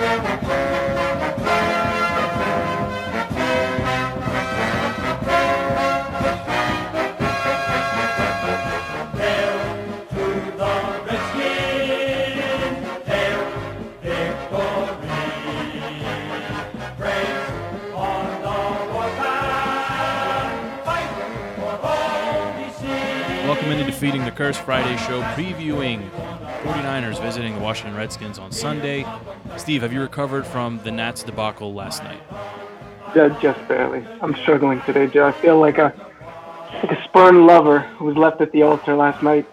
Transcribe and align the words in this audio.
Defeating 0.00 0.22
the 0.22 0.39
Curse 24.50 24.58
Friday 24.58 24.96
show 24.96 25.22
previewing 25.34 26.10
49ers 26.64 27.22
visiting 27.22 27.54
the 27.54 27.60
Washington 27.60 27.96
Redskins 27.96 28.36
on 28.36 28.50
Sunday. 28.50 29.06
Steve, 29.56 29.82
have 29.82 29.92
you 29.92 30.00
recovered 30.00 30.44
from 30.44 30.80
the 30.82 30.90
Nats 30.90 31.22
debacle 31.22 31.72
last 31.72 32.02
night? 32.02 32.20
Just, 33.14 33.40
just 33.40 33.68
barely. 33.68 34.04
I'm 34.20 34.34
struggling 34.34 34.82
today, 34.82 35.06
Joe. 35.06 35.28
I 35.28 35.30
feel 35.30 35.60
like 35.60 35.78
a 35.78 35.94
like 36.82 36.90
a 36.90 37.04
spurned 37.04 37.46
lover 37.46 37.78
who 37.78 38.06
was 38.06 38.16
left 38.16 38.40
at 38.40 38.50
the 38.50 38.62
altar 38.62 38.96
last 38.96 39.22
night 39.22 39.46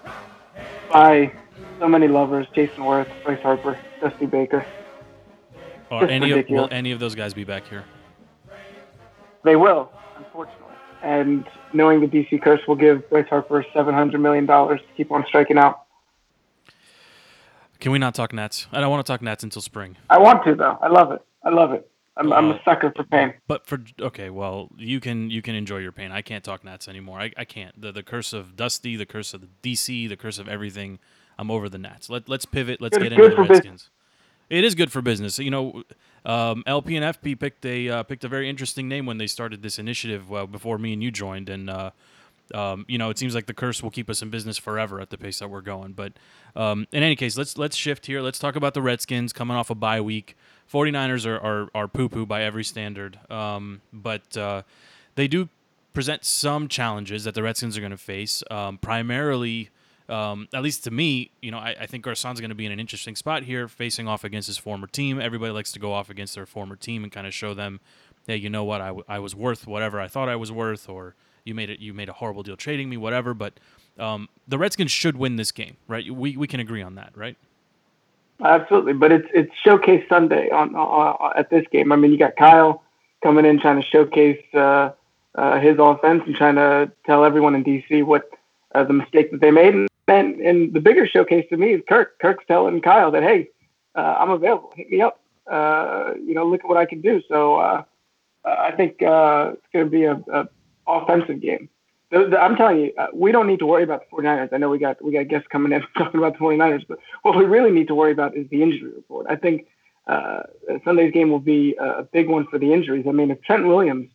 by 0.92 1.32
so 1.78 1.88
many 1.88 2.08
lovers: 2.08 2.48
Jayson 2.56 2.80
Werth, 2.80 3.08
Bryce 3.24 3.44
Harper, 3.44 3.78
Dusty 4.02 4.26
Baker. 4.26 4.66
Are 5.92 6.08
any 6.08 6.32
of, 6.32 6.50
will 6.50 6.70
any 6.72 6.92
of 6.92 6.98
those 7.00 7.14
guys 7.14 7.36
be 7.36 7.44
back 7.44 7.68
here? 7.68 7.86
They 9.44 9.58
will, 9.58 9.92
unfortunately. 10.18 10.74
And 11.04 11.48
knowing 11.74 12.02
the 12.02 12.08
DC 12.08 12.42
curse 12.42 12.62
will 12.68 12.76
give 12.76 13.10
Bryce 13.10 13.28
Harper 13.30 13.66
seven 13.74 13.94
hundred 13.94 14.22
million 14.22 14.46
dollars 14.46 14.82
to 14.82 14.88
keep 14.96 15.12
on 15.12 15.26
striking 15.28 15.58
out. 15.58 15.84
Can 17.80 17.92
we 17.92 18.00
not 18.00 18.16
talk 18.16 18.34
Nats? 18.34 18.68
I 18.72 18.80
don't 18.80 18.90
want 18.90 19.06
to 19.06 19.12
talk 19.12 19.22
Nats 19.22 19.44
until 19.44 19.62
spring. 19.62 19.98
I 20.10 20.18
want 20.18 20.44
to 20.46 20.56
though. 20.56 20.78
I 20.82 20.88
love 20.88 21.12
it. 21.12 21.22
I 21.44 21.50
love 21.50 21.74
it. 21.74 21.90
I'm, 22.18 22.32
uh, 22.32 22.36
I'm 22.36 22.46
a 22.52 22.54
uh, 22.56 22.60
sucker 22.66 22.92
for 22.96 23.04
pain. 23.04 23.34
But 23.48 23.66
for 23.68 23.80
okay, 24.02 24.30
well, 24.30 24.70
you 24.78 25.00
can 25.00 25.30
you 25.30 25.42
can 25.42 25.56
enjoy 25.56 25.78
your 25.78 25.92
pain. 25.92 26.12
I 26.12 26.22
can't 26.22 26.44
talk 26.44 26.64
Nats 26.64 26.88
anymore. 26.88 27.20
I, 27.20 27.32
I 27.38 27.46
can't. 27.46 27.80
The 27.80 27.92
the 27.92 28.04
curse 28.04 28.34
of 28.34 28.56
Dusty, 28.56 28.96
the 28.96 29.06
curse 29.06 29.34
of 29.34 29.42
the 29.42 29.50
DC, 29.64 30.10
the 30.10 30.18
curse 30.18 30.40
of 30.40 30.48
everything. 30.48 31.00
I'm 31.38 31.52
over 31.52 31.70
the 31.70 31.78
Nats. 31.78 32.10
Let 32.10 32.28
let's 32.28 32.46
pivot. 32.46 32.82
Let's 32.82 32.98
get 32.98 33.14
into 33.14 33.30
the 33.30 33.36
Redskins. 33.36 33.64
Business. 33.64 33.90
It 34.50 34.64
is 34.64 34.76
good 34.76 34.92
for 34.92 35.02
business. 35.02 35.38
You 35.40 35.52
know, 35.52 35.84
um, 36.28 36.62
LP 36.68 36.98
and 36.98 37.06
FP 37.06 37.40
picked 37.40 37.66
a 37.66 37.90
uh, 37.90 38.04
picked 38.04 38.26
a 38.26 38.28
very 38.28 38.50
interesting 38.50 38.90
name 38.90 39.06
when 39.06 39.18
they 39.18 39.28
started 39.28 39.62
this 39.62 39.80
initiative 39.80 40.30
well, 40.30 40.46
before 40.46 40.78
me 40.78 40.92
and 40.92 41.02
you 41.02 41.10
joined, 41.10 41.48
and 41.48 41.70
uh, 41.70 41.92
um, 42.54 42.86
you 42.90 42.98
know 42.98 43.10
it 43.10 43.18
seems 43.18 43.34
like 43.34 43.46
the 43.46 43.54
curse 43.54 43.82
will 43.82 43.90
keep 43.90 44.10
us 44.10 44.22
in 44.22 44.30
business 44.30 44.58
forever 44.58 45.00
at 45.00 45.10
the 45.10 45.18
pace 45.18 45.40
that 45.40 45.50
we're 45.50 45.62
going. 45.62 45.94
But 45.94 46.14
um, 46.54 46.86
in 46.92 47.02
any 47.02 47.16
case, 47.16 47.38
let's 47.38 47.58
let's 47.58 47.78
shift 47.78 48.08
here. 48.08 48.22
Let's 48.22 48.40
talk 48.40 48.58
about 48.58 48.74
the 48.74 48.82
Redskins 48.82 49.32
coming 49.32 49.56
off 49.56 49.70
a 49.70 49.76
bye 49.76 50.02
week. 50.02 50.36
49ers 50.72 51.26
are 51.26 51.40
are, 51.40 51.70
are 51.74 51.88
poo 51.88 52.10
poo 52.10 52.26
by 52.26 52.44
every 52.44 52.66
standard, 52.66 53.18
um, 53.32 53.80
but 53.94 54.36
uh, 54.36 54.64
they 55.16 55.30
do 55.30 55.48
present 55.94 56.26
some 56.26 56.68
challenges 56.68 57.24
that 57.24 57.36
the 57.36 57.42
Redskins 57.42 57.78
are 57.78 57.82
going 57.82 57.92
to 57.92 57.98
face, 57.98 58.44
um, 58.52 58.78
primarily 58.78 59.70
um, 60.10 60.48
at 60.54 60.64
least 60.64 60.84
to 60.86 60.92
me, 60.92 61.32
you 61.42 61.52
know, 61.52 61.58
I, 61.58 61.76
I 61.82 61.86
think 61.86 62.04
Garcon's 62.04 62.40
going 62.40 62.50
to 62.50 62.56
be 62.56 62.66
in 62.66 62.72
an 62.72 62.80
interesting 62.80 63.16
spot 63.16 63.44
here, 63.44 63.68
facing 63.68 64.08
off 64.08 64.24
against 64.24 64.48
his 64.48 64.58
former 64.58 64.88
team. 64.88 65.20
Everybody 65.20 65.52
likes 65.52 65.72
to 65.74 65.80
go 65.80 65.94
off 65.94 66.10
against 66.10 66.36
their 66.36 66.46
former 66.46 66.76
team 66.76 67.04
and 67.04 67.12
kind 67.12 67.28
of 67.28 67.34
show 67.34 67.54
them, 67.54 67.80
hey, 68.26 68.38
you 68.38 68.50
know 68.50 68.64
what, 68.64 68.82
I, 68.82 68.88
w- 68.88 69.06
I 69.08 69.20
was 69.20 69.36
worth 69.36 69.68
whatever 69.68 70.00
I 70.00 70.08
thought 70.08 70.30
I 70.30 70.36
was 70.36 70.52
worth, 70.52 70.88
or 70.88 71.16
you 71.44 71.54
made 71.54 71.70
it, 71.70 71.80
you 71.80 71.94
made 71.94 72.10
a 72.10 72.14
horrible 72.14 72.44
deal 72.44 72.56
trading 72.56 72.90
me, 72.90 72.98
whatever. 72.98 73.34
But 73.34 73.60
um, 74.00 74.30
the 74.48 74.58
Redskins 74.58 74.92
should 74.92 75.18
win 75.18 75.36
this 75.36 75.52
game, 75.52 75.78
right? 75.88 76.10
We 76.10 76.38
we 76.38 76.48
can 76.48 76.60
agree 76.60 76.82
on 76.82 76.96
that, 76.96 77.12
right? 77.16 77.36
Absolutely, 78.44 78.94
but 78.94 79.12
it's 79.12 79.28
it's 79.34 79.52
showcase 79.64 80.06
Sunday 80.08 80.50
on 80.52 80.76
uh, 80.76 81.30
at 81.36 81.50
this 81.50 81.66
game. 81.72 81.92
I 81.92 81.96
mean, 81.96 82.12
you 82.12 82.18
got 82.18 82.36
Kyle 82.36 82.84
coming 83.24 83.46
in 83.46 83.60
trying 83.60 83.82
to 83.82 83.88
showcase 83.88 84.44
uh, 84.54 84.92
uh, 85.36 85.60
his 85.60 85.78
offense 85.80 86.24
and 86.26 86.36
trying 86.36 86.56
to 86.56 86.92
tell 87.06 87.26
everyone 87.26 87.56
in 87.56 87.64
DC 87.64 88.04
what 88.04 88.30
uh, 88.76 88.84
the 88.84 88.94
mistake 88.94 89.32
that 89.32 89.42
they 89.42 89.52
made, 89.52 89.74
and 89.74 89.87
and 90.08 90.36
and 90.40 90.74
the 90.74 90.80
bigger 90.80 91.06
showcase 91.08 91.46
to 91.50 91.58
me 91.58 91.74
is 91.74 91.82
Kirk. 91.88 92.20
Kirk's 92.20 92.46
telling 92.48 92.82
Kyle 92.82 93.12
that 93.12 93.24
hey, 93.24 93.50
uh, 93.96 94.16
I'm 94.20 94.30
available. 94.30 94.74
Hit 94.76 94.90
me 94.90 95.02
up. 95.02 95.20
Uh, 95.50 96.14
you 96.24 96.34
know, 96.34 96.46
look 96.46 96.62
at 96.62 96.68
what 96.68 96.78
I 96.78 96.86
can 96.86 97.02
do. 97.02 97.22
So 97.28 97.56
uh, 97.56 97.84
I 98.46 98.72
think 98.72 99.02
uh, 99.02 99.52
it's 99.54 99.68
going 99.74 99.86
to 99.86 99.92
be 99.92 100.04
a, 100.04 100.22
a, 100.32 100.50
offensive 100.88 101.42
game. 101.42 101.70
The, 102.12 102.28
the, 102.30 102.40
I'm 102.40 102.56
telling 102.56 102.80
you, 102.80 102.94
uh, 102.98 103.08
we 103.14 103.32
don't 103.32 103.48
need 103.48 103.60
to 103.60 103.66
worry 103.66 103.84
about 103.84 104.04
the 104.10 104.16
49ers. 104.16 104.54
I 104.54 104.58
know 104.58 104.70
we 104.70 104.78
got 104.80 105.04
we 105.04 105.12
got 105.12 105.28
guests 105.28 105.48
coming 105.52 105.72
in 105.72 105.82
talking 105.98 106.20
about 106.20 106.34
the 106.34 106.40
49ers, 106.40 106.86
but 106.88 107.00
what 107.22 107.38
we 107.38 107.46
really 107.46 107.72
need 107.72 107.88
to 107.88 107.96
worry 107.96 108.12
about 108.12 108.36
is 108.36 108.48
the 108.50 108.62
injury 108.62 108.92
report. 108.96 109.28
I 109.30 109.36
think 109.36 109.68
uh, 110.08 110.44
Sunday's 110.86 111.14
game 111.14 111.30
will 111.30 111.40
be 111.40 111.76
a 111.80 112.04
big 112.04 112.30
one 112.30 112.48
for 112.48 112.58
the 112.58 112.74
injuries. 112.74 113.06
I 113.08 113.12
mean, 113.12 113.32
if 113.32 113.42
Trent 113.42 113.68
Williams 113.68 114.10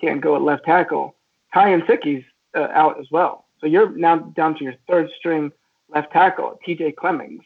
can't 0.00 0.20
go 0.20 0.34
at 0.34 0.42
left 0.42 0.64
tackle, 0.64 1.14
Ty 1.54 1.80
Nsekhe's 1.80 2.24
uh, 2.54 2.68
out 2.72 2.98
as 3.00 3.06
well. 3.10 3.45
So 3.60 3.66
you're 3.66 3.90
now 3.90 4.18
down 4.18 4.56
to 4.58 4.64
your 4.64 4.74
third 4.88 5.08
string 5.18 5.52
left 5.88 6.12
tackle, 6.12 6.58
TJ 6.66 6.96
Clemmings. 6.96 7.42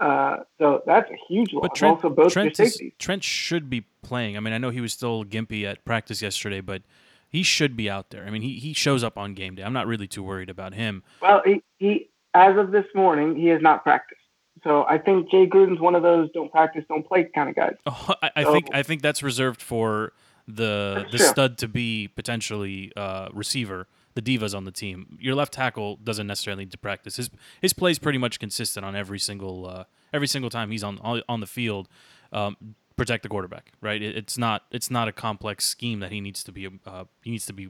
Uh, 0.00 0.38
so 0.58 0.82
that's 0.86 1.10
a 1.10 1.16
huge 1.28 1.52
loss. 1.52 1.62
But 1.62 1.74
Trent, 1.74 1.96
also, 1.96 2.10
both 2.10 2.32
Trent. 2.32 2.58
Is, 2.60 2.80
Trent 2.98 3.24
should 3.24 3.68
be 3.68 3.84
playing. 4.02 4.36
I 4.36 4.40
mean, 4.40 4.54
I 4.54 4.58
know 4.58 4.70
he 4.70 4.80
was 4.80 4.92
still 4.92 5.24
gimpy 5.24 5.64
at 5.64 5.84
practice 5.84 6.22
yesterday, 6.22 6.60
but 6.60 6.82
he 7.28 7.42
should 7.42 7.76
be 7.76 7.90
out 7.90 8.10
there. 8.10 8.24
I 8.24 8.30
mean, 8.30 8.42
he, 8.42 8.54
he 8.54 8.72
shows 8.72 9.02
up 9.02 9.18
on 9.18 9.34
game 9.34 9.56
day. 9.56 9.62
I'm 9.62 9.72
not 9.72 9.86
really 9.86 10.06
too 10.06 10.22
worried 10.22 10.50
about 10.50 10.74
him. 10.74 11.02
Well, 11.20 11.42
he, 11.44 11.62
he 11.78 12.08
as 12.34 12.56
of 12.56 12.70
this 12.70 12.86
morning, 12.94 13.34
he 13.34 13.48
has 13.48 13.60
not 13.60 13.82
practiced. 13.82 14.20
So 14.64 14.84
I 14.88 14.98
think 14.98 15.30
Jay 15.30 15.46
Gruden's 15.46 15.80
one 15.80 15.94
of 15.94 16.02
those 16.02 16.30
don't 16.32 16.50
practice, 16.50 16.84
don't 16.88 17.06
play 17.06 17.28
kind 17.34 17.48
of 17.48 17.56
guys. 17.56 17.74
Oh, 17.86 18.14
I, 18.22 18.30
I 18.36 18.42
so, 18.44 18.52
think 18.52 18.66
I 18.72 18.82
think 18.82 19.02
that's 19.02 19.22
reserved 19.22 19.62
for 19.62 20.12
the 20.46 21.06
the 21.10 21.18
true. 21.18 21.26
stud 21.26 21.58
to 21.58 21.68
be 21.68 22.08
potentially 22.08 22.92
uh, 22.96 23.28
receiver 23.32 23.86
the 24.18 24.38
divas 24.38 24.54
on 24.54 24.64
the 24.64 24.72
team. 24.72 25.16
Your 25.20 25.36
left 25.36 25.52
tackle 25.52 25.96
doesn't 25.96 26.26
necessarily 26.26 26.64
need 26.64 26.72
to 26.72 26.78
practice. 26.78 27.16
His 27.16 27.30
his 27.62 27.72
play 27.72 27.92
is 27.92 27.98
pretty 27.98 28.18
much 28.18 28.40
consistent 28.40 28.84
on 28.84 28.96
every 28.96 29.18
single 29.18 29.66
uh, 29.66 29.84
every 30.12 30.26
single 30.26 30.50
time 30.50 30.70
he's 30.70 30.82
on 30.82 30.98
on 31.28 31.40
the 31.40 31.46
field. 31.46 31.88
Um, 32.32 32.56
protect 32.96 33.22
the 33.22 33.28
quarterback, 33.28 33.72
right? 33.80 34.02
It, 34.02 34.16
it's 34.16 34.36
not 34.36 34.64
it's 34.72 34.90
not 34.90 35.06
a 35.06 35.12
complex 35.12 35.64
scheme 35.64 36.00
that 36.00 36.10
he 36.10 36.20
needs 36.20 36.42
to 36.44 36.52
be 36.52 36.68
uh, 36.84 37.04
he 37.22 37.30
needs 37.30 37.46
to 37.46 37.52
be 37.52 37.68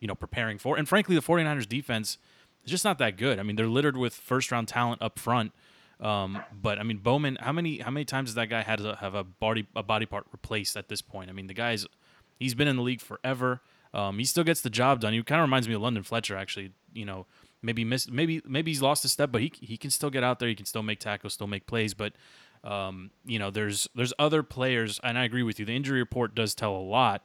you 0.00 0.06
know 0.06 0.14
preparing 0.14 0.58
for. 0.58 0.76
And 0.76 0.86
frankly, 0.86 1.14
the 1.14 1.22
49ers 1.22 1.66
defense 1.66 2.18
is 2.64 2.70
just 2.70 2.84
not 2.84 2.98
that 2.98 3.16
good. 3.16 3.38
I 3.38 3.42
mean, 3.42 3.56
they're 3.56 3.66
littered 3.66 3.96
with 3.96 4.12
first 4.12 4.52
round 4.52 4.68
talent 4.68 5.00
up 5.00 5.18
front. 5.18 5.52
Um, 5.98 6.42
but 6.52 6.78
I 6.78 6.82
mean, 6.82 6.98
Bowman, 6.98 7.38
how 7.40 7.52
many 7.52 7.78
how 7.78 7.90
many 7.90 8.04
times 8.04 8.28
has 8.28 8.34
that 8.34 8.50
guy 8.50 8.60
had 8.60 8.80
to 8.80 8.96
have 8.96 9.14
a 9.14 9.24
body 9.24 9.66
a 9.74 9.82
body 9.82 10.04
part 10.04 10.26
replaced 10.30 10.76
at 10.76 10.88
this 10.88 11.00
point? 11.00 11.30
I 11.30 11.32
mean, 11.32 11.46
the 11.46 11.54
guy's 11.54 11.86
he's 12.38 12.54
been 12.54 12.68
in 12.68 12.76
the 12.76 12.82
league 12.82 13.00
forever. 13.00 13.62
Um, 13.96 14.18
he 14.18 14.26
still 14.26 14.44
gets 14.44 14.60
the 14.60 14.68
job 14.68 15.00
done. 15.00 15.14
He 15.14 15.22
kind 15.22 15.40
of 15.40 15.46
reminds 15.46 15.66
me 15.66 15.74
of 15.74 15.80
London 15.80 16.02
Fletcher, 16.02 16.36
actually. 16.36 16.72
You 16.92 17.06
know, 17.06 17.26
maybe 17.62 17.82
miss, 17.82 18.10
maybe 18.10 18.42
maybe 18.46 18.70
he's 18.70 18.82
lost 18.82 19.06
a 19.06 19.08
step, 19.08 19.32
but 19.32 19.40
he 19.40 19.50
he 19.58 19.78
can 19.78 19.90
still 19.90 20.10
get 20.10 20.22
out 20.22 20.38
there. 20.38 20.50
He 20.50 20.54
can 20.54 20.66
still 20.66 20.82
make 20.82 21.00
tackles, 21.00 21.32
still 21.32 21.46
make 21.46 21.66
plays. 21.66 21.94
But 21.94 22.12
um, 22.62 23.10
you 23.24 23.38
know, 23.38 23.50
there's 23.50 23.88
there's 23.94 24.12
other 24.18 24.42
players, 24.42 25.00
and 25.02 25.18
I 25.18 25.24
agree 25.24 25.42
with 25.42 25.58
you. 25.58 25.64
The 25.64 25.74
injury 25.74 25.98
report 25.98 26.34
does 26.34 26.54
tell 26.54 26.76
a 26.76 26.78
lot. 26.78 27.24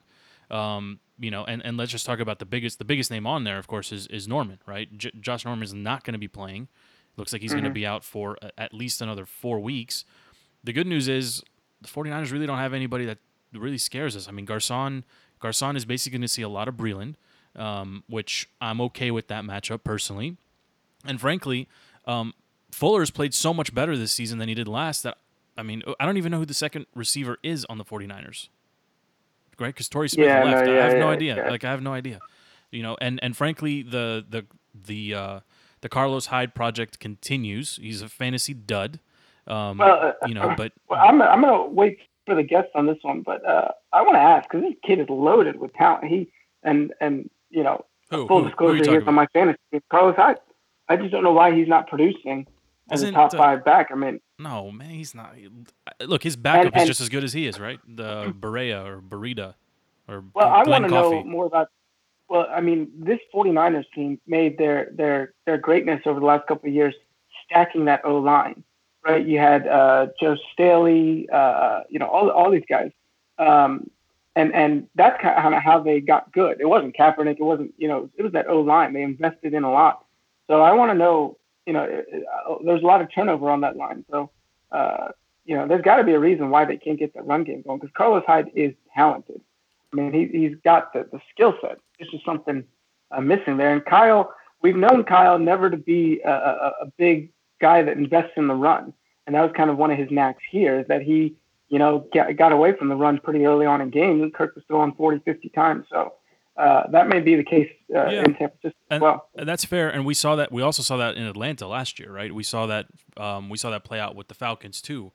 Um, 0.50 1.00
you 1.20 1.30
know, 1.30 1.44
and, 1.46 1.64
and 1.64 1.78
let's 1.78 1.92
just 1.92 2.06
talk 2.06 2.20
about 2.20 2.40
the 2.40 2.46
biggest 2.46 2.80
the 2.80 2.86
biggest 2.86 3.12
name 3.12 3.28
on 3.28 3.44
there, 3.44 3.58
of 3.58 3.68
course, 3.68 3.92
is 3.92 4.08
is 4.08 4.28
Norman, 4.30 4.60
right? 4.66 4.98
J- 4.98 5.12
Josh 5.20 5.44
Norman 5.44 5.64
is 5.64 5.74
not 5.74 6.06
going 6.06 6.14
to 6.14 6.20
be 6.20 6.30
playing. 6.30 6.70
Looks 7.18 7.34
like 7.34 7.42
he's 7.42 7.52
mm-hmm. 7.52 7.60
going 7.60 7.72
to 7.72 7.74
be 7.74 7.86
out 7.86 8.06
for 8.06 8.38
at 8.58 8.74
least 8.74 9.02
another 9.02 9.26
four 9.26 9.60
weeks. 9.60 10.06
The 10.64 10.72
good 10.72 10.88
news 10.88 11.10
is 11.10 11.44
the 11.82 11.90
49ers 11.90 12.32
really 12.32 12.48
don't 12.48 12.58
have 12.58 12.74
anybody 12.74 13.06
that 13.06 13.18
really 13.54 13.78
scares 13.78 14.16
us. 14.16 14.30
I 14.30 14.32
mean, 14.32 14.46
Garcon 14.46 15.04
Garcon 15.42 15.76
is 15.76 15.86
basically 15.86 16.18
going 16.18 16.22
to 16.22 16.28
see 16.28 16.42
a 16.42 16.50
lot 16.50 16.68
of 16.68 16.76
Breeland, 16.76 17.16
um, 17.56 18.04
which 18.08 18.50
I'm 18.60 18.80
okay 18.82 19.12
with 19.12 19.28
that 19.28 19.44
matchup 19.44 19.84
personally. 19.84 20.38
And 21.06 21.20
frankly, 21.20 21.68
um, 22.06 22.34
Fuller 22.72 23.00
has 23.00 23.12
played 23.12 23.34
so 23.34 23.54
much 23.54 23.74
better 23.74 23.98
this 23.98 24.12
season 24.12 24.38
than 24.38 24.50
he 24.50 24.56
did 24.56 24.68
last 24.68 25.04
that, 25.04 25.18
I 25.58 25.64
mean, 25.64 25.84
I 26.00 26.06
don't 26.06 26.18
even 26.18 26.32
know 26.32 26.40
who 26.40 26.46
the 26.46 26.54
second 26.54 26.86
receiver 26.96 27.38
is 27.44 27.66
on 27.66 27.78
the 27.78 27.86
49ers. 27.86 28.50
Right? 29.60 29.68
Because 29.68 29.90
Torrey 29.90 30.10
Smith 30.10 30.26
yeah, 30.26 30.44
left. 30.44 30.66
No, 30.66 30.74
yeah, 30.74 30.80
I 30.80 30.84
have 30.86 30.94
yeah, 30.94 31.00
no 31.00 31.10
idea. 31.10 31.48
Like, 31.50 31.64
I 31.64 31.72
have 31.72 31.82
no 31.82 31.94
idea. 31.94 32.20
You 32.72 32.84
know, 32.84 32.98
and, 33.02 33.20
and 33.22 33.36
frankly, 33.36 33.84
the, 33.84 34.26
the, 34.28 34.46
the, 34.74 35.14
uh, 35.14 35.40
the 35.82 35.90
Carlos 35.90 36.28
Hyde 36.28 36.56
project 36.56 37.00
continues. 37.00 37.78
He's 37.82 38.02
a 38.02 38.10
fantasy 38.10 38.54
dud. 38.54 39.00
Um, 39.48 39.80
well, 39.80 40.00
uh, 40.22 40.28
you 40.28 40.34
know, 40.34 40.54
but 40.56 40.72
well, 40.88 41.00
I'm 41.04 41.22
I'm 41.22 41.42
gonna 41.42 41.66
wait 41.66 42.00
for 42.26 42.36
the 42.36 42.44
guests 42.44 42.72
on 42.76 42.86
this 42.86 42.98
one, 43.02 43.22
but 43.22 43.46
uh, 43.46 43.72
I 43.92 44.02
want 44.02 44.16
to 44.16 44.22
ask 44.22 44.50
because 44.50 44.64
this 44.64 44.78
kid 44.84 45.00
is 45.00 45.10
loaded 45.10 45.60
with 45.60 45.74
talent. 45.74 46.06
He 46.06 46.32
and 46.64 46.94
and 47.02 47.30
you 47.50 47.64
know, 47.64 47.86
who, 48.10 48.28
full 48.28 48.44
who, 48.44 48.50
disclosure 48.50 48.84
who 48.84 48.92
here 48.92 49.02
from 49.02 49.16
my 49.16 49.28
fantasy, 49.28 49.60
Carlos 49.90 50.16
Hyde. 50.16 50.38
I 50.88 50.98
just 50.98 51.12
don't 51.12 51.24
know 51.24 51.32
why 51.32 51.56
he's 51.56 51.68
not 51.68 51.88
producing 51.88 52.48
as 52.90 53.02
Isn't, 53.02 53.16
a 53.16 53.18
top 53.18 53.34
uh, 53.34 53.38
five 53.38 53.66
back. 53.66 53.90
I 53.92 53.96
mean, 53.96 54.20
no 54.38 54.72
man, 54.72 54.90
he's 54.90 55.16
not. 55.16 55.36
Look, 56.02 56.24
his 56.24 56.36
backup 56.36 56.68
and, 56.68 56.76
and, 56.76 56.84
is 56.84 56.90
just 56.90 57.02
as 57.02 57.10
good 57.10 57.24
as 57.24 57.34
he 57.34 57.48
is, 57.48 57.60
right? 57.60 57.80
The 57.88 58.34
Berea 58.38 58.84
or 58.84 59.02
Burita 59.02 59.56
or 60.08 60.24
well, 60.34 60.48
I 60.48 60.64
want 60.68 60.86
to 60.86 60.92
know 60.92 61.24
more 61.24 61.46
about. 61.46 61.70
Well, 62.30 62.48
I 62.50 62.62
mean, 62.62 62.90
this 62.98 63.20
49ers 63.34 63.86
team 63.94 64.20
made 64.28 64.58
their 64.58 64.90
their 64.94 65.34
their 65.46 65.58
greatness 65.58 66.02
over 66.06 66.20
the 66.20 66.26
last 66.26 66.48
couple 66.48 66.70
of 66.70 66.76
years 66.76 66.96
stacking 67.46 67.86
that 67.86 68.06
O 68.06 68.18
line 68.18 68.64
right? 69.06 69.26
You 69.26 69.40
had 69.40 69.68
uh, 69.68 70.08
Joe 70.20 70.38
Staley, 70.54 71.28
uh, 71.32 71.82
you 71.90 72.00
know, 72.00 72.08
all 72.08 72.30
all 72.30 72.52
these 72.52 72.66
guys, 72.68 72.92
um, 73.38 73.90
and 74.36 74.54
and 74.54 74.88
that's 74.96 75.22
kind 75.22 75.56
of 75.56 75.62
how 75.62 75.80
they 75.80 76.00
got 76.02 76.32
good. 76.32 76.60
It 76.60 76.66
wasn't 76.66 76.96
Kaepernick, 76.96 77.40
it 77.40 77.44
wasn't 77.44 77.74
you 77.78 77.88
know, 77.88 78.10
it 78.18 78.24
was 78.24 78.34
that 78.34 78.48
O 78.48 78.62
line. 78.62 78.94
They 78.94 79.02
invested 79.02 79.54
in 79.54 79.64
a 79.64 79.72
lot. 79.72 80.06
So 80.48 80.62
I 80.62 80.74
want 80.74 80.92
to 80.92 80.98
know, 80.98 81.38
you 81.66 81.74
know, 81.74 81.84
uh, 81.84 82.56
there's 82.64 82.84
a 82.84 82.86
lot 82.86 83.02
of 83.02 83.14
turnover 83.14 83.50
on 83.50 83.62
that 83.62 83.78
line. 83.78 84.06
So 84.10 84.30
uh, 84.72 85.10
you 85.46 85.56
know, 85.56 85.68
there's 85.68 85.82
got 85.82 85.98
to 85.98 86.04
be 86.04 86.14
a 86.14 86.20
reason 86.20 86.50
why 86.50 86.66
they 86.66 86.78
can't 86.78 87.00
get 87.00 87.14
that 87.14 87.26
run 87.26 87.44
game 87.44 87.62
going 87.62 87.80
because 87.80 87.94
Carlos 87.96 88.24
Hyde 88.26 88.52
is 88.56 88.74
talented. 88.94 89.42
I 89.92 89.96
mean, 89.96 90.14
he, 90.14 90.38
he's 90.38 90.56
got 90.64 90.94
the, 90.94 91.08
the 91.12 91.20
skill 91.34 91.56
set. 91.62 91.80
It's 92.00 92.10
just 92.12 92.24
something 92.24 92.64
uh, 93.12 93.22
missing 93.22 93.58
there. 93.58 93.74
And 93.74 93.84
Kyle, 93.84 94.34
we've 94.62 94.76
known 94.76 95.04
Kyle 95.04 95.38
never 95.38 95.70
to 95.70 95.78
be 95.78 96.22
a, 96.24 96.32
a, 96.32 96.74
a 96.82 96.86
big 96.98 97.32
guy 97.62 97.84
that 97.84 97.98
invests 97.98 98.34
in 98.36 98.48
the 98.48 98.56
run. 98.56 98.94
And 99.26 99.36
that 99.36 99.42
was 99.42 99.52
kind 99.56 99.70
of 99.70 99.78
one 99.78 99.92
of 99.92 99.98
his 99.98 100.10
knacks 100.12 100.44
here 100.50 100.80
is 100.80 100.88
that 100.88 101.02
he, 101.02 101.36
you 101.70 101.80
know, 101.80 102.08
got, 102.14 102.36
got 102.36 102.52
away 102.52 102.76
from 102.76 102.90
the 102.90 102.96
run 102.96 103.20
pretty 103.20 103.46
early 103.46 103.66
on 103.66 103.82
in 103.82 103.90
games. 103.90 104.32
Kirk 104.36 104.56
was 104.56 104.64
throwing 104.68 104.94
40, 104.94 105.22
50 105.24 105.50
times. 105.50 105.86
So 105.90 106.14
uh, 106.58 106.84
that 106.92 107.08
may 107.08 107.20
be 107.20 107.36
the 107.36 107.44
case 107.44 107.70
uh, 107.96 108.10
yeah. 108.10 108.20
in 108.20 108.36
San 108.38 108.50
Francisco 108.50 108.78
and, 108.90 108.98
as 108.98 109.02
well. 109.02 109.30
And 109.36 109.48
that's 109.48 109.64
fair. 109.64 109.90
And 109.90 110.06
we 110.06 110.14
saw 110.14 110.36
that. 110.36 110.52
We 110.52 110.62
also 110.62 110.84
saw 110.84 110.98
that 110.98 111.16
in 111.16 111.24
Atlanta 111.24 111.68
last 111.68 112.00
year, 112.00 112.12
right? 112.12 112.34
We 112.34 112.44
saw 112.44 112.66
that. 112.66 112.88
Um, 113.16 113.50
we 113.50 113.58
saw 113.58 113.70
that 113.70 113.84
play 113.84 114.00
out 114.00 114.16
with 114.16 114.28
the 114.28 114.34
Falcons 114.34 114.82
too. 114.82 115.12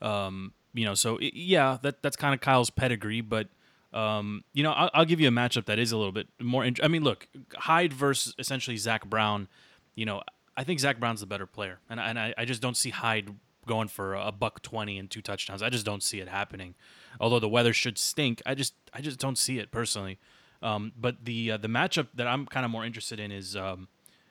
Um, 0.00 0.52
you 0.74 0.84
know, 0.84 0.94
so 0.94 1.18
it, 1.18 1.34
yeah, 1.34 1.78
that 1.82 2.02
that's 2.02 2.16
kind 2.16 2.34
of 2.34 2.40
Kyle's 2.40 2.70
pedigree, 2.70 3.20
but. 3.20 3.48
Um, 3.94 4.42
you 4.54 4.62
know, 4.62 4.72
I'll, 4.72 4.88
I'll, 4.94 5.04
give 5.04 5.20
you 5.20 5.28
a 5.28 5.30
matchup 5.30 5.66
that 5.66 5.78
is 5.78 5.92
a 5.92 5.98
little 5.98 6.12
bit 6.12 6.26
more. 6.40 6.64
Int- 6.64 6.82
I 6.82 6.88
mean, 6.88 7.04
look, 7.04 7.28
Hyde 7.54 7.92
versus 7.92 8.34
essentially 8.38 8.78
Zach 8.78 9.04
Brown. 9.04 9.48
You 9.94 10.06
know, 10.06 10.22
I 10.56 10.64
think 10.64 10.80
Zach 10.80 11.00
Brown's 11.00 11.20
the 11.20 11.26
better 11.26 11.46
player, 11.46 11.80
and 11.88 11.98
and 12.00 12.18
I, 12.18 12.34
I 12.36 12.44
just 12.44 12.60
don't 12.60 12.76
see 12.76 12.90
Hyde 12.90 13.34
going 13.66 13.88
for 13.88 14.14
a 14.14 14.32
buck 14.32 14.62
twenty 14.62 14.98
and 14.98 15.10
two 15.10 15.22
touchdowns. 15.22 15.62
I 15.62 15.68
just 15.68 15.86
don't 15.86 16.02
see 16.02 16.20
it 16.20 16.28
happening. 16.28 16.74
Although 17.20 17.40
the 17.40 17.48
weather 17.48 17.72
should 17.72 17.98
stink, 17.98 18.42
I 18.44 18.54
just 18.54 18.74
I 18.92 19.00
just 19.00 19.18
don't 19.18 19.38
see 19.38 19.58
it 19.58 19.70
personally. 19.70 20.18
Um, 20.62 20.92
but 20.96 21.24
the 21.24 21.52
uh, 21.52 21.56
the 21.56 21.68
matchup 21.68 22.08
that 22.14 22.26
I'm 22.26 22.46
kind 22.46 22.64
of 22.64 22.70
more 22.70 22.84
interested 22.84 23.18
in 23.18 23.32
is 23.32 23.56
um, 23.56 23.88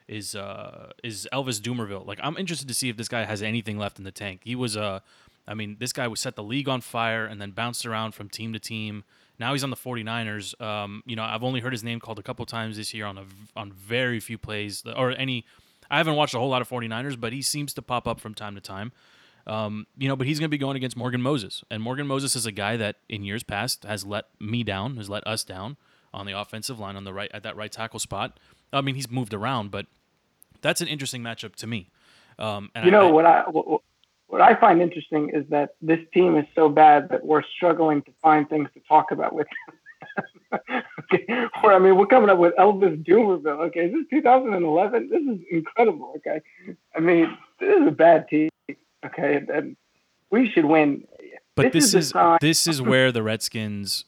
is 0.07 0.35
uh, 0.35 0.91
is 1.03 1.27
Elvis 1.33 1.59
Dumervil. 1.59 2.05
Like 2.05 2.19
I'm 2.21 2.37
interested 2.37 2.67
to 2.67 2.73
see 2.73 2.89
if 2.89 2.97
this 2.97 3.07
guy 3.07 3.23
has 3.25 3.41
anything 3.41 3.77
left 3.77 3.97
in 3.97 4.03
the 4.05 4.11
tank. 4.11 4.41
He 4.43 4.55
was 4.55 4.77
uh, 4.77 4.99
I 5.47 5.53
mean, 5.53 5.77
this 5.79 5.93
guy 5.93 6.07
was 6.07 6.19
set 6.19 6.35
the 6.35 6.43
league 6.43 6.69
on 6.69 6.81
fire 6.81 7.25
and 7.25 7.41
then 7.41 7.51
bounced 7.51 7.85
around 7.85 8.13
from 8.13 8.29
team 8.29 8.53
to 8.53 8.59
team. 8.59 9.03
Now 9.39 9.53
he's 9.53 9.63
on 9.63 9.69
the 9.69 9.75
49ers. 9.75 10.59
Um, 10.61 11.03
you 11.05 11.15
know, 11.15 11.23
I've 11.23 11.43
only 11.43 11.61
heard 11.61 11.73
his 11.73 11.83
name 11.83 11.99
called 11.99 12.19
a 12.19 12.23
couple 12.23 12.45
times 12.45 12.77
this 12.77 12.93
year 12.93 13.05
on 13.05 13.17
a, 13.17 13.25
on 13.55 13.71
very 13.71 14.19
few 14.19 14.37
plays 14.37 14.83
or 14.95 15.11
any. 15.11 15.45
I 15.91 15.97
haven't 15.97 16.15
watched 16.15 16.33
a 16.33 16.39
whole 16.39 16.49
lot 16.49 16.61
of 16.61 16.69
49ers, 16.69 17.19
but 17.19 17.33
he 17.33 17.41
seems 17.41 17.73
to 17.73 17.81
pop 17.81 18.07
up 18.07 18.19
from 18.19 18.33
time 18.33 18.55
to 18.55 18.61
time. 18.61 18.93
Um, 19.45 19.87
you 19.97 20.07
know, 20.07 20.15
but 20.15 20.25
he's 20.25 20.39
going 20.39 20.47
to 20.47 20.51
be 20.51 20.57
going 20.57 20.77
against 20.77 20.95
Morgan 20.95 21.21
Moses, 21.21 21.63
and 21.69 21.83
Morgan 21.83 22.07
Moses 22.07 22.35
is 22.35 22.45
a 22.45 22.51
guy 22.51 22.77
that 22.77 22.97
in 23.09 23.23
years 23.23 23.43
past 23.43 23.83
has 23.83 24.05
let 24.05 24.25
me 24.39 24.63
down, 24.63 24.97
has 24.97 25.09
let 25.09 25.25
us 25.27 25.43
down 25.43 25.77
on 26.13 26.25
the 26.25 26.39
offensive 26.39 26.79
line 26.79 26.95
on 26.95 27.03
the 27.03 27.13
right 27.13 27.29
at 27.33 27.43
that 27.43 27.55
right 27.55 27.71
tackle 27.71 27.99
spot. 27.99 28.39
I 28.71 28.81
mean, 28.81 28.95
he's 28.95 29.09
moved 29.09 29.33
around, 29.33 29.71
but 29.71 29.87
that's 30.61 30.79
an 30.79 30.87
interesting 30.87 31.21
matchup 31.23 31.55
to 31.55 31.67
me. 31.67 31.89
Um, 32.39 32.69
you 32.83 32.91
know 32.91 33.09
I, 33.09 33.11
what 33.11 33.25
I 33.25 33.41
what, 33.49 33.81
what 34.27 34.41
I 34.41 34.55
find 34.55 34.81
interesting 34.81 35.29
is 35.33 35.45
that 35.49 35.75
this 35.81 35.99
team 36.13 36.37
is 36.37 36.45
so 36.55 36.69
bad 36.69 37.09
that 37.09 37.25
we're 37.25 37.43
struggling 37.43 38.01
to 38.03 38.11
find 38.21 38.47
things 38.47 38.69
to 38.75 38.79
talk 38.87 39.11
about 39.11 39.33
with. 39.33 39.47
okay. 41.13 41.25
Or, 41.63 41.73
I 41.73 41.79
mean, 41.79 41.97
we're 41.97 42.07
coming 42.07 42.29
up 42.29 42.37
with 42.37 42.55
Elvis 42.55 43.03
Dumervil. 43.05 43.67
Okay, 43.67 43.87
this 43.87 44.01
is 44.01 44.05
2011. 44.09 45.09
This 45.09 45.21
is 45.21 45.39
incredible. 45.51 46.13
Okay, 46.17 46.41
I 46.95 46.99
mean, 46.99 47.37
this 47.59 47.81
is 47.81 47.87
a 47.87 47.91
bad 47.91 48.27
team. 48.27 48.49
Okay, 49.05 49.41
and 49.53 49.75
we 50.29 50.49
should 50.49 50.65
win. 50.65 51.05
But 51.55 51.73
this, 51.73 51.91
this 51.91 51.93
is, 51.93 52.13
is 52.15 52.37
this 52.39 52.67
is 52.67 52.81
where 52.81 53.11
the 53.11 53.23
Redskins 53.23 54.05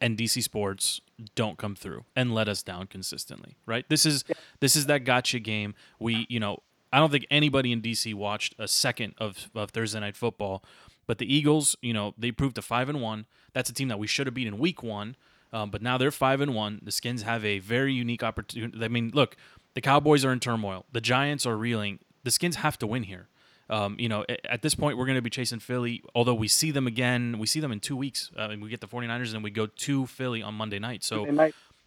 and 0.00 0.16
DC 0.16 0.42
Sports 0.42 1.00
don't 1.34 1.58
come 1.58 1.74
through 1.74 2.04
and 2.14 2.34
let 2.34 2.48
us 2.48 2.62
down 2.62 2.86
consistently, 2.86 3.56
right? 3.66 3.84
This 3.88 4.06
is 4.06 4.24
this 4.60 4.76
is 4.76 4.86
that 4.86 5.04
gotcha 5.04 5.38
game. 5.38 5.74
We, 5.98 6.26
you 6.28 6.40
know, 6.40 6.62
I 6.92 6.98
don't 6.98 7.10
think 7.10 7.26
anybody 7.30 7.72
in 7.72 7.82
DC 7.82 8.14
watched 8.14 8.54
a 8.56 8.68
second 8.68 9.14
of, 9.18 9.50
of 9.54 9.70
Thursday 9.70 9.98
night 9.98 10.16
football. 10.16 10.62
But 11.06 11.18
the 11.18 11.32
Eagles, 11.32 11.76
you 11.82 11.92
know, 11.92 12.14
they 12.16 12.30
proved 12.30 12.54
to 12.54 12.62
five 12.62 12.88
and 12.88 13.00
one. 13.00 13.26
That's 13.52 13.68
a 13.68 13.74
team 13.74 13.88
that 13.88 13.98
we 13.98 14.06
should 14.06 14.26
have 14.26 14.34
beat 14.34 14.46
in 14.46 14.58
week 14.58 14.82
one. 14.82 15.16
Um, 15.54 15.70
but 15.70 15.80
now 15.80 15.96
they're 15.96 16.10
five 16.10 16.40
and 16.40 16.52
one. 16.52 16.80
The 16.82 16.90
Skins 16.90 17.22
have 17.22 17.44
a 17.44 17.60
very 17.60 17.92
unique 17.92 18.24
opportunity. 18.24 18.84
I 18.84 18.88
mean, 18.88 19.12
look, 19.14 19.36
the 19.74 19.80
Cowboys 19.80 20.24
are 20.24 20.32
in 20.32 20.40
turmoil. 20.40 20.84
The 20.92 21.00
Giants 21.00 21.46
are 21.46 21.56
reeling. 21.56 22.00
The 22.24 22.32
Skins 22.32 22.56
have 22.56 22.76
to 22.80 22.88
win 22.88 23.04
here. 23.04 23.28
Um, 23.70 23.94
you 23.96 24.08
know, 24.08 24.24
at 24.48 24.62
this 24.62 24.74
point, 24.74 24.98
we're 24.98 25.06
going 25.06 25.14
to 25.16 25.22
be 25.22 25.30
chasing 25.30 25.60
Philly. 25.60 26.02
Although 26.12 26.34
we 26.34 26.48
see 26.48 26.72
them 26.72 26.88
again, 26.88 27.38
we 27.38 27.46
see 27.46 27.60
them 27.60 27.70
in 27.70 27.78
two 27.78 27.96
weeks. 27.96 28.32
I 28.36 28.48
mean, 28.48 28.60
we 28.60 28.68
get 28.68 28.80
the 28.80 28.88
49ers 28.88 29.32
and 29.32 29.44
we 29.44 29.50
go 29.50 29.66
to 29.66 30.06
Philly 30.06 30.42
on 30.42 30.54
Monday 30.54 30.80
night. 30.80 31.04
So 31.04 31.24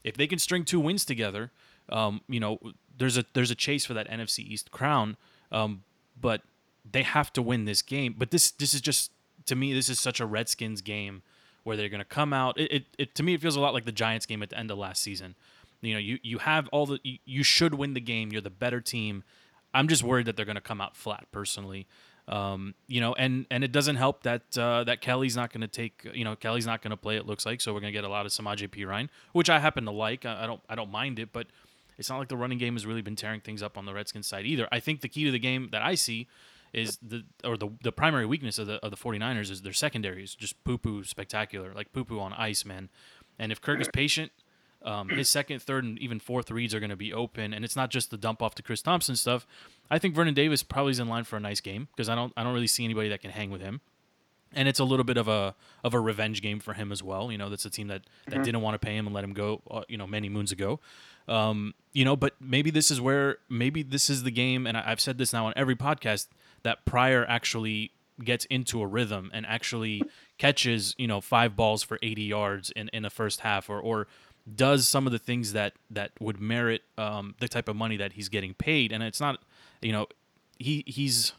if 0.05 0.15
they 0.15 0.27
can 0.27 0.39
string 0.39 0.63
two 0.63 0.79
wins 0.79 1.03
together, 1.03 1.51
um, 1.89 2.21
you 2.29 2.39
know, 2.39 2.59
there's 2.97 3.17
a 3.17 3.25
there's 3.33 3.51
a 3.51 3.55
chase 3.55 3.85
for 3.85 3.93
that 3.93 4.09
NFC 4.09 4.39
East 4.39 4.71
crown, 4.71 5.17
um, 5.51 5.83
but 6.19 6.41
they 6.89 7.03
have 7.03 7.33
to 7.33 7.41
win 7.41 7.65
this 7.65 7.81
game. 7.81 8.15
But 8.17 8.31
this 8.31 8.49
this 8.49 8.73
is 8.73 8.79
just 8.79 9.11
to 9.45 9.55
me 9.55 9.73
this 9.73 9.89
is 9.89 9.99
such 9.99 10.21
a 10.21 10.25
Redskins 10.25 10.81
game 10.81 11.21
where 11.67 11.75
they're 11.75 11.89
going 11.89 11.99
to 11.99 12.05
come 12.05 12.31
out. 12.31 12.57
It, 12.57 12.71
it, 12.71 12.85
it, 12.97 13.15
to 13.15 13.23
me 13.23 13.33
it 13.33 13.41
feels 13.41 13.57
a 13.57 13.59
lot 13.59 13.73
like 13.73 13.83
the 13.83 13.91
Giants 13.91 14.25
game 14.25 14.41
at 14.41 14.49
the 14.49 14.57
end 14.57 14.71
of 14.71 14.77
last 14.77 15.03
season. 15.03 15.35
You 15.81 15.93
know, 15.93 15.99
you 15.99 16.17
you 16.23 16.37
have 16.39 16.67
all 16.69 16.85
the 16.85 16.99
you, 17.03 17.17
you 17.25 17.43
should 17.43 17.73
win 17.75 17.93
the 17.93 17.99
game. 17.99 18.31
You're 18.31 18.41
the 18.41 18.49
better 18.49 18.79
team. 18.79 19.23
I'm 19.73 19.89
just 19.89 20.01
worried 20.01 20.25
that 20.27 20.37
they're 20.37 20.45
going 20.45 20.55
to 20.55 20.61
come 20.61 20.79
out 20.79 20.95
flat 20.95 21.27
personally. 21.31 21.85
Um, 22.29 22.73
you 22.87 23.01
know, 23.01 23.13
and 23.13 23.45
and 23.51 23.65
it 23.65 23.73
doesn't 23.73 23.97
help 23.97 24.23
that 24.23 24.57
uh, 24.57 24.85
that 24.85 25.01
Kelly's 25.01 25.35
not 25.35 25.51
going 25.51 25.61
to 25.61 25.67
take. 25.67 26.09
You 26.13 26.23
know, 26.23 26.37
Kelly's 26.37 26.65
not 26.65 26.81
going 26.81 26.91
to 26.91 26.97
play. 26.97 27.17
It 27.17 27.27
looks 27.27 27.45
like 27.45 27.59
so 27.59 27.73
we're 27.73 27.81
going 27.81 27.93
to 27.93 27.97
get 27.97 28.05
a 28.05 28.09
lot 28.09 28.25
of 28.25 28.31
Samaje 28.31 28.67
Perine, 28.69 29.09
which 29.33 29.49
I 29.49 29.59
happen 29.59 29.83
to 29.85 29.91
like. 29.91 30.25
I, 30.25 30.45
I, 30.45 30.47
don't 30.47 30.61
I 30.69 30.75
don't 30.75 30.89
mind 30.89 31.19
it, 31.19 31.33
but 31.33 31.47
it's 31.97 32.09
not 32.09 32.17
like 32.17 32.29
the 32.29 32.37
running 32.37 32.57
game 32.57 32.73
has 32.75 32.85
really 32.85 33.01
been 33.01 33.17
tearing 33.17 33.41
things 33.41 33.61
up 33.61 33.77
on 33.77 33.85
the 33.85 33.93
Redskins 33.93 34.25
side 34.25 34.45
either. 34.45 34.67
I 34.71 34.79
think 34.79 35.01
the 35.01 35.09
key 35.09 35.25
to 35.25 35.31
the 35.31 35.39
game 35.39 35.69
that 35.73 35.81
I 35.81 35.95
see 35.95 36.27
is 36.73 36.97
the 37.01 37.23
or 37.43 37.57
the 37.57 37.69
the 37.81 37.91
primary 37.91 38.25
weakness 38.25 38.59
of 38.59 38.67
the 38.67 38.83
of 38.83 38.91
the 38.91 38.97
49ers 38.97 39.51
is 39.51 39.61
their 39.61 39.73
secondary 39.73 40.23
is 40.23 40.35
just 40.35 40.63
poo 40.63 40.77
poo 40.77 41.03
spectacular, 41.03 41.73
like 41.73 41.91
poo 41.93 42.03
poo 42.03 42.19
on 42.19 42.33
ice, 42.33 42.65
man. 42.65 42.89
And 43.39 43.51
if 43.51 43.61
Kirk 43.61 43.79
is 43.79 43.87
patient, 43.93 44.31
um, 44.83 45.09
his 45.09 45.29
second, 45.29 45.61
third, 45.61 45.83
and 45.83 45.99
even 45.99 46.19
fourth 46.19 46.49
reads 46.49 46.73
are 46.73 46.79
going 46.79 46.89
to 46.89 46.95
be 46.95 47.13
open, 47.13 47.53
and 47.53 47.63
it's 47.63 47.75
not 47.75 47.91
just 47.91 48.09
the 48.09 48.17
dump 48.17 48.41
off 48.41 48.55
to 48.55 48.63
Chris 48.63 48.81
Thompson 48.81 49.15
stuff. 49.15 49.45
I 49.91 49.99
think 49.99 50.15
Vernon 50.15 50.33
Davis 50.33 50.63
probably 50.63 50.91
is 50.91 50.99
in 50.99 51.07
line 51.07 51.23
for 51.23 51.37
a 51.37 51.39
nice 51.39 51.61
game 51.61 51.87
because 51.95 52.09
I 52.09 52.15
don't 52.15 52.33
I 52.35 52.43
don't 52.43 52.53
really 52.53 52.67
see 52.67 52.83
anybody 52.83 53.09
that 53.09 53.21
can 53.21 53.31
hang 53.31 53.51
with 53.51 53.61
him 53.61 53.81
and 54.57 54.67
it's 54.67 54.79
a 54.79 54.83
little 54.83 55.05
bit 55.05 55.17
of 55.17 55.27
a 55.27 55.55
of 55.83 55.93
a 55.93 55.99
revenge 55.99 56.41
game 56.41 56.59
for 56.59 56.73
him 56.73 56.91
as 56.91 57.01
well. 57.01 57.31
You 57.31 57.37
know, 57.37 57.49
that's 57.49 57.65
a 57.65 57.69
team 57.69 57.87
that 57.87 58.01
that 58.25 58.33
mm-hmm. 58.33 58.43
didn't 58.43 58.61
want 58.61 58.73
to 58.73 58.85
pay 58.85 58.95
him 58.95 59.05
and 59.05 59.13
let 59.15 59.23
him 59.23 59.33
go. 59.33 59.61
Uh, 59.69 59.83
you 59.87 59.97
know, 59.97 60.07
many 60.07 60.27
moons 60.27 60.51
ago. 60.51 60.79
Um, 61.27 61.73
you 61.93 62.03
know, 62.03 62.15
but 62.15 62.35
maybe 62.41 62.71
this 62.71 62.89
is 62.89 62.99
where 62.99 63.37
maybe 63.49 63.83
this 63.83 64.09
is 64.09 64.23
the 64.23 64.31
game, 64.31 64.65
and 64.65 64.77
I, 64.77 64.81
have 64.81 64.99
said 64.99 65.17
this 65.17 65.31
now 65.31 65.45
on 65.47 65.53
every 65.55 65.75
podcast 65.75 66.27
that 66.63 66.85
Pryor 66.85 67.25
actually 67.29 67.91
gets 68.23 68.45
into 68.45 68.81
a 68.81 68.87
rhythm 68.87 69.29
and 69.31 69.45
actually 69.45 70.01
catches 70.39 70.95
you 70.97 71.05
know 71.05 71.21
five 71.21 71.55
balls 71.55 71.83
for 71.83 71.99
80 72.01 72.23
yards 72.23 72.71
in 72.71 72.89
in 72.89 73.03
the 73.03 73.09
first 73.09 73.41
half, 73.41 73.69
or 73.69 73.79
or 73.79 74.07
does 74.55 74.87
some 74.87 75.05
of 75.05 75.11
the 75.11 75.19
things 75.19 75.53
that 75.53 75.73
that 75.91 76.11
would 76.19 76.39
merit 76.39 76.81
um, 76.97 77.35
the 77.39 77.47
type 77.47 77.67
of 77.67 77.75
money 77.75 77.97
that 77.97 78.13
he's 78.13 78.29
getting 78.29 78.53
paid. 78.53 78.91
And 78.91 79.03
it's 79.03 79.19
not, 79.19 79.39
you 79.81 79.91
know, 79.91 80.07
he 80.57 80.83
he's 80.87 81.33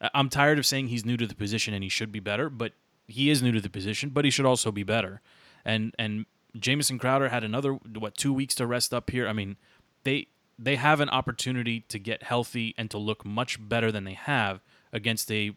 I'm 0.00 0.28
tired 0.28 0.58
of 0.58 0.66
saying 0.66 0.88
he's 0.88 1.04
new 1.04 1.16
to 1.16 1.26
the 1.26 1.34
position 1.34 1.74
and 1.74 1.82
he 1.82 1.88
should 1.88 2.12
be 2.12 2.20
better, 2.20 2.50
but 2.50 2.72
he 3.06 3.30
is 3.30 3.42
new 3.42 3.52
to 3.52 3.60
the 3.60 3.70
position, 3.70 4.10
but 4.10 4.24
he 4.24 4.30
should 4.30 4.46
also 4.46 4.70
be 4.70 4.82
better. 4.82 5.20
And 5.64 5.94
and 5.98 6.26
Jamison 6.58 6.98
Crowder 6.98 7.28
had 7.28 7.44
another 7.44 7.72
what 7.72 8.16
two 8.16 8.32
weeks 8.32 8.54
to 8.56 8.66
rest 8.66 8.92
up 8.92 9.10
here. 9.10 9.28
I 9.28 9.32
mean, 9.32 9.56
they 10.04 10.28
they 10.58 10.76
have 10.76 11.00
an 11.00 11.08
opportunity 11.08 11.80
to 11.88 11.98
get 11.98 12.22
healthy 12.22 12.74
and 12.78 12.90
to 12.90 12.98
look 12.98 13.24
much 13.24 13.58
better 13.60 13.92
than 13.92 14.04
they 14.04 14.14
have 14.14 14.60
against 14.92 15.30
a 15.30 15.52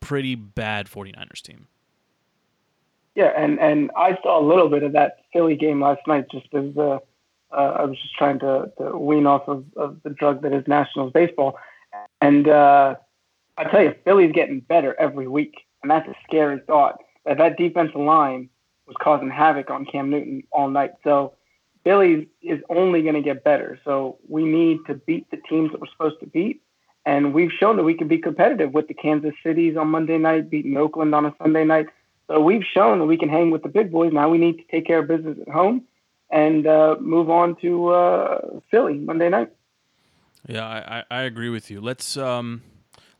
pretty 0.00 0.34
bad 0.34 0.86
49ers 0.86 1.42
team. 1.42 1.68
Yeah, 3.14 3.32
and 3.36 3.58
and 3.58 3.90
I 3.96 4.16
saw 4.22 4.40
a 4.40 4.44
little 4.44 4.68
bit 4.68 4.82
of 4.82 4.92
that 4.92 5.24
Philly 5.32 5.56
game 5.56 5.82
last 5.82 6.06
night 6.06 6.26
just 6.30 6.46
as 6.54 6.76
uh, 6.76 6.98
uh, 7.50 7.56
I 7.78 7.84
was 7.84 7.98
just 8.00 8.14
trying 8.14 8.38
to, 8.40 8.70
to 8.78 8.96
wean 8.96 9.26
off 9.26 9.48
of, 9.48 9.64
of 9.76 10.02
the 10.02 10.10
drug 10.10 10.42
that 10.42 10.52
is 10.52 10.66
Nationals 10.66 11.12
baseball. 11.12 11.58
And 12.20 12.48
uh, 12.48 12.96
I 13.58 13.64
tell 13.64 13.82
you, 13.82 13.94
Philly's 14.04 14.32
getting 14.32 14.60
better 14.60 14.94
every 14.98 15.26
week, 15.26 15.66
and 15.82 15.90
that's 15.90 16.08
a 16.08 16.14
scary 16.26 16.60
thought. 16.66 17.00
That 17.26 17.38
that 17.38 17.58
defensive 17.58 18.00
line 18.00 18.48
was 18.86 18.96
causing 19.02 19.28
havoc 19.28 19.68
on 19.68 19.84
Cam 19.84 20.10
Newton 20.10 20.44
all 20.52 20.70
night. 20.70 20.92
So 21.02 21.34
Philly 21.82 22.28
is 22.40 22.60
only 22.70 23.02
going 23.02 23.16
to 23.16 23.20
get 23.20 23.42
better. 23.42 23.78
So 23.84 24.18
we 24.28 24.44
need 24.44 24.78
to 24.86 24.94
beat 24.94 25.28
the 25.30 25.38
teams 25.48 25.72
that 25.72 25.80
we're 25.80 25.88
supposed 25.90 26.20
to 26.20 26.26
beat, 26.26 26.62
and 27.04 27.34
we've 27.34 27.50
shown 27.50 27.76
that 27.76 27.82
we 27.82 27.94
can 27.94 28.06
be 28.06 28.18
competitive 28.18 28.72
with 28.72 28.86
the 28.86 28.94
Kansas 28.94 29.34
Cities 29.42 29.76
on 29.76 29.88
Monday 29.88 30.18
night, 30.18 30.48
beating 30.48 30.76
Oakland 30.76 31.14
on 31.14 31.26
a 31.26 31.34
Sunday 31.42 31.64
night. 31.64 31.88
So 32.28 32.40
we've 32.40 32.64
shown 32.64 33.00
that 33.00 33.06
we 33.06 33.18
can 33.18 33.28
hang 33.28 33.50
with 33.50 33.62
the 33.64 33.68
big 33.68 33.90
boys. 33.90 34.12
Now 34.12 34.28
we 34.28 34.38
need 34.38 34.58
to 34.58 34.64
take 34.70 34.86
care 34.86 35.00
of 35.00 35.08
business 35.08 35.36
at 35.40 35.52
home 35.52 35.84
and 36.30 36.66
uh, 36.66 36.96
move 37.00 37.28
on 37.28 37.56
to 37.62 37.88
uh, 37.88 38.40
Philly 38.70 38.94
Monday 38.94 39.30
night. 39.30 39.50
Yeah, 40.46 40.64
I, 40.64 41.04
I 41.10 41.22
agree 41.22 41.48
with 41.48 41.70
you. 41.70 41.80
Let's 41.80 42.16
um, 42.16 42.62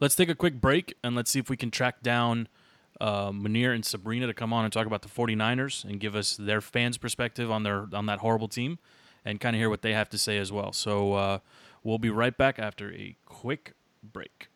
let's 0.00 0.14
take 0.14 0.28
a 0.28 0.34
quick 0.34 0.60
break 0.60 0.94
and 1.02 1.14
let's 1.16 1.30
see 1.30 1.38
if 1.38 1.50
we 1.50 1.56
can 1.56 1.70
track 1.70 2.02
down 2.02 2.48
uh, 3.00 3.30
Munir 3.30 3.74
and 3.74 3.84
Sabrina 3.84 4.26
to 4.26 4.34
come 4.34 4.52
on 4.52 4.64
and 4.64 4.72
talk 4.72 4.86
about 4.86 5.02
the 5.02 5.08
49ers 5.08 5.84
and 5.84 6.00
give 6.00 6.16
us 6.16 6.36
their 6.36 6.60
fans' 6.60 6.98
perspective 6.98 7.50
on 7.50 7.62
their 7.62 7.86
on 7.92 8.06
that 8.06 8.18
horrible 8.18 8.48
team 8.48 8.78
and 9.24 9.40
kind 9.40 9.54
of 9.54 9.60
hear 9.60 9.70
what 9.70 9.82
they 9.82 9.92
have 9.92 10.08
to 10.10 10.18
say 10.18 10.38
as 10.38 10.50
well. 10.50 10.72
So 10.72 11.12
uh, 11.14 11.38
we'll 11.82 11.98
be 11.98 12.10
right 12.10 12.36
back 12.36 12.58
after 12.58 12.92
a 12.92 13.16
quick 13.24 13.74
break. 14.02 14.48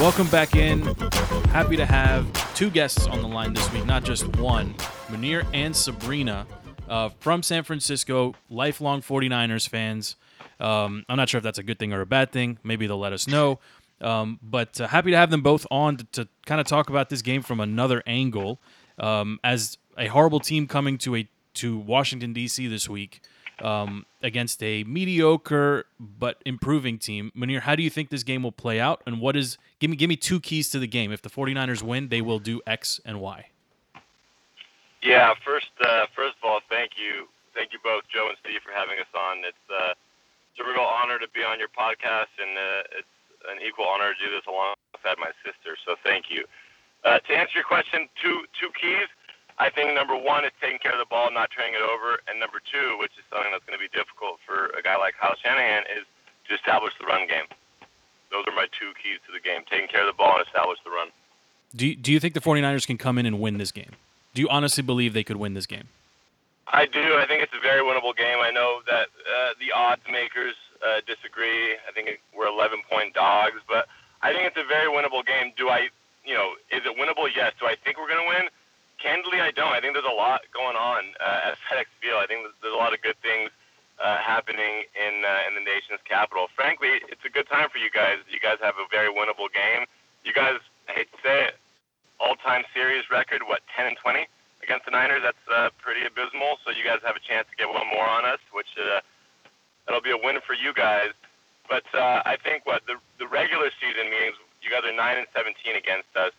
Welcome 0.00 0.28
back 0.28 0.56
in. 0.56 0.82
Happy 1.50 1.76
to 1.76 1.84
have 1.84 2.54
two 2.54 2.70
guests 2.70 3.06
on 3.06 3.22
the 3.22 3.28
line 3.28 3.52
this 3.52 3.72
week, 3.72 3.84
not 3.86 4.04
just 4.04 4.36
one. 4.36 4.74
Munir 5.08 5.46
and 5.52 5.76
Sabrina 5.76 6.46
uh, 6.88 7.10
from 7.20 7.42
San 7.42 7.64
Francisco, 7.64 8.34
lifelong 8.48 9.02
49ers 9.02 9.68
fans. 9.68 10.16
Um, 10.58 11.04
I'm 11.08 11.16
not 11.16 11.28
sure 11.28 11.38
if 11.38 11.44
that's 11.44 11.58
a 11.58 11.62
good 11.62 11.78
thing 11.78 11.92
or 11.92 12.00
a 12.00 12.06
bad 12.06 12.32
thing. 12.32 12.58
Maybe 12.62 12.86
they'll 12.86 12.98
let 12.98 13.12
us 13.12 13.26
know. 13.26 13.60
Um, 14.00 14.38
but 14.42 14.80
uh, 14.80 14.88
happy 14.88 15.10
to 15.10 15.16
have 15.16 15.30
them 15.30 15.42
both 15.42 15.66
on 15.70 15.98
to, 15.98 16.04
to 16.12 16.28
kind 16.46 16.60
of 16.60 16.66
talk 16.66 16.88
about 16.88 17.10
this 17.10 17.22
game 17.22 17.42
from 17.42 17.60
another 17.60 18.02
angle. 18.06 18.60
Um, 18.98 19.38
as 19.44 19.78
a 19.96 20.08
horrible 20.08 20.40
team 20.40 20.66
coming 20.66 20.98
to 20.98 21.16
a 21.16 21.28
to 21.54 21.76
Washington 21.78 22.32
D.C. 22.32 22.66
this 22.68 22.88
week 22.88 23.20
um, 23.62 24.06
against 24.22 24.62
a 24.62 24.84
mediocre 24.84 25.86
but 25.98 26.40
improving 26.44 26.98
team. 26.98 27.32
Munir, 27.36 27.60
how 27.60 27.74
do 27.74 27.82
you 27.82 27.90
think 27.90 28.10
this 28.10 28.22
game 28.22 28.42
will 28.42 28.52
play 28.52 28.80
out? 28.80 29.02
And 29.06 29.20
what 29.20 29.36
is 29.36 29.58
give 29.78 29.90
me 29.90 29.96
give 29.96 30.08
me 30.08 30.16
two 30.16 30.40
keys 30.40 30.70
to 30.70 30.78
the 30.78 30.86
game. 30.86 31.12
If 31.12 31.22
the 31.22 31.30
49ers 31.30 31.82
win, 31.82 32.08
they 32.08 32.20
will 32.20 32.38
do 32.38 32.60
X 32.66 33.00
and 33.04 33.20
Y. 33.20 33.48
Yeah, 35.02 35.32
first 35.44 35.72
uh, 35.80 36.06
first 36.14 36.36
of 36.42 36.48
all, 36.48 36.60
thank 36.68 36.92
you. 36.96 37.26
Thank 37.54 37.72
you 37.72 37.78
both, 37.82 38.04
Joe 38.12 38.28
and 38.28 38.36
Steve, 38.44 38.60
for 38.62 38.72
having 38.72 38.98
us 39.00 39.10
on. 39.10 39.42
It's, 39.42 39.66
uh, 39.66 39.92
it's 40.52 40.60
a 40.62 40.64
real 40.64 40.86
honor 40.86 41.18
to 41.18 41.26
be 41.34 41.42
on 41.42 41.58
your 41.58 41.68
podcast, 41.68 42.30
and 42.38 42.54
uh, 42.54 42.98
it's 43.02 43.16
an 43.50 43.58
equal 43.58 43.86
honor 43.86 44.14
to 44.14 44.18
do 44.22 44.30
this 44.30 44.46
alongside 44.46 45.18
my 45.18 45.34
sister. 45.42 45.74
So 45.84 45.96
thank 46.04 46.30
you. 46.30 46.44
Uh, 47.02 47.18
to 47.18 47.32
answer 47.32 47.56
your 47.56 47.64
question, 47.64 48.08
two 48.20 48.44
two 48.60 48.68
keys. 48.76 49.08
I 49.60 49.68
think 49.68 49.92
number 49.94 50.16
one 50.16 50.48
is 50.48 50.56
taking 50.56 50.78
care 50.80 50.92
of 50.92 50.98
the 50.98 51.04
ball, 51.04 51.28
not 51.30 51.52
turning 51.52 51.76
it 51.76 51.84
over, 51.84 52.24
and 52.26 52.40
number 52.40 52.64
two, 52.64 52.96
which 52.96 53.12
is 53.20 53.24
something 53.28 53.52
that's 53.52 53.64
going 53.68 53.76
to 53.76 53.84
be 53.84 53.92
difficult 53.92 54.40
for 54.40 54.72
a 54.72 54.80
guy 54.80 54.96
like 54.96 55.20
Kyle 55.20 55.36
Shanahan, 55.36 55.84
is 55.92 56.08
to 56.48 56.56
establish 56.56 56.96
the 56.98 57.04
run 57.04 57.28
game. 57.28 57.44
Those 58.32 58.48
are 58.48 58.56
my 58.56 58.72
two 58.72 58.96
keys 58.96 59.20
to 59.28 59.32
the 59.36 59.38
game: 59.38 59.68
taking 59.68 59.86
care 59.86 60.00
of 60.00 60.08
the 60.08 60.16
ball 60.16 60.40
and 60.40 60.46
establish 60.48 60.80
the 60.80 60.90
run. 60.90 61.12
Do 61.76 61.86
you, 61.86 61.94
do 61.94 62.10
you 62.10 62.18
think 62.18 62.32
the 62.32 62.40
49ers 62.40 62.86
can 62.86 62.96
come 62.96 63.18
in 63.20 63.26
and 63.26 63.38
win 63.38 63.58
this 63.58 63.70
game? 63.70 63.92
Do 64.32 64.40
you 64.40 64.48
honestly 64.48 64.82
believe 64.82 65.12
they 65.12 65.22
could 65.22 65.36
win 65.36 65.52
this 65.52 65.66
game? 65.66 65.92
I 66.66 66.86
do. 66.86 67.20
I 67.20 67.26
think 67.28 67.42
it's 67.42 67.52
a 67.52 67.60
very 67.60 67.82
winnable 67.84 68.16
game. 68.16 68.38
I 68.40 68.50
know 68.50 68.80
that 68.88 69.08
uh, 69.28 69.52
the 69.60 69.72
odds 69.76 70.02
makers 70.10 70.54
uh, 70.80 71.04
disagree. 71.06 71.76
I 71.86 71.92
think 71.92 72.08
it, 72.08 72.20
we're 72.34 72.48
11 72.48 72.80
point 72.88 73.12
dogs, 73.12 73.60
but 73.68 73.88
I 74.22 74.32
think 74.32 74.46
it's 74.46 74.56
a 74.56 74.66
very 74.66 74.88
winnable 74.88 75.26
game. 75.26 75.52
Do 75.56 75.68
I, 75.68 75.90
you 76.24 76.34
know, 76.34 76.54
is 76.72 76.80
it 76.86 76.96
winnable? 76.96 77.28
Yes. 77.34 77.52
Do 77.60 77.66
I 77.66 77.74
think 77.84 77.98
we're 77.98 78.08
going 78.08 78.22
to 78.22 78.28
win? 78.28 78.48
Candidly, 79.00 79.40
I 79.40 79.50
don't. 79.50 79.72
I 79.72 79.80
think 79.80 79.94
there's 79.96 80.04
a 80.04 80.14
lot 80.14 80.44
going 80.52 80.76
on 80.76 81.16
uh, 81.18 81.52
at 81.52 81.58
FedEx 81.64 81.88
Field. 82.00 82.20
I 82.20 82.26
think 82.28 82.44
there's 82.60 82.72
a 82.72 82.76
lot 82.76 82.92
of 82.92 83.00
good 83.00 83.16
things 83.24 83.50
uh, 83.96 84.16
happening 84.20 84.84
in 84.96 85.24
uh, 85.24 85.48
in 85.48 85.56
the 85.56 85.64
nation's 85.64 86.00
capital. 86.04 86.48
Frankly, 86.54 87.00
it's 87.08 87.24
a 87.24 87.32
good 87.32 87.48
time 87.48 87.68
for 87.72 87.78
you 87.78 87.90
guys. 87.90 88.20
You 88.28 88.40
guys 88.40 88.60
have 88.60 88.76
a 88.76 88.86
very 88.92 89.08
winnable 89.08 89.48
game. 89.52 89.88
You 90.24 90.32
guys, 90.32 90.60
I 90.88 90.92
hate 90.92 91.08
to 91.12 91.18
say 91.24 91.36
it, 91.48 91.54
all-time 92.20 92.64
series 92.76 93.08
record, 93.10 93.40
what 93.48 93.64
10 93.76 93.88
and 93.88 93.96
20 93.96 94.28
against 94.62 94.84
the 94.84 94.92
Niners. 94.92 95.24
That's 95.24 95.44
uh, 95.48 95.72
pretty 95.80 96.04
abysmal. 96.04 96.60
So 96.64 96.72
you 96.72 96.84
guys 96.84 97.00
have 97.04 97.16
a 97.16 97.24
chance 97.24 97.48
to 97.48 97.56
get 97.56 97.72
one 97.72 97.88
more 97.88 98.04
on 98.04 98.28
us, 98.28 98.40
which 98.52 98.68
uh, 98.76 99.00
that'll 99.86 100.04
be 100.04 100.12
a 100.12 100.20
win 100.20 100.44
for 100.44 100.52
you 100.52 100.76
guys. 100.76 101.16
But 101.68 101.88
uh, 101.96 102.20
I 102.28 102.36
think 102.36 102.66
what 102.66 102.84
the 102.84 103.00
the 103.16 103.28
regular 103.28 103.72
season 103.80 104.12
means, 104.12 104.36
you 104.60 104.68
guys 104.68 104.84
are 104.84 104.92
nine 104.92 105.16
and 105.16 105.28
17 105.32 105.56
against 105.76 106.12
us. 106.16 106.32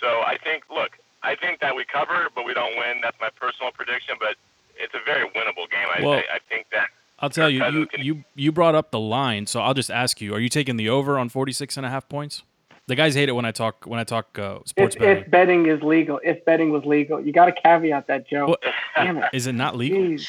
So 0.00 0.20
I 0.20 0.36
think, 0.42 0.64
look, 0.68 1.00
I 1.24 1.34
think 1.36 1.60
that 1.60 1.74
we 1.74 1.84
cover, 1.84 2.28
but 2.34 2.44
we 2.44 2.54
don't 2.54 2.76
win. 2.76 3.00
That's 3.02 3.16
my 3.20 3.30
personal 3.40 3.72
prediction, 3.72 4.14
but 4.20 4.36
it's 4.76 4.94
a 4.94 4.98
very 5.04 5.24
winnable 5.30 5.68
game. 5.70 5.86
I, 5.96 6.02
Well, 6.02 6.12
I, 6.14 6.36
I 6.36 6.38
think 6.48 6.66
that. 6.72 6.88
I'll 7.20 7.30
tell 7.30 7.48
you, 7.48 7.64
you, 7.64 7.86
can- 7.86 8.04
you 8.04 8.24
you 8.34 8.52
brought 8.52 8.74
up 8.74 8.90
the 8.90 8.98
line, 9.00 9.46
so 9.46 9.60
I'll 9.60 9.74
just 9.74 9.90
ask 9.90 10.20
you: 10.20 10.34
Are 10.34 10.40
you 10.40 10.48
taking 10.48 10.76
the 10.76 10.88
over 10.88 11.18
on 11.18 11.28
46 11.28 11.76
and 11.76 11.86
a 11.86 11.88
half 11.88 12.08
points? 12.08 12.42
The 12.86 12.96
guys 12.96 13.14
hate 13.14 13.30
it 13.30 13.32
when 13.32 13.46
I 13.46 13.50
talk 13.52 13.84
when 13.86 13.98
I 13.98 14.04
talk 14.04 14.38
uh, 14.38 14.58
sports 14.66 14.94
If, 14.96 15.00
betting. 15.00 15.22
if 15.24 15.30
betting 15.30 15.66
is 15.66 15.82
legal, 15.82 16.20
if 16.22 16.44
betting 16.44 16.70
was 16.70 16.84
legal, 16.84 17.18
you 17.20 17.32
got 17.32 17.46
to 17.46 17.52
caveat 17.52 18.08
that, 18.08 18.28
Joe. 18.28 18.46
Well, 18.48 18.56
Damn 18.96 19.18
it. 19.18 19.30
is 19.32 19.46
it 19.46 19.54
not 19.54 19.74
legal? 19.76 20.00
Jeez. 20.02 20.28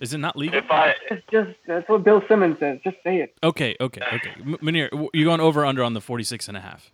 Is 0.00 0.12
it 0.12 0.18
not 0.18 0.36
legal? 0.36 0.58
If 0.58 0.70
I 0.70 0.94
It's 1.10 1.22
just 1.30 1.50
that's 1.66 1.88
what 1.88 2.02
Bill 2.04 2.22
Simmons 2.28 2.58
says. 2.58 2.80
Just 2.84 2.96
say 3.04 3.18
it. 3.18 3.34
Okay, 3.42 3.76
okay, 3.80 4.02
okay. 4.12 4.30
M- 4.40 4.58
Munir, 4.60 4.90
w- 4.90 5.08
you 5.14 5.24
going 5.24 5.40
over 5.40 5.62
or 5.62 5.66
under 5.66 5.82
on 5.84 5.94
the 5.94 6.00
46 6.00 6.48
and 6.48 6.56
a 6.56 6.60
half? 6.60 6.90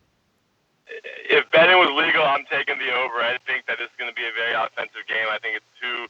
Betting 1.53 1.79
was 1.79 1.91
legal, 1.95 2.23
I'm 2.25 2.47
taking 2.51 2.79
the 2.79 2.91
over. 2.95 3.23
I 3.23 3.39
think 3.47 3.67
that 3.67 3.79
it's 3.81 3.95
going 3.99 4.11
to 4.11 4.17
be 4.17 4.27
a 4.27 4.35
very 4.35 4.55
offensive 4.55 5.07
game. 5.09 5.29
I 5.31 5.39
think 5.39 5.59
it's 5.59 5.73
two 5.81 6.07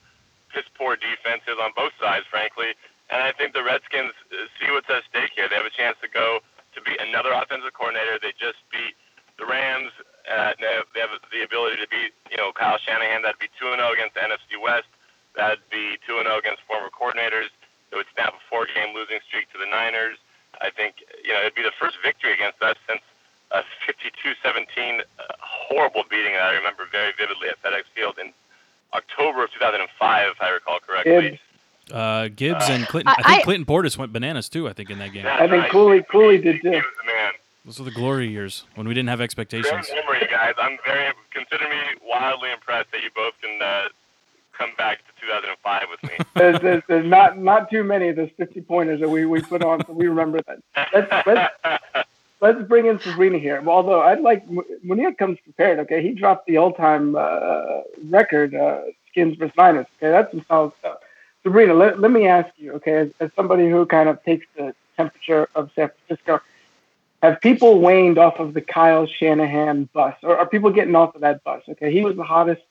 piss 0.52 0.66
poor 0.76 0.97
defenses 0.97 1.59
on 1.61 1.73
both 1.76 1.92
sides, 2.00 2.26
frankly. 2.30 2.75
And 3.11 3.23
I 3.23 3.32
think 3.35 3.54
the 3.54 3.64
Redskins 3.64 4.14
uh, 4.32 4.47
see 4.59 4.70
what's 4.73 4.88
at 4.90 5.02
stake 5.11 5.35
here. 5.37 5.49
They 5.50 5.56
have 5.59 5.66
a 5.68 5.75
chance 5.75 5.97
to 6.02 6.09
go 6.11 6.40
to 6.75 6.78
beat 6.82 7.00
another 7.02 7.32
offensive 7.35 7.75
coordinator. 7.75 8.18
They 8.23 8.35
just 8.38 8.61
beat 8.70 8.94
the 9.38 9.47
Rams. 9.47 9.92
Uh, 10.28 10.54
they 10.61 11.00
have- 11.02 11.18
the 11.32 11.42
ability 11.42 11.78
to 11.82 11.88
beat, 11.88 12.12
you 12.30 12.37
know, 12.38 12.52
Kyle 12.52 12.78
Shanahan. 12.78 13.23
That'd 13.23 13.40
be 13.40 13.50
2 13.59 13.66
0 13.70 13.92
against 13.92 14.14
the 14.14 14.23
NFC 14.23 14.59
West. 14.61 14.88
That'd 15.37 15.62
be 15.70 15.99
2 16.06 16.23
0 16.23 16.38
against 16.38 16.62
former 16.66 16.90
coordinators. 16.90 17.50
It 17.90 17.97
would 17.97 18.06
snap 18.14 18.35
a 18.35 18.42
four 18.50 18.66
game 18.66 18.94
losing 18.94 19.18
streak 19.26 19.50
to 19.52 19.59
the 19.59 19.66
Niners. 19.66 20.18
I 20.61 20.70
think, 20.70 21.02
you 21.25 21.32
know, 21.32 21.40
it'd 21.40 21.54
be 21.56 21.62
the 21.62 21.75
first 21.80 21.97
victory 22.04 22.32
against 22.35 22.62
us 22.62 22.76
since 22.88 23.00
a 23.52 23.62
52-17 23.88 25.00
uh, 25.00 25.23
horrible 25.40 26.04
beating 26.11 26.33
that 26.33 26.42
I 26.42 26.54
remember 26.57 26.85
very 26.90 27.12
vividly 27.19 27.49
at 27.49 27.61
FedEx 27.62 27.83
Field 27.95 28.16
in 28.21 28.33
October 28.95 29.45
of 29.45 29.52
2005, 29.52 30.28
if 30.33 30.40
I 30.42 30.50
recall 30.50 30.78
correctly. 30.87 31.30
Gibbs. 31.30 31.40
Uh, 31.92 32.28
Gibbs 32.28 32.69
and 32.69 32.87
Clinton. 32.87 33.09
I, 33.09 33.12
I- 33.19 33.23
think 33.23 33.40
I- 33.40 33.42
Clinton 33.42 33.66
Portis 33.66 33.97
went 33.99 34.12
bananas 34.12 34.49
too. 34.49 34.69
I 34.69 34.73
think 34.73 34.90
in 34.90 34.99
that 35.00 35.12
game. 35.12 35.26
I 35.26 35.40
think 35.49 35.52
right. 35.52 35.71
Cooley- 35.71 36.04
Cooley 36.11 36.38
did 36.38 36.57
He 36.57 36.62
too. 36.62 36.71
was 36.71 36.85
the 37.00 37.07
man. 37.12 37.33
Those 37.64 37.78
were 37.78 37.85
the 37.85 37.90
glory 37.90 38.28
years 38.28 38.64
when 38.75 38.88
we 38.88 38.95
didn't 38.95 39.09
have 39.11 39.19
Great 39.19 39.25
expectations. 39.25 39.90
memory, 39.95 40.26
guys. 40.30 40.54
I'm 40.59 40.78
very 40.85 41.12
consider 41.33 41.69
me 41.69 41.76
wildly 42.04 42.50
impressed 42.52 42.90
that 42.92 43.02
you 43.02 43.11
both 43.14 43.35
can 43.42 43.61
uh, 43.61 43.88
come 44.57 44.71
back 44.78 44.99
to 44.99 45.21
2005 45.26 45.83
with 45.90 46.02
me. 46.11 46.16
There's, 46.35 46.61
there's, 46.61 46.83
there's 46.88 47.07
not 47.07 47.38
not 47.38 47.71
too 47.71 47.85
many 47.85 48.09
of 48.09 48.16
those 48.16 48.30
50 48.38 48.62
pointers 48.62 49.00
that 49.00 49.09
we, 49.11 49.26
we 49.26 49.42
put 49.42 49.62
on, 49.62 49.85
so 49.87 49.92
we 49.92 50.07
remember 50.09 50.40
that. 50.47 50.59
Let's, 50.95 51.26
let's, 51.26 52.09
let's 52.40 52.62
bring 52.62 52.87
in 52.87 52.99
Sabrina 53.00 53.38
here. 53.38 53.62
Although 53.66 54.00
I'd 54.00 54.20
like 54.20 54.49
Munir 54.49 55.16
comes 55.16 55.38
prepared. 55.40 55.78
Okay, 55.80 56.02
he 56.02 56.12
dropped 56.12 56.47
the 56.47 56.56
all-time 56.56 57.16
uh, 57.16 57.82
record 58.09 58.54
uh, 58.54 58.82
skins 59.09 59.37
versus 59.37 59.54
Niners. 59.56 59.87
Okay, 59.99 60.11
that's 60.11 60.30
some 60.30 60.44
solid 60.49 60.73
stuff. 60.78 60.99
Sabrina, 61.42 61.75
let, 61.75 62.00
let 62.00 62.11
me 62.11 62.26
ask 62.26 62.50
you. 62.56 62.73
Okay, 62.75 62.94
as, 62.94 63.11
as 63.20 63.30
somebody 63.35 63.68
who 63.68 63.87
kind 63.87 64.09
of 64.09 64.23
takes 64.25 64.47
the 64.56 64.75
temperature 64.97 65.49
of 65.54 65.70
San 65.75 65.90
Francisco, 66.06 66.40
have 67.23 67.40
people 67.40 67.80
waned 67.80 68.18
off 68.18 68.38
of 68.38 68.54
the 68.54 68.61
Kyle 68.61 69.06
Shanahan 69.06 69.88
bus, 69.92 70.16
or 70.23 70.37
are 70.37 70.47
people 70.47 70.70
getting 70.70 70.97
off 70.97 71.14
of 71.14 71.20
that 71.23 71.44
bus? 71.44 71.62
Okay, 71.68 71.92
he 71.92 72.02
was 72.02 72.16
the 72.16 72.25
hottest 72.25 72.62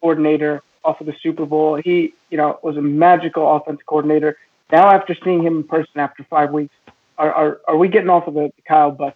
coordinator 0.00 0.62
off 0.84 1.00
of 1.00 1.06
the 1.06 1.14
Super 1.22 1.44
Bowl. 1.44 1.76
He, 1.76 2.14
you 2.30 2.36
know, 2.36 2.58
was 2.62 2.76
a 2.76 2.82
magical 2.82 3.54
offense 3.56 3.80
coordinator. 3.84 4.36
Now, 4.70 4.90
after 4.90 5.16
seeing 5.24 5.42
him 5.42 5.58
in 5.58 5.64
person 5.64 5.98
after 5.98 6.24
five 6.24 6.52
weeks, 6.52 6.74
are 7.18 7.32
are, 7.32 7.60
are 7.68 7.76
we 7.76 7.88
getting 7.88 8.10
off 8.10 8.26
of 8.26 8.34
the, 8.34 8.50
Kyle? 8.66 8.96
Here? 8.98 9.12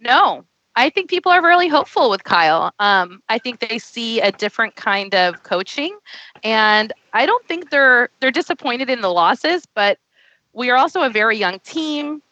No, 0.00 0.44
I 0.76 0.90
think 0.90 1.10
people 1.10 1.32
are 1.32 1.42
really 1.42 1.68
hopeful 1.68 2.08
with 2.08 2.24
Kyle. 2.24 2.72
Um, 2.78 3.20
I 3.28 3.38
think 3.38 3.60
they 3.60 3.78
see 3.78 4.20
a 4.20 4.30
different 4.30 4.76
kind 4.76 5.14
of 5.14 5.42
coaching, 5.42 5.98
and 6.44 6.92
I 7.12 7.26
don't 7.26 7.44
think 7.46 7.70
they're 7.70 8.08
they're 8.20 8.30
disappointed 8.30 8.88
in 8.88 9.00
the 9.00 9.10
losses. 9.10 9.64
But 9.74 9.98
we 10.52 10.70
are 10.70 10.76
also 10.76 11.02
a 11.02 11.10
very 11.10 11.36
young 11.36 11.58
team. 11.60 12.22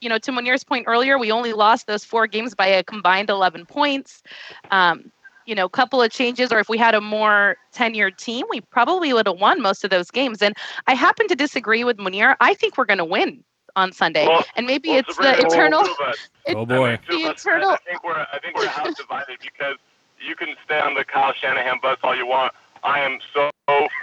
You 0.00 0.08
know, 0.08 0.18
to 0.18 0.30
Munir's 0.30 0.64
point 0.64 0.84
earlier, 0.86 1.18
we 1.18 1.32
only 1.32 1.54
lost 1.54 1.86
those 1.86 2.04
four 2.04 2.26
games 2.26 2.54
by 2.54 2.66
a 2.66 2.84
combined 2.84 3.30
11 3.30 3.66
points. 3.66 4.22
Um, 4.70 5.10
you 5.44 5.54
know, 5.54 5.64
a 5.64 5.70
couple 5.70 6.02
of 6.02 6.10
changes, 6.12 6.52
or 6.52 6.60
if 6.60 6.68
we 6.68 6.76
had 6.76 6.94
a 6.94 7.00
more 7.00 7.56
tenured 7.74 8.18
team, 8.18 8.44
we 8.50 8.60
probably 8.60 9.14
would 9.14 9.26
have 9.26 9.40
won 9.40 9.62
most 9.62 9.82
of 9.82 9.88
those 9.88 10.10
games. 10.10 10.42
And 10.42 10.54
I 10.86 10.94
happen 10.94 11.26
to 11.26 11.34
disagree 11.34 11.84
with 11.84 11.96
Munir. 11.96 12.36
I 12.38 12.52
think 12.52 12.76
we're 12.76 12.84
going 12.84 12.98
to 12.98 13.04
win 13.04 13.42
on 13.76 13.92
Sunday, 13.92 14.26
Well- 14.26 14.44
and 14.56 14.66
maybe 14.66 14.88
Well, 14.90 14.98
it's 15.00 15.14
Sabrina, 15.14 15.36
the 15.38 15.46
eternal. 15.46 15.84
two 15.84 15.94
it- 16.46 16.54
Oh 16.56 16.66
boy. 16.66 16.86
I 16.86 16.90
mean, 16.90 16.98
two 17.08 17.18
The 17.22 17.30
eternal- 17.30 17.70
I 17.70 17.76
think 17.78 18.04
we're 18.04 18.26
I 18.32 18.38
think 18.40 18.56
we're 18.56 18.66
house 18.68 18.94
divided 18.94 19.38
because 19.42 19.76
you 20.20 20.34
can 20.34 20.48
stay 20.64 20.80
on 20.80 20.94
the 20.94 21.04
Kyle 21.04 21.32
Shanahan 21.32 21.78
bus 21.82 21.98
all 22.02 22.16
you 22.16 22.26
want. 22.26 22.52
I 22.84 23.00
am 23.00 23.18
so 23.34 23.50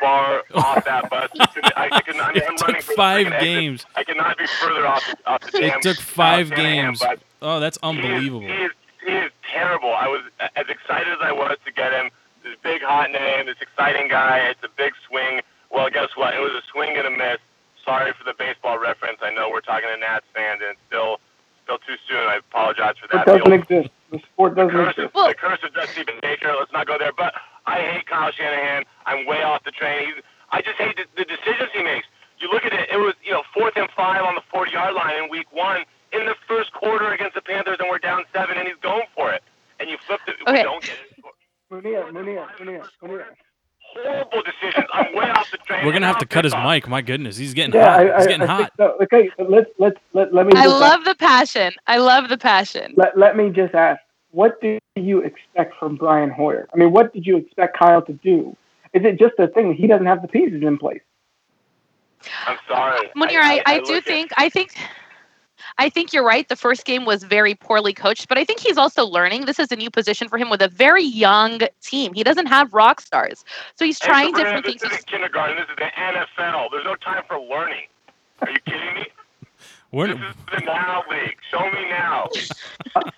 far 0.02 0.44
off 0.54 0.84
that 0.86 1.10
bus. 1.10 1.30
I, 1.76 1.90
I 1.92 2.02
can, 2.02 2.20
I 2.20 2.34
mean, 2.34 2.42
I'm 2.48 2.54
It 2.54 2.58
took 2.58 2.68
running 2.68 2.82
for 2.82 2.92
the 2.92 2.96
five 2.96 3.28
freaking 3.28 3.32
exit. 3.34 3.42
games. 3.42 3.86
I 3.96 4.04
cannot 4.04 4.38
be 4.38 4.46
further 4.48 4.86
off, 4.88 5.16
off 5.26 5.42
the 5.42 5.60
damn 5.60 5.80
It 5.80 5.82
took 5.82 5.98
five 5.98 6.50
Shanahan 6.50 6.86
games. 6.86 7.00
bus. 7.00 7.20
Oh, 7.42 7.60
that's 7.60 7.78
He 7.82 7.88
is- 7.90 7.96
unbelievable. 7.98 8.42
He 8.42 8.48
is, 8.54 8.72
he 9.06 9.12
is 9.14 9.32
terrible. 9.52 9.94
I 9.94 10.08
was 10.08 10.22
as 10.58 10.66
excited 10.68 11.08
as 11.14 11.20
I 11.22 11.32
was 11.32 11.58
to 11.66 11.72
get 11.72 11.92
him. 11.94 12.10
This 12.44 12.56
big 12.64 12.82
hot 12.82 13.12
name, 13.12 13.46
this 13.48 13.56
exciting 13.62 14.08
guy. 14.10 14.40
It's 14.50 14.64
a 14.64 14.70
big 14.78 14.94
swing. 15.08 15.42
Well, 15.72 15.90
guess 15.90 16.10
what? 16.16 16.34
It 16.36 16.40
was 16.40 16.52
a 16.52 16.62
swing 16.72 16.96
and 16.98 17.08
a 17.08 17.12
miss. 17.12 17.38
Sorry 17.86 18.12
for 18.18 18.24
the 18.26 18.34
baseball 18.38 18.80
reference. 18.80 19.20
I 19.22 19.32
know 19.32 19.50
we're 19.50 19.62
talking 19.62 19.88
to 19.94 19.98
Nats 19.98 20.26
fans, 20.34 20.60
and 20.66 20.74
it's 20.74 20.82
still 20.90 21.22
still 21.64 21.78
too 21.86 21.96
soon. 22.10 22.18
I 22.18 22.42
apologize 22.42 22.96
for 22.98 23.08
that. 23.14 23.28
It 23.28 23.38
doesn't 23.38 23.54
exist. 23.54 23.90
The 24.12 24.20
sport 24.20 24.56
doesn't 24.56 24.74
the 24.74 24.84
curse, 24.84 24.98
exist. 24.98 25.16
of, 25.16 25.28
the 25.30 25.36
curse 25.38 25.62
of 25.64 25.74
Dusty 25.74 26.04
Baker. 26.22 26.54
Let's 26.58 26.74
not 26.74 26.88
go 26.88 26.98
there. 26.98 27.14
But 27.16 27.34
I 27.66 27.82
hate 27.82 28.06
Kyle 28.08 28.32
Shanahan. 28.32 28.86
I'm 29.06 29.26
way 29.26 29.42
off 29.44 29.64
the 29.64 29.72
train. 29.72 30.08
He's, 30.08 30.24
I 30.52 30.62
just 30.62 30.78
hate 30.78 30.98
the, 30.98 31.06
the 31.16 31.26
decisions 31.26 31.70
he 31.74 31.84
makes. 31.84 32.08
You 32.40 32.50
look 32.52 32.66
at 32.66 32.74
it. 32.74 32.90
It 32.92 32.98
was 32.98 33.14
you 33.24 33.32
know 33.32 33.44
fourth 33.54 33.78
and 33.78 33.90
five 33.96 34.24
on 34.26 34.36
the 34.36 34.44
40 34.52 34.72
yard 34.72 34.94
line 34.94 35.24
in 35.24 35.30
week 35.30 35.48
one 35.54 35.86
in 36.12 36.26
the 36.26 36.36
first 36.48 36.74
quarter 36.74 37.14
against 37.14 37.36
the 37.36 37.42
Panthers, 37.42 37.78
and 37.80 37.90
we're 37.90 38.00
down 38.00 38.24
seven, 38.34 38.58
and 38.58 38.68
he's 38.68 38.82
going 38.82 39.06
for 39.16 39.32
it. 39.32 39.44
And 39.80 39.90
you 39.90 39.98
flip 40.08 40.22
it. 40.28 40.36
Okay. 40.42 40.58
We 40.60 40.64
don't 40.64 40.82
get 40.82 40.98
it. 41.06 41.26
Munir, 41.72 42.10
Munir, 42.12 42.48
Munir, 42.58 42.88
Munir. 43.02 43.26
Horrible 43.96 44.42
decisions. 44.44 44.86
I'm 44.94 45.16
way 45.16 45.30
off 45.30 45.50
the 45.52 45.58
train. 45.58 45.86
We're 45.86 45.94
gonna 45.94 46.08
have 46.08 46.18
to 46.20 46.26
cut 46.26 46.44
his 46.44 46.54
off. 46.54 46.64
mic. 46.66 46.88
My 46.88 47.02
goodness, 47.02 47.38
he's 47.38 47.54
getting 47.54 47.74
Yeah, 47.74 47.90
hot. 47.90 48.10
I, 48.12 48.18
he's 48.18 48.28
getting 48.28 48.42
I 48.44 48.46
hot. 48.46 48.72
so. 48.78 48.98
Okay, 49.04 49.30
let's 49.40 49.70
let's 49.80 49.98
let, 50.14 50.34
let 50.34 50.46
me. 50.48 50.54
I 50.56 50.64
just 50.66 50.80
love 50.80 51.04
the 51.06 51.16
passion. 51.16 51.74
I 51.88 51.98
love 51.98 52.30
the 52.30 52.38
passion. 52.38 52.94
let, 52.98 53.18
let 53.18 53.36
me 53.38 53.50
just 53.50 53.74
ask, 53.74 54.02
what 54.32 54.60
do 54.62 54.78
you 54.96 55.20
expect 55.22 55.76
from 55.80 55.96
Brian 55.96 56.30
Hoyer? 56.30 56.68
I 56.74 56.78
mean, 56.78 56.92
what 56.92 57.14
did 57.14 57.26
you 57.26 57.38
expect 57.38 57.78
Kyle 57.78 58.02
to 58.02 58.14
do? 58.14 58.56
Is 58.94 59.04
it 59.06 59.18
just 59.20 59.34
a 59.40 59.48
thing 59.48 59.70
that 59.70 59.78
he 59.78 59.88
doesn't 59.88 60.06
have 60.06 60.22
the 60.22 60.28
pieces 60.28 60.62
in 60.62 60.78
place? 60.78 61.02
I'm 62.48 62.58
sorry. 62.68 63.10
Munir, 63.16 63.40
I, 63.42 63.62
I, 63.66 63.80
do 63.80 63.86
look 63.94 63.98
at- 63.98 64.06
think 64.06 64.32
I 64.38 64.50
think 64.50 64.72
I 65.78 65.90
think 65.90 66.14
you're 66.14 66.26
right. 66.26 66.48
The 66.48 66.56
first 66.56 66.86
game 66.86 67.06
was 67.06 67.24
very 67.24 67.54
poorly 67.54 67.94
coached, 67.94 68.30
but 68.30 68.38
I 68.38 68.46
think 68.46 68.60
he's 68.62 68.78
also 68.78 69.06
learning. 69.06 69.46
This 69.46 69.60
is 69.60 69.72
a 69.72 69.76
new 69.76 69.90
position 69.90 70.30
for 70.30 70.38
him 70.38 70.50
with 70.50 70.62
a 70.62 70.70
very 70.70 71.04
young 71.04 71.60
team. 71.82 72.14
He 72.14 72.24
doesn't 72.24 72.46
have 72.46 72.74
rock 72.74 73.02
stars, 73.02 73.44
so 73.76 73.84
he's 73.86 74.02
Hey, 74.02 74.08
trying 74.08 74.28
Sabrina, 74.28 74.46
different 74.50 74.66
things. 74.66 74.82
This 74.82 74.92
isn't 74.92 75.08
kindergarten. 75.08 75.58
This 75.58 75.68
is 75.70 75.76
the 75.78 75.92
NFL. 75.98 76.72
There's 76.72 76.86
no 76.86 76.96
time 76.96 77.24
for 77.28 77.40
learning. 77.40 77.88
Are 78.42 78.50
you 78.50 78.60
kidding 78.66 78.94
me? 78.96 79.08
We're, 79.92 80.08
This 80.08 80.18
is 80.18 80.36
the 80.52 80.60
now 80.66 81.04
league. 81.10 81.38
Show 81.52 81.70
me 81.72 81.90
now. 81.90 82.30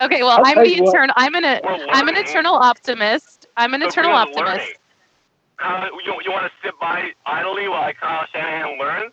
Okay, 0.00 0.22
well, 0.22 0.38
I'll 0.38 0.44
I'm 0.44 0.58
the 0.58 0.68
you 0.68 0.82
what. 0.82 0.94
eternal. 0.94 1.14
I'm 1.16 1.34
an 1.34 1.44
We're 1.64 1.86
I'm 1.90 2.08
an 2.08 2.16
eternal 2.16 2.54
optimist. 2.54 3.46
I'm 3.56 3.72
an 3.72 3.82
eternal 3.82 4.12
optimist. 4.12 4.72
Kyle, 5.56 5.88
you, 6.04 6.14
you 6.24 6.30
want 6.30 6.44
to 6.44 6.50
sit 6.62 6.78
by 6.80 7.10
idly 7.24 7.68
while 7.68 7.92
Kyle 7.94 8.26
Shanahan 8.32 8.78
learns? 8.78 9.12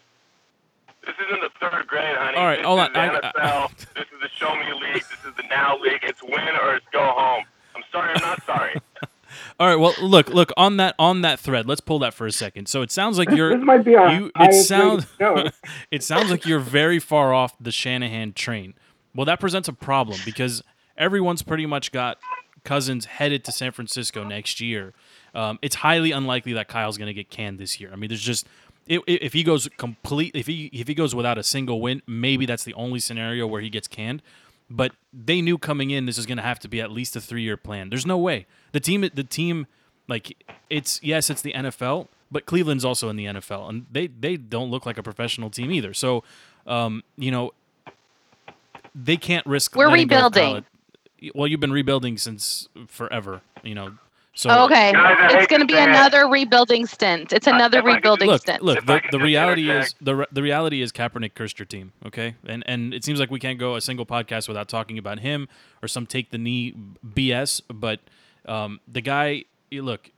This 1.17 1.27
isn't 1.27 1.41
the 1.41 1.49
third 1.59 1.87
grade, 1.87 2.15
honey. 2.17 2.37
All 2.37 2.45
right, 2.45 2.57
this 2.57 2.65
hold 2.65 2.79
is 2.79 2.85
on. 2.87 2.93
the 2.93 2.99
I- 2.99 3.31
NFL. 3.31 3.77
this 3.95 4.05
is 4.05 4.19
the 4.21 4.29
Show 4.35 4.53
Me 4.55 4.73
League. 4.73 5.03
This 5.09 5.25
is 5.27 5.35
the 5.35 5.43
Now 5.49 5.77
League. 5.79 5.99
It's 6.03 6.21
win 6.23 6.55
or 6.61 6.75
it's 6.75 6.85
go 6.91 6.99
home. 7.03 7.45
I'm 7.75 7.83
sorry. 7.91 8.11
I'm 8.15 8.21
not 8.21 8.43
sorry. 8.45 8.75
all 9.59 9.67
right. 9.67 9.75
Well, 9.75 9.93
look, 10.01 10.29
look 10.29 10.51
on 10.57 10.77
that 10.77 10.95
on 10.99 11.21
that 11.21 11.39
thread. 11.39 11.65
Let's 11.67 11.81
pull 11.81 11.99
that 11.99 12.13
for 12.13 12.27
a 12.27 12.31
second. 12.31 12.67
So 12.67 12.81
it 12.81 12.91
sounds 12.91 13.17
like 13.17 13.29
you're 13.31 13.55
this 13.55 13.65
might 13.65 13.83
be 13.85 13.95
our 13.95 14.11
you. 14.13 14.31
It 14.39 14.53
sounds 14.65 15.05
rated 15.19 15.53
it 15.91 16.03
sounds 16.03 16.29
like 16.31 16.45
you're 16.45 16.59
very 16.59 16.99
far 16.99 17.33
off 17.33 17.55
the 17.59 17.71
Shanahan 17.71 18.33
train. 18.33 18.73
Well, 19.15 19.25
that 19.25 19.39
presents 19.39 19.67
a 19.67 19.73
problem 19.73 20.19
because 20.25 20.61
everyone's 20.97 21.41
pretty 21.41 21.65
much 21.65 21.91
got 21.91 22.17
Cousins 22.63 23.05
headed 23.05 23.43
to 23.45 23.51
San 23.51 23.71
Francisco 23.71 24.23
next 24.23 24.61
year. 24.61 24.93
Um, 25.33 25.59
it's 25.61 25.75
highly 25.75 26.11
unlikely 26.11 26.53
that 26.53 26.67
Kyle's 26.67 26.97
going 26.97 27.07
to 27.07 27.13
get 27.13 27.29
canned 27.29 27.57
this 27.59 27.79
year. 27.79 27.89
I 27.91 27.95
mean, 27.95 28.09
there's 28.09 28.21
just 28.21 28.47
if 28.89 29.33
he 29.33 29.43
goes 29.43 29.69
complete 29.77 30.35
if 30.35 30.47
he 30.47 30.65
if 30.73 30.87
he 30.87 30.93
goes 30.93 31.13
without 31.13 31.37
a 31.37 31.43
single 31.43 31.79
win, 31.79 32.01
maybe 32.07 32.45
that's 32.45 32.63
the 32.63 32.73
only 32.73 32.99
scenario 32.99 33.45
where 33.45 33.61
he 33.61 33.69
gets 33.69 33.87
canned. 33.87 34.21
But 34.69 34.91
they 35.13 35.41
knew 35.41 35.57
coming 35.57 35.89
in 35.89 36.05
this 36.05 36.17
is 36.17 36.25
going 36.25 36.37
to 36.37 36.43
have 36.43 36.59
to 36.59 36.67
be 36.67 36.81
at 36.81 36.91
least 36.91 37.15
a 37.15 37.21
three 37.21 37.43
year 37.43 37.57
plan. 37.57 37.89
There's 37.89 38.05
no 38.05 38.17
way 38.17 38.47
the 38.71 38.79
team 38.79 39.01
the 39.13 39.23
team 39.23 39.67
like 40.07 40.35
it's 40.69 40.99
yes 41.03 41.29
it's 41.29 41.41
the 41.41 41.53
NFL, 41.53 42.07
but 42.31 42.45
Cleveland's 42.45 42.85
also 42.85 43.09
in 43.09 43.15
the 43.15 43.25
NFL, 43.25 43.69
and 43.69 43.85
they 43.91 44.07
they 44.07 44.37
don't 44.37 44.69
look 44.69 44.85
like 44.85 44.97
a 44.97 45.03
professional 45.03 45.49
team 45.49 45.71
either. 45.71 45.93
So, 45.93 46.23
um, 46.67 47.03
you 47.17 47.31
know, 47.31 47.51
they 48.95 49.17
can't 49.17 49.45
risk. 49.45 49.75
We're 49.75 49.89
letting 49.89 50.07
go 50.07 50.27
of 50.27 50.35
rebuilding. 50.35 50.65
Well, 51.35 51.47
you've 51.47 51.59
been 51.59 51.73
rebuilding 51.73 52.17
since 52.17 52.69
forever. 52.87 53.41
You 53.63 53.75
know, 53.75 53.97
so 54.39 54.63
Okay, 54.63 54.93
Guys, 54.93 55.33
it's 55.33 55.47
going 55.47 55.59
to 55.59 55.67
to 55.67 55.73
be 55.73 55.73
say 55.73 55.83
another 55.83 56.25
rebuilding 56.29 56.85
stint. 56.85 57.33
It's 57.33 57.45
another 57.45 57.79
if 57.79 57.83
rebuilding 57.83 58.29
look, 58.29 58.41
stint. 58.41 58.61
look. 58.61 58.77
If 58.77 58.85
The, 58.85 59.01
the 59.11 59.19
reality 59.19 59.69
is 59.69 59.95
the 59.99 60.25
the 60.31 60.41
reality 60.41 60.81
is 60.81 60.93
Kaepernick 60.93 61.33
cursed 61.33 61.59
your 61.59 61.65
team. 61.65 61.91
Okay, 62.05 62.35
and 62.45 62.63
and 62.65 62.93
it 62.93 63.03
seems 63.03 63.19
like 63.19 63.29
we 63.29 63.39
can't 63.39 63.59
go 63.59 63.75
a 63.75 63.81
single 63.81 64.05
podcast 64.05 64.47
without 64.47 64.69
talking 64.69 64.97
about 64.97 65.19
him 65.19 65.49
or 65.81 65.89
some 65.89 66.05
take 66.05 66.31
the 66.31 66.37
knee 66.37 66.73
BS. 67.05 67.61
But 67.67 67.99
um, 68.45 68.79
the 68.87 69.01
guy, 69.01 69.43
look, 69.73 70.09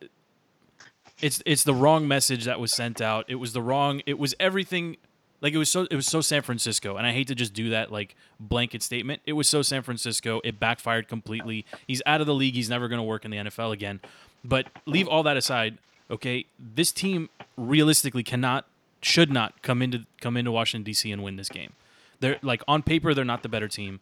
it's 1.19 1.41
it's 1.47 1.63
the 1.63 1.73
wrong 1.73 2.07
message 2.07 2.45
that 2.45 2.60
was 2.60 2.71
sent 2.71 3.01
out. 3.01 3.25
It 3.27 3.36
was 3.36 3.53
the 3.53 3.62
wrong. 3.63 4.03
It 4.05 4.19
was 4.19 4.36
everything. 4.39 4.97
Like 5.41 5.54
it 5.54 5.58
was 5.58 5.69
so 5.69 5.88
it 5.89 5.95
was 5.95 6.06
so 6.06 6.21
San 6.21 6.43
Francisco, 6.43 6.97
and 6.97 7.08
I 7.08 7.12
hate 7.12 7.27
to 7.27 7.36
just 7.36 7.54
do 7.54 7.71
that 7.71 7.91
like 7.91 8.15
blanket 8.39 8.84
statement. 8.84 9.21
It 9.25 9.34
was 9.34 9.49
so 9.49 9.63
San 9.63 9.82
Francisco. 9.82 10.39
It 10.43 10.60
backfired 10.60 11.08
completely. 11.08 11.65
He's 11.88 12.01
out 12.06 12.21
of 12.21 12.27
the 12.27 12.36
league. 12.36 12.54
He's 12.54 12.69
never 12.69 12.88
going 12.88 12.99
to 12.99 13.04
work 13.04 13.25
in 13.25 13.32
the 13.32 13.38
NFL 13.38 13.73
again. 13.73 14.01
But 14.43 14.67
leave 14.86 15.08
all 15.08 15.23
that 15.23 15.38
aside. 15.38 15.80
Okay, 16.12 16.45
this 16.60 16.91
team 16.91 17.30
realistically 17.58 18.23
cannot, 18.23 18.67
should 19.01 19.32
not 19.32 19.62
come 19.62 19.82
into 19.82 20.06
come 20.19 20.38
into 20.38 20.51
Washington 20.51 20.84
D.C. 20.84 21.12
and 21.12 21.23
win 21.23 21.38
this 21.38 21.49
game. 21.49 21.73
They're 22.19 22.38
like 22.43 22.62
on 22.67 22.84
paper, 22.84 23.13
they're 23.13 23.25
not 23.25 23.41
the 23.41 23.49
better 23.49 23.67
team. 23.67 23.99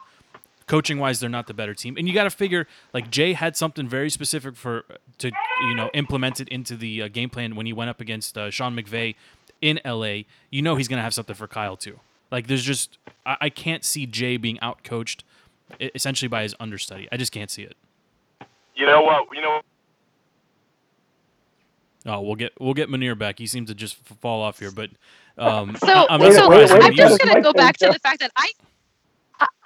Coaching 0.66 0.98
wise, 0.98 1.18
they're 1.18 1.28
not 1.28 1.48
the 1.48 1.54
better 1.54 1.74
team, 1.74 1.96
and 1.96 2.06
you 2.06 2.14
got 2.14 2.24
to 2.24 2.30
figure 2.30 2.66
like 2.92 3.10
Jay 3.10 3.32
had 3.32 3.56
something 3.56 3.88
very 3.88 4.08
specific 4.10 4.54
for 4.54 4.84
to 5.18 5.32
you 5.62 5.74
know 5.74 5.90
implement 5.94 6.38
it 6.38 6.48
into 6.48 6.76
the 6.76 7.02
uh, 7.02 7.08
game 7.08 7.30
plan 7.30 7.56
when 7.56 7.66
he 7.66 7.72
went 7.72 7.90
up 7.90 8.00
against 8.00 8.38
uh, 8.38 8.50
Sean 8.50 8.76
McVay 8.76 9.16
in 9.60 9.80
L.A. 9.84 10.26
You 10.50 10.62
know 10.62 10.76
he's 10.76 10.88
gonna 10.88 11.02
have 11.02 11.14
something 11.14 11.34
for 11.36 11.46
Kyle 11.48 11.76
too. 11.76 11.98
Like 12.30 12.46
there's 12.46 12.62
just 12.64 12.98
I, 13.26 13.36
I 13.42 13.48
can't 13.50 13.84
see 13.84 14.06
Jay 14.06 14.36
being 14.36 14.58
out 14.60 14.82
coached 14.84 15.24
essentially 15.80 16.28
by 16.28 16.42
his 16.42 16.54
understudy. 16.60 17.08
I 17.12 17.16
just 17.16 17.32
can't 17.32 17.50
see 17.50 17.62
it. 17.62 17.76
You 18.74 18.86
know 18.86 19.02
what? 19.02 19.26
You 19.34 19.40
know 19.42 19.60
Oh, 22.06 22.20
we'll 22.22 22.34
get 22.36 22.52
we'll 22.58 22.74
get 22.74 22.88
Munir 22.88 23.16
back. 23.18 23.38
He 23.38 23.46
seems 23.46 23.68
to 23.68 23.74
just 23.74 23.98
f- 24.10 24.16
fall 24.18 24.40
off 24.42 24.58
here, 24.58 24.70
but 24.70 24.90
um, 25.36 25.76
So, 25.76 25.86
I- 25.88 26.06
I'm 26.10 26.20
not 26.20 26.32
so 26.32 26.48
wait, 26.48 26.68
surprised. 26.68 26.72
wait, 26.72 26.82
I'm 26.84 26.94
just 26.94 27.20
going 27.22 27.34
to 27.36 27.42
go 27.42 27.52
back 27.52 27.76
to 27.78 27.86
the 27.88 27.98
fact 27.98 28.20
that 28.20 28.30
I, 28.36 28.50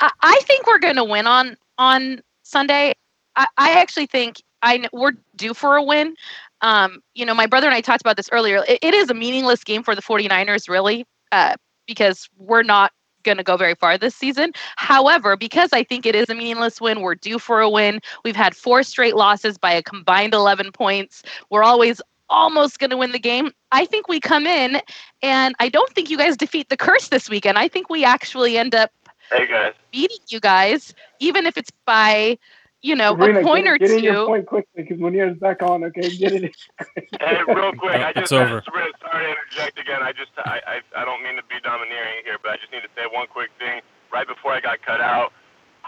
I, 0.01 0.11
I 0.21 0.41
think 0.43 0.67
we're 0.67 0.79
going 0.81 0.97
to 0.97 1.05
win 1.05 1.27
on 1.29 1.57
on 1.79 2.21
Sunday. 2.43 2.93
I, 3.37 3.47
I 3.57 3.71
actually 3.81 4.07
think 4.07 4.43
I 4.63 4.79
kn- 4.79 4.91
we're 4.93 5.13
due 5.37 5.55
for 5.55 5.77
a 5.77 5.83
win. 5.83 6.17
Um, 6.61 7.01
you 7.15 7.27
know, 7.27 7.35
my 7.35 7.47
brother 7.47 7.67
and 7.67 7.75
I 7.75 7.81
talked 7.81 8.01
about 8.01 8.17
this 8.17 8.29
earlier. 8.33 8.65
It, 8.67 8.79
it 8.83 8.95
is 8.95 9.11
a 9.11 9.15
meaningless 9.15 9.65
game 9.65 9.83
for 9.83 9.95
the 9.95 10.03
49ers, 10.03 10.69
really, 10.69 11.05
uh, 11.33 11.57
because 11.87 12.29
we're 12.39 12.63
not 12.63 12.93
going 13.25 13.39
to 13.39 13.43
go 13.43 13.57
very 13.57 13.75
far 13.75 13.99
this 13.99 14.15
season. 14.15 14.53
However, 14.77 15.37
because 15.37 15.71
I 15.73 15.83
think 15.83 16.07
it 16.07 16.15
is 16.15 16.29
a 16.29 16.35
meaningless 16.35 16.81
win, 16.81 17.01
we're 17.01 17.15
due 17.15 17.39
for 17.39 17.61
a 17.61 17.69
win. 17.69 18.01
We've 18.25 18.37
had 18.37 18.55
four 18.55 18.83
straight 18.83 19.17
losses 19.17 19.59
by 19.59 19.73
a 19.73 19.83
combined 19.83 20.35
11 20.35 20.73
points. 20.73 21.23
We're 21.51 21.65
always 21.65 22.01
almost 22.29 22.79
going 22.79 22.91
to 22.91 22.97
win 22.97 23.13
the 23.13 23.19
game. 23.19 23.51
I 23.73 23.85
think 23.85 24.09
we 24.09 24.21
come 24.21 24.47
in 24.47 24.81
and 25.23 25.55
I 25.59 25.69
don't 25.69 25.93
think 25.93 26.11
you 26.11 26.17
guys 26.17 26.37
defeat 26.37 26.69
the 26.69 26.77
curse 26.77 27.09
this 27.09 27.29
weekend. 27.29 27.59
I 27.59 27.69
think 27.69 27.91
we 27.91 28.05
actually 28.05 28.57
end 28.57 28.75
up 28.75 28.91
Hey 29.31 29.47
beating 29.91 30.19
you 30.29 30.41
guys, 30.41 30.95
even 31.19 31.47
if 31.47 31.57
it's 31.57 31.71
by, 31.87 32.39
you 32.85 32.95
know, 32.95 33.13
Sabrina, 33.13 33.41
a 33.41 33.43
point 33.43 33.65
get, 33.65 33.71
or 33.73 33.79
get 33.79 33.91
in 33.91 34.05
your 34.05 34.15
two. 34.15 34.27
point 34.27 34.47
quickly 34.47 34.85
because 34.85 34.99
Munir's 35.01 35.39
back 35.39 35.63
on. 35.63 35.85
Okay, 35.85 36.15
get 36.17 36.33
it. 36.35 36.57
Hey, 37.21 37.41
real 37.49 37.73
quick, 37.73 37.97
No, 37.99 38.05
I 38.05 38.13
it's 38.17 38.31
just 38.31 38.33
over. 38.33 38.63
Sabrina, 38.65 38.91
sorry 39.01 39.25
to 39.25 39.31
interject 39.33 39.79
again. 39.81 40.03
I 40.03 40.13
just 40.13 40.33
I, 40.39 40.61
I 40.67 41.03
I 41.03 41.05
don't 41.05 41.23
mean 41.25 41.37
to 41.37 41.45
be 41.49 41.57
domineering 41.65 42.23
here, 42.25 42.37
but 42.43 42.53
I 42.53 42.57
just 42.57 42.73
need 42.73 42.83
to 42.85 42.93
say 42.95 43.09
one 43.11 43.27
quick 43.29 43.51
thing 43.59 43.81
right 44.13 44.29
before 44.29 44.53
I 44.53 44.61
got 44.61 44.83
cut 44.83 45.01
out. 45.01 45.33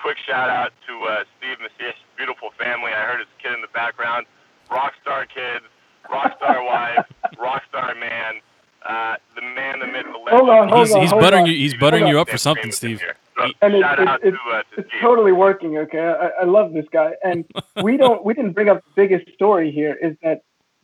Quick 0.01 0.17
shout 0.27 0.49
out 0.49 0.73
to 0.89 0.93
uh, 1.05 1.25
Steve 1.39 1.59
Macias' 1.61 2.01
beautiful 2.17 2.51
family. 2.59 2.93
I 2.93 3.05
heard 3.05 3.21
his 3.21 3.29
kid 3.43 3.53
in 3.53 3.61
the 3.61 3.73
background. 3.77 4.27
Rock 4.71 4.95
Rockstar 5.07 5.29
kids, 5.29 5.67
rockstar 6.11 6.65
wife, 6.65 7.07
rockstar 7.39 7.99
man. 8.01 8.41
Uh, 8.89 9.17
the 9.35 9.43
man, 9.43 9.81
the 9.81 9.87
myth, 9.87 10.05
the 10.05 10.19
legend. 10.19 10.29
Hold 10.31 10.51
on, 10.51 10.69
hold 10.69 10.87
He's, 10.87 10.95
on, 10.95 11.01
he's 11.03 11.11
hold 11.11 11.23
buttering 11.23 11.43
on. 11.45 11.51
you. 11.51 11.57
He's 11.57 11.75
buttering 11.75 12.03
Hold 12.05 12.11
you 12.13 12.17
on. 12.19 12.23
up 12.23 12.29
for 12.29 12.39
something, 12.39 12.71
Steve. 12.73 13.01
So, 13.01 13.43
And 13.61 13.75
it- 13.75 13.79
it- 13.81 13.85
it- 13.85 13.99
to, 13.99 14.05
uh, 14.05 14.19
to 14.21 14.33
It's 14.79 14.89
Steve. 14.89 15.01
totally 15.01 15.33
working. 15.33 15.77
Okay, 15.79 15.99
I, 15.99 16.43
I 16.43 16.45
love 16.45 16.73
this 16.73 16.87
guy, 16.93 17.13
and 17.25 17.45
we 17.83 17.97
don't. 17.97 18.25
We 18.25 18.33
didn't 18.35 18.53
bring 18.53 18.69
up 18.69 18.83
the 18.85 18.91
biggest 18.95 19.33
story 19.35 19.71
here. 19.71 19.95
Is 20.01 20.17
that 20.23 20.43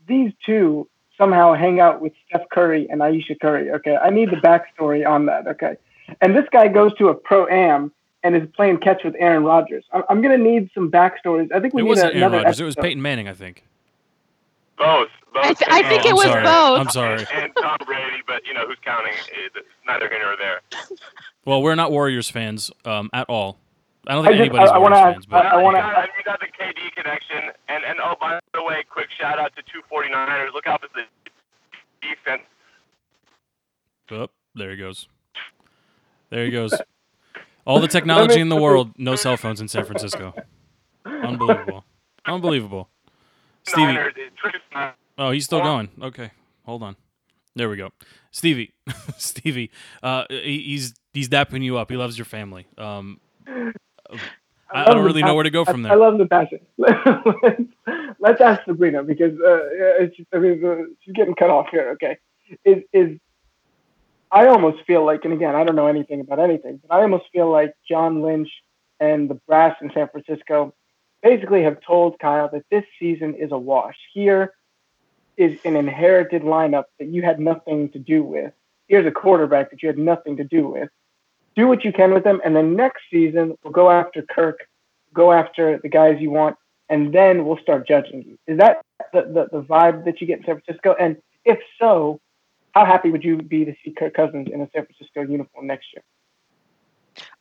these 0.08 0.32
two 0.44 0.88
somehow 1.16 1.54
hang 1.54 1.78
out 1.80 2.00
with 2.00 2.12
Steph 2.28 2.48
Curry 2.50 2.88
and 2.90 3.02
Ayesha 3.02 3.36
Curry? 3.36 3.70
Okay, 3.70 3.96
I 3.96 4.10
need 4.10 4.30
the 4.30 4.36
backstory 4.36 5.06
on 5.08 5.26
that. 5.26 5.46
Okay, 5.46 5.76
and 6.20 6.34
this 6.36 6.46
guy 6.50 6.68
goes 6.68 6.92
to 6.94 7.08
a 7.08 7.14
pro 7.14 7.46
am 7.46 7.92
and 8.24 8.34
is 8.36 8.48
playing 8.56 8.78
catch 8.78 9.02
with 9.04 9.14
Aaron 9.18 9.44
Rodgers. 9.44 9.84
I'm, 9.92 10.02
I'm 10.08 10.22
gonna 10.22 10.36
need 10.38 10.70
some 10.74 10.90
backstories. 10.90 11.50
I 11.54 11.60
think 11.60 11.72
we 11.74 11.82
It 11.82 11.84
need 11.84 11.88
wasn't 11.90 12.06
Aaron 12.14 12.22
another. 12.24 12.36
Rodgers. 12.44 12.60
It 12.60 12.64
was. 12.64 12.74
Peyton 12.76 13.00
Manning, 13.00 13.28
I 13.28 13.34
think. 13.34 13.64
Both. 14.84 15.08
both. 15.32 15.44
I 15.44 15.54
th- 15.54 15.70
I 15.70 15.88
think 15.88 16.02
Oh, 16.04 16.08
it 16.08 16.10
I'm 16.10 16.16
was 16.16 16.24
sorry. 16.24 16.42
both. 16.42 16.80
I'm 16.80 16.90
sorry. 16.90 17.26
And 17.42 17.52
Tom 17.60 17.76
Brady, 17.86 18.22
but 18.26 18.44
you 18.46 18.52
know 18.54 18.66
who's 18.66 18.78
counting? 18.84 19.14
It's 19.32 19.56
neither 19.86 20.08
here 20.08 20.18
nor 20.20 20.36
there. 20.36 20.60
Well, 21.44 21.62
we're 21.62 21.74
not 21.74 21.90
Warriors 21.92 22.28
fans 22.30 22.70
um, 22.84 23.08
at 23.12 23.28
all. 23.28 23.58
I 24.06 24.14
don't 24.14 24.24
think 24.24 24.34
I 24.34 24.38
just- 24.38 24.50
anybody's 24.50 24.70
I- 24.70 24.74
I 24.74 24.78
Warriors 24.78 25.00
wanna 25.00 25.12
fans, 25.14 25.26
but 25.26 25.46
I- 25.46 25.48
I 25.50 25.56
wanna- 25.62 25.78
you, 26.18 26.24
got, 26.24 26.40
the 26.40 26.46
KD 26.46 26.90
connection, 26.96 27.50
and 27.68 27.84
and 27.84 27.98
oh 28.02 28.14
by 28.20 28.40
the 28.54 28.62
way, 28.62 28.82
quick 28.90 29.08
shout 29.18 29.38
out 29.38 29.54
to 29.56 29.62
two 29.62 29.80
49ers. 29.90 30.52
Look 30.52 30.66
out 30.66 30.80
for 30.82 30.88
the 30.94 31.04
defense. 32.00 32.42
Oh, 34.10 34.28
there 34.54 34.70
he 34.70 34.76
goes. 34.76 35.08
There 36.30 36.44
he 36.44 36.50
goes. 36.50 36.74
All 37.64 37.78
the 37.80 37.88
technology 37.96 38.40
in 38.40 38.48
the 38.48 38.56
world, 38.60 38.90
no 38.98 39.14
cell 39.16 39.36
phones 39.36 39.60
in 39.60 39.68
San 39.68 39.84
Francisco. 39.84 40.34
Unbelievable. 41.06 41.84
Unbelievable. 42.26 42.88
Stevie. 43.64 43.86
Niners, 43.86 44.14
it- 44.16 44.32
Tristan- 44.36 44.92
Oh, 45.18 45.30
he's 45.30 45.44
still 45.44 45.60
going. 45.60 45.90
Okay, 46.00 46.30
hold 46.64 46.82
on. 46.82 46.96
There 47.54 47.68
we 47.68 47.76
go. 47.76 47.90
Stevie, 48.30 48.72
Stevie, 49.18 49.70
uh, 50.02 50.24
he's 50.30 50.94
he's 51.12 51.28
dapping 51.28 51.62
you 51.62 51.76
up. 51.76 51.90
He 51.90 51.96
loves 51.98 52.16
your 52.16 52.24
family. 52.24 52.66
Um, 52.78 53.20
I, 53.46 53.70
I 54.72 54.84
don't 54.86 55.04
really 55.04 55.22
know 55.22 55.34
where 55.34 55.44
to 55.44 55.50
go 55.50 55.64
from 55.66 55.82
there. 55.82 55.92
I 55.92 55.96
love 55.96 56.16
the 56.16 56.26
passion. 56.26 56.60
Let's 58.18 58.40
ask 58.40 58.64
Sabrina 58.64 59.02
because 59.02 59.32
uh, 59.34 59.58
it's, 60.00 60.16
I 60.32 60.38
mean, 60.38 60.64
uh, 60.64 60.76
she's 61.04 61.12
getting 61.14 61.34
cut 61.34 61.50
off 61.50 61.66
here. 61.70 61.90
Okay, 61.90 62.16
is 62.64 62.82
is 62.94 63.18
I 64.30 64.46
almost 64.46 64.78
feel 64.86 65.04
like, 65.04 65.24
and 65.24 65.34
again, 65.34 65.54
I 65.54 65.62
don't 65.64 65.76
know 65.76 65.88
anything 65.88 66.20
about 66.20 66.38
anything, 66.40 66.80
but 66.88 66.94
I 66.94 67.02
almost 67.02 67.24
feel 67.32 67.50
like 67.50 67.74
John 67.86 68.22
Lynch 68.22 68.48
and 68.98 69.28
the 69.28 69.34
brass 69.46 69.76
in 69.82 69.90
San 69.92 70.08
Francisco 70.08 70.72
basically 71.22 71.62
have 71.62 71.80
told 71.80 72.18
Kyle 72.18 72.48
that 72.52 72.64
this 72.70 72.84
season 72.98 73.34
is 73.34 73.52
a 73.52 73.58
wash. 73.58 73.96
Here 74.12 74.52
is 75.36 75.58
an 75.64 75.76
inherited 75.76 76.42
lineup 76.42 76.84
that 76.98 77.08
you 77.08 77.22
had 77.22 77.40
nothing 77.40 77.90
to 77.90 77.98
do 77.98 78.22
with. 78.22 78.52
Here's 78.88 79.06
a 79.06 79.10
quarterback 79.10 79.70
that 79.70 79.82
you 79.82 79.88
had 79.88 79.98
nothing 79.98 80.36
to 80.36 80.44
do 80.44 80.68
with. 80.68 80.88
Do 81.54 81.68
what 81.68 81.84
you 81.84 81.92
can 81.92 82.12
with 82.12 82.24
them, 82.24 82.40
and 82.44 82.56
then 82.56 82.76
next 82.76 83.02
season 83.10 83.56
we'll 83.62 83.72
go 83.72 83.90
after 83.90 84.22
Kirk, 84.22 84.60
go 85.14 85.32
after 85.32 85.78
the 85.82 85.88
guys 85.88 86.16
you 86.20 86.30
want, 86.30 86.56
and 86.88 87.14
then 87.14 87.44
we'll 87.44 87.58
start 87.58 87.86
judging 87.86 88.22
you. 88.22 88.38
Is 88.46 88.58
that 88.58 88.82
the, 89.12 89.22
the, 89.22 89.60
the 89.60 89.62
vibe 89.62 90.04
that 90.04 90.20
you 90.20 90.26
get 90.26 90.40
in 90.40 90.44
San 90.44 90.60
Francisco? 90.60 90.94
And 90.98 91.16
if 91.44 91.58
so, 91.80 92.20
how 92.72 92.86
happy 92.86 93.10
would 93.10 93.22
you 93.22 93.36
be 93.36 93.64
to 93.64 93.74
see 93.84 93.92
Kirk 93.92 94.14
Cousins 94.14 94.48
in 94.52 94.60
a 94.60 94.68
San 94.74 94.86
Francisco 94.86 95.22
uniform 95.22 95.66
next 95.66 95.88
year? 95.94 96.02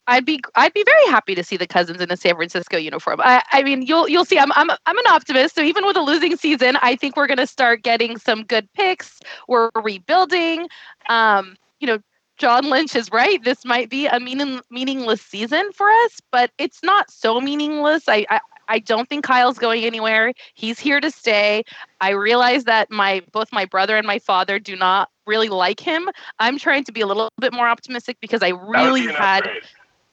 I'd 0.07 0.25
be 0.25 0.41
I'd 0.55 0.73
be 0.73 0.83
very 0.83 1.05
happy 1.07 1.35
to 1.35 1.43
see 1.43 1.57
the 1.57 1.67
Cousins 1.67 2.01
in 2.01 2.11
a 2.11 2.17
San 2.17 2.35
Francisco 2.35 2.77
uniform. 2.77 3.21
I, 3.23 3.43
I 3.51 3.63
mean, 3.63 3.83
you'll 3.83 4.09
you'll 4.09 4.25
see. 4.25 4.39
I'm 4.39 4.51
I'm 4.53 4.69
I'm 4.69 4.97
an 4.97 5.07
optimist. 5.07 5.55
So 5.55 5.61
even 5.61 5.85
with 5.85 5.95
a 5.95 6.01
losing 6.01 6.35
season, 6.37 6.77
I 6.81 6.95
think 6.95 7.15
we're 7.15 7.27
going 7.27 7.37
to 7.37 7.47
start 7.47 7.83
getting 7.83 8.17
some 8.17 8.43
good 8.43 8.71
picks. 8.73 9.19
We're 9.47 9.69
rebuilding. 9.75 10.67
Um, 11.09 11.55
you 11.79 11.87
know, 11.87 11.99
John 12.37 12.69
Lynch 12.69 12.95
is 12.95 13.11
right. 13.11 13.43
This 13.43 13.63
might 13.65 13.89
be 13.89 14.07
a 14.07 14.19
meaning, 14.19 14.61
meaningless 14.71 15.21
season 15.21 15.71
for 15.73 15.89
us, 15.89 16.19
but 16.31 16.51
it's 16.57 16.81
not 16.83 17.11
so 17.11 17.39
meaningless. 17.39 18.07
I, 18.07 18.25
I 18.29 18.39
I 18.67 18.79
don't 18.79 19.09
think 19.09 19.25
Kyle's 19.25 19.59
going 19.59 19.83
anywhere. 19.83 20.33
He's 20.53 20.79
here 20.79 21.01
to 21.01 21.11
stay. 21.11 21.63
I 21.99 22.11
realize 22.11 22.63
that 22.63 22.89
my 22.89 23.21
both 23.31 23.51
my 23.51 23.65
brother 23.65 23.97
and 23.97 24.07
my 24.07 24.17
father 24.17 24.59
do 24.59 24.75
not 24.75 25.09
really 25.27 25.49
like 25.49 25.79
him. 25.79 26.09
I'm 26.39 26.57
trying 26.57 26.85
to 26.85 26.91
be 26.91 27.01
a 27.01 27.05
little 27.05 27.29
bit 27.39 27.53
more 27.53 27.67
optimistic 27.67 28.17
because 28.21 28.41
I 28.41 28.49
really 28.49 29.07
had 29.07 29.39
upgrade. 29.39 29.63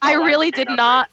I 0.02 0.14
really 0.14 0.50
did 0.50 0.68
not. 0.68 1.08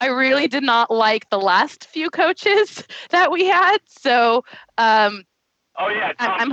I 0.00 0.08
really 0.08 0.46
did 0.46 0.62
not 0.62 0.90
like 0.90 1.30
the 1.30 1.38
last 1.38 1.86
few 1.86 2.10
coaches 2.10 2.84
that 3.10 3.32
we 3.32 3.46
had. 3.46 3.78
So, 3.86 4.44
um, 4.76 5.24
Oh 5.78 5.88
yeah, 5.88 6.12
Tom 6.16 6.52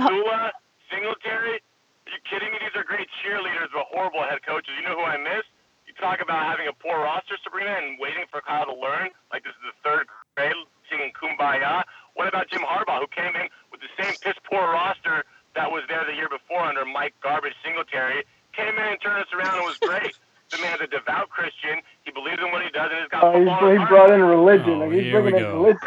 Singletary. 0.92 1.58
Are 2.06 2.12
you 2.12 2.20
kidding 2.28 2.52
me? 2.52 2.58
These 2.60 2.76
are 2.76 2.84
great 2.84 3.08
cheerleaders, 3.24 3.72
but 3.72 3.88
horrible 3.88 4.22
head 4.22 4.44
coaches. 4.46 4.70
You 4.78 4.84
know 4.86 4.96
who 4.96 5.04
I 5.04 5.16
miss? 5.16 5.44
You 5.88 5.94
talk 5.96 6.20
about 6.20 6.44
having 6.44 6.68
a 6.68 6.72
poor 6.76 7.00
roster, 7.00 7.34
Sabrina, 7.42 7.72
and 7.80 7.98
waiting 7.98 8.24
for 8.30 8.40
Kyle 8.40 8.66
to 8.66 8.76
learn. 8.76 9.10
Like 9.32 9.42
this 9.44 9.56
is 9.56 9.72
the 9.72 9.76
third 9.80 10.06
grade 10.36 10.54
singing 10.90 11.12
"Kumbaya." 11.16 11.82
What 12.14 12.28
about 12.28 12.50
Jim 12.50 12.62
Harbaugh, 12.62 13.00
who 13.00 13.08
came 13.08 13.34
in 13.34 13.48
with 13.72 13.80
the 13.80 13.90
same 13.96 14.14
piss 14.20 14.36
poor 14.44 14.60
roster 14.60 15.24
that 15.56 15.70
was 15.70 15.82
there 15.88 16.04
the 16.06 16.14
year 16.14 16.28
before 16.28 16.62
under 16.62 16.84
Mike 16.84 17.14
Garbage 17.22 17.56
Singletary? 17.64 18.24
Came 18.52 18.76
in 18.76 18.86
and 18.86 19.00
turned 19.00 19.18
us 19.24 19.32
around 19.32 19.56
and 19.56 19.64
was 19.64 19.78
great. 19.80 20.14
The 20.54 20.62
man's 20.62 20.80
a 20.82 20.86
devout 20.86 21.28
Christian. 21.30 21.80
He 22.04 22.10
believes 22.12 22.38
in 22.44 22.50
what 22.52 22.62
he 22.62 22.70
does, 22.70 22.90
and 22.92 23.00
he's 23.00 23.08
got 23.08 23.24
Uh, 23.24 23.38
he's, 23.38 23.48
football 23.48 23.70
he 23.70 23.84
brought 23.86 24.10
in 24.10 24.22
religion. 24.22 24.82
Oh, 24.82 24.90
he's 24.90 25.02
here 25.04 25.22
we 25.22 25.30
go. 25.32 25.54
religion. 25.62 25.80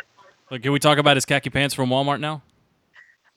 Look, 0.52 0.62
can 0.64 0.72
we 0.72 0.80
talk 0.80 0.98
about 0.98 1.16
his 1.18 1.26
khaki 1.26 1.50
pants 1.50 1.74
from 1.76 1.90
Walmart 1.90 2.20
now? 2.20 2.42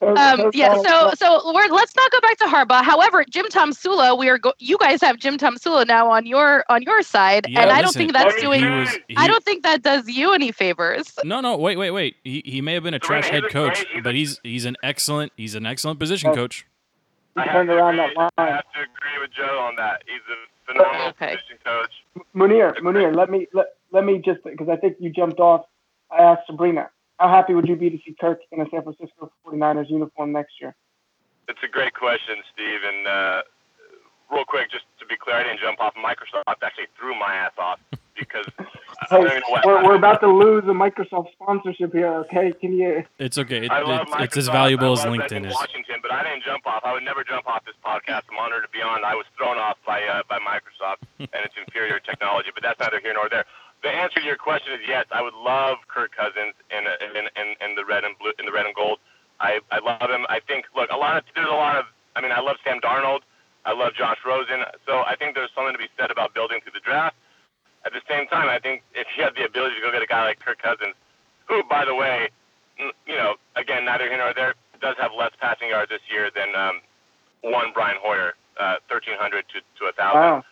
Um, 0.01 0.49
yeah. 0.53 0.73
So, 0.81 1.11
so 1.15 1.53
we're 1.53 1.67
let's 1.67 1.95
not 1.95 2.11
go 2.11 2.19
back 2.21 2.37
to 2.39 2.45
Harbaugh. 2.45 2.83
However, 2.83 3.23
Jim 3.29 3.45
Tomsula, 3.49 4.17
we 4.17 4.29
are 4.29 4.39
go- 4.39 4.53
you 4.57 4.75
guys 4.79 4.99
have 5.01 5.17
Jim 5.19 5.37
Tomsula 5.37 5.85
now 5.85 6.09
on 6.09 6.25
your 6.25 6.65
on 6.69 6.81
your 6.81 7.03
side, 7.03 7.45
Yeah, 7.47 7.61
and 7.61 7.69
I 7.71 7.83
don't 7.83 7.93
think 7.93 8.11
that's 8.11 8.33
he 8.33 8.41
doing. 8.41 8.79
was- 8.79 8.97
he- 9.07 9.15
I 9.15 9.27
don't 9.27 9.43
think 9.43 9.61
that 9.61 9.83
does 9.83 10.07
you 10.09 10.33
any 10.33 10.51
favors. 10.51 11.13
No, 11.23 11.39
no, 11.39 11.55
wait, 11.55 11.77
wait, 11.77 11.91
wait. 11.91 12.15
He, 12.23 12.41
he 12.43 12.61
may 12.61 12.73
have 12.73 12.81
been 12.81 12.95
a 12.95 12.99
trash 12.99 13.29
head 13.29 13.43
coach, 13.51 13.75
great- 13.75 13.87
he's 13.89 13.99
a- 13.99 14.01
but 14.01 14.15
he's 14.15 14.39
he's 14.43 14.65
an 14.65 14.75
excellent 14.81 15.33
he's 15.37 15.53
an 15.53 15.67
excellent 15.67 15.99
position 15.99 16.31
Oh. 16.31 16.35
coach. 16.35 16.65
I 17.37 17.43
have 17.43 17.51
turned 17.51 17.69
to 17.69 17.75
around 17.75 17.99
agree- 17.99 18.15
that 18.17 18.31
I 18.39 18.47
have 18.47 18.63
to 18.73 18.79
agree 18.79 19.21
with 19.21 19.31
Joe 19.37 19.59
on 19.59 19.75
that. 19.75 20.01
He's 20.07 20.21
a 20.75 20.79
phenomenal 20.79 21.07
Okay. 21.09 21.35
position 21.35 21.57
coach. 21.63 21.91
Munir, 22.35 22.77
Munir, 22.79 23.15
let 23.15 23.29
me 23.29 23.47
let, 23.53 23.67
let 23.91 24.03
me 24.03 24.19
just 24.23 24.43
because 24.43 24.69
I 24.69 24.75
think 24.75 24.97
you 24.99 25.09
jumped 25.09 25.39
off. 25.39 25.65
I 26.11 26.21
asked 26.23 26.47
Sabrina, 26.47 26.89
how 27.19 27.29
happy 27.29 27.53
would 27.53 27.67
you 27.67 27.75
be 27.75 27.89
to 27.89 27.97
see 28.05 28.15
Kirk 28.19 28.39
in 28.51 28.59
a 28.61 28.65
San 28.69 28.83
Francisco 28.83 29.31
49ers 29.45 29.89
uniform 29.89 30.31
next 30.33 30.53
year? 30.59 30.75
It's 31.47 31.59
a 31.63 31.67
great 31.67 31.93
question, 31.93 32.35
Steve. 32.53 32.79
And 32.83 33.07
uh, 33.07 33.41
real 34.31 34.45
quick, 34.45 34.71
just 34.71 34.85
to 34.99 35.05
be 35.05 35.15
clear, 35.15 35.37
I 35.37 35.43
didn't 35.43 35.59
jump 35.59 35.79
off. 35.79 35.93
Microsoft 35.95 36.43
actually 36.61 36.87
threw 36.97 37.17
my 37.17 37.33
ass 37.33 37.51
off 37.57 37.79
because 38.17 38.45
I 38.59 38.63
Hey, 39.09 39.17
don't 39.17 39.25
even 39.27 39.37
know 39.39 39.43
what. 39.49 39.65
we're, 39.65 39.83
we're 39.83 39.95
about 39.95 40.21
to 40.21 40.27
lose 40.27 40.63
a 40.65 40.67
Microsoft 40.77 41.31
sponsorship 41.33 41.91
here. 41.93 42.07
Okay, 42.25 42.53
can 42.59 42.73
you? 42.73 43.03
It's 43.19 43.37
okay. 43.37 43.65
It, 43.65 43.71
I 43.71 43.81
love 43.81 44.07
it's, 44.07 44.11
it's 44.19 44.37
as 44.37 44.47
Microsoft. 44.49 44.51
valuable 44.53 44.89
I 44.89 44.93
as 44.93 45.05
love 45.05 45.13
LinkedIn 45.13 45.45
is. 45.47 45.53
Washington, 45.53 45.95
but 46.01 46.11
I 46.11 46.23
didn't 46.23 46.43
jump 46.43 46.65
off. 46.67 46.81
I 46.85 46.93
would 46.93 47.03
never 47.03 47.23
jump 47.23 47.47
off 47.47 47.65
this 47.65 47.75
podcast. 47.85 48.23
I'm 48.31 48.37
honored 48.39 48.63
to 48.63 48.69
be 48.69 48.81
on. 48.81 49.03
I 49.03 49.15
was 49.15 49.25
thrown 49.37 49.57
off 49.57 49.77
by 49.85 50.03
uh, 50.03 50.21
by 50.29 50.37
Microsoft 50.39 51.01
and 51.19 51.29
its 51.45 51.55
inferior 51.57 51.99
technology, 51.99 52.49
but 52.53 52.63
that's 52.63 52.79
neither 52.79 52.99
here 52.99 53.13
nor 53.13 53.27
there. 53.29 53.45
The 53.83 53.89
answer 53.89 54.19
to 54.19 54.25
your 54.25 54.37
question 54.37 54.73
is 54.73 54.81
yes. 54.87 55.05
I 55.11 55.21
would 55.23 55.33
love 55.33 55.77
Kirk 55.87 56.11
Cousins 56.15 56.53
in 56.69 56.85
a, 56.85 57.17
in, 57.19 57.25
in 57.35 57.55
in 57.69 57.75
the 57.75 57.83
red 57.85 58.03
and 58.03 58.17
blue 58.19 58.33
in 58.37 58.45
the 58.45 58.51
red 58.51 58.65
and 58.67 58.75
gold. 58.75 58.99
I 59.39 59.59
I 59.71 59.79
love 59.79 60.09
him. 60.11 60.25
I 60.29 60.39
think 60.45 60.65
look 60.75 60.91
a 60.91 60.97
lot 60.97 61.17
of 61.17 61.23
there's 61.35 61.49
a 61.49 61.51
lot 61.57 61.75
of 61.77 61.85
I 62.15 62.21
mean 62.21 62.31
I 62.31 62.39
love 62.39 62.57
Sam 62.63 62.79
Darnold. 62.79 63.21
I 63.65 63.73
love 63.73 63.93
Josh 63.93 64.17
Rosen. 64.25 64.61
So 64.87 65.01
I 65.05 65.15
think 65.17 65.35
there's 65.35 65.49
something 65.55 65.73
to 65.73 65.79
be 65.79 65.89
said 65.99 66.09
about 66.11 66.33
building 66.33 66.59
through 66.61 66.73
the 66.73 66.79
draft. 66.85 67.15
At 67.85 67.93
the 67.93 68.01
same 68.07 68.27
time, 68.27 68.47
I 68.49 68.59
think 68.59 68.83
if 68.93 69.07
you 69.17 69.23
have 69.23 69.35
the 69.35 69.45
ability 69.45 69.75
to 69.75 69.81
go 69.81 69.91
get 69.91 70.03
a 70.03 70.07
guy 70.07 70.23
like 70.25 70.39
Kirk 70.39 70.61
Cousins, 70.61 70.93
who 71.47 71.63
by 71.63 71.85
the 71.85 71.95
way, 71.95 72.29
you 72.77 73.15
know, 73.15 73.35
again 73.55 73.85
neither 73.85 74.07
here 74.07 74.17
nor 74.17 74.33
there, 74.33 74.55
does 74.81 74.95
have 74.99 75.11
less 75.17 75.31
passing 75.39 75.69
yards 75.69 75.89
this 75.89 76.01
year 76.11 76.29
than 76.33 76.55
um, 76.55 76.81
one 77.41 77.71
Brian 77.73 77.97
Hoyer, 78.01 78.33
uh, 78.59 78.77
1,300 78.89 79.45
to 79.49 79.61
to 79.79 79.89
a 79.89 79.93
thousand. 79.93 80.21
Wow. 80.21 80.43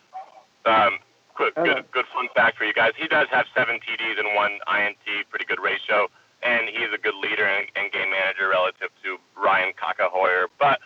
Um, 0.66 0.98
quick, 1.34 1.54
good, 1.54 1.84
good 1.90 2.04
fun 2.12 2.28
fact 2.34 2.58
for 2.58 2.64
you 2.64 2.74
guys. 2.74 2.92
He 2.96 3.08
does 3.08 3.28
have 3.30 3.46
seven 3.56 3.80
TDs 3.80 4.18
and 4.18 4.34
one 4.34 4.58
INT, 4.68 5.30
pretty 5.30 5.46
good 5.46 5.60
ratio, 5.60 6.08
and 6.42 6.68
he's 6.68 6.92
a 6.92 6.98
good 6.98 7.14
leader 7.14 7.46
and, 7.46 7.66
and 7.76 7.90
game 7.92 8.10
manager 8.10 8.48
relative 8.48 8.90
to 9.02 9.16
Ryan 9.40 9.72
Kaka 9.72 10.08
Hoyer. 10.10 10.48
But 10.58 10.80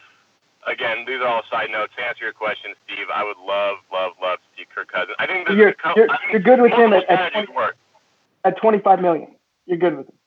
again, 0.66 1.04
these 1.06 1.20
are 1.20 1.26
all 1.26 1.42
side 1.50 1.70
notes. 1.70 1.92
To 1.96 2.04
answer 2.04 2.24
your 2.24 2.32
question, 2.32 2.74
Steve, 2.86 3.06
I 3.12 3.24
would 3.24 3.36
love, 3.38 3.78
love, 3.92 4.12
love 4.20 4.38
to 4.38 4.44
see 4.56 4.66
Kirk 4.74 4.90
Cousins. 4.92 5.16
I 5.18 5.26
think 5.26 5.48
this 5.48 5.56
You're- 5.56 5.70
is 5.72 5.76
a 5.78 5.82
co- 5.82 5.92
you're- 5.96 6.08
I 6.10 6.16
think 6.18 6.32
you're 6.32 6.40
good 6.40 6.60
with 6.60 6.72
him 6.72 6.92
at- 6.92 7.04
at 7.04 7.30
strategies 7.30 7.54
work. 7.54 7.76
At 8.44 8.56
25 8.58 9.00
million, 9.00 9.34
you're 9.66 9.78
good 9.78 9.96
with 9.96 10.08
him. 10.08 10.18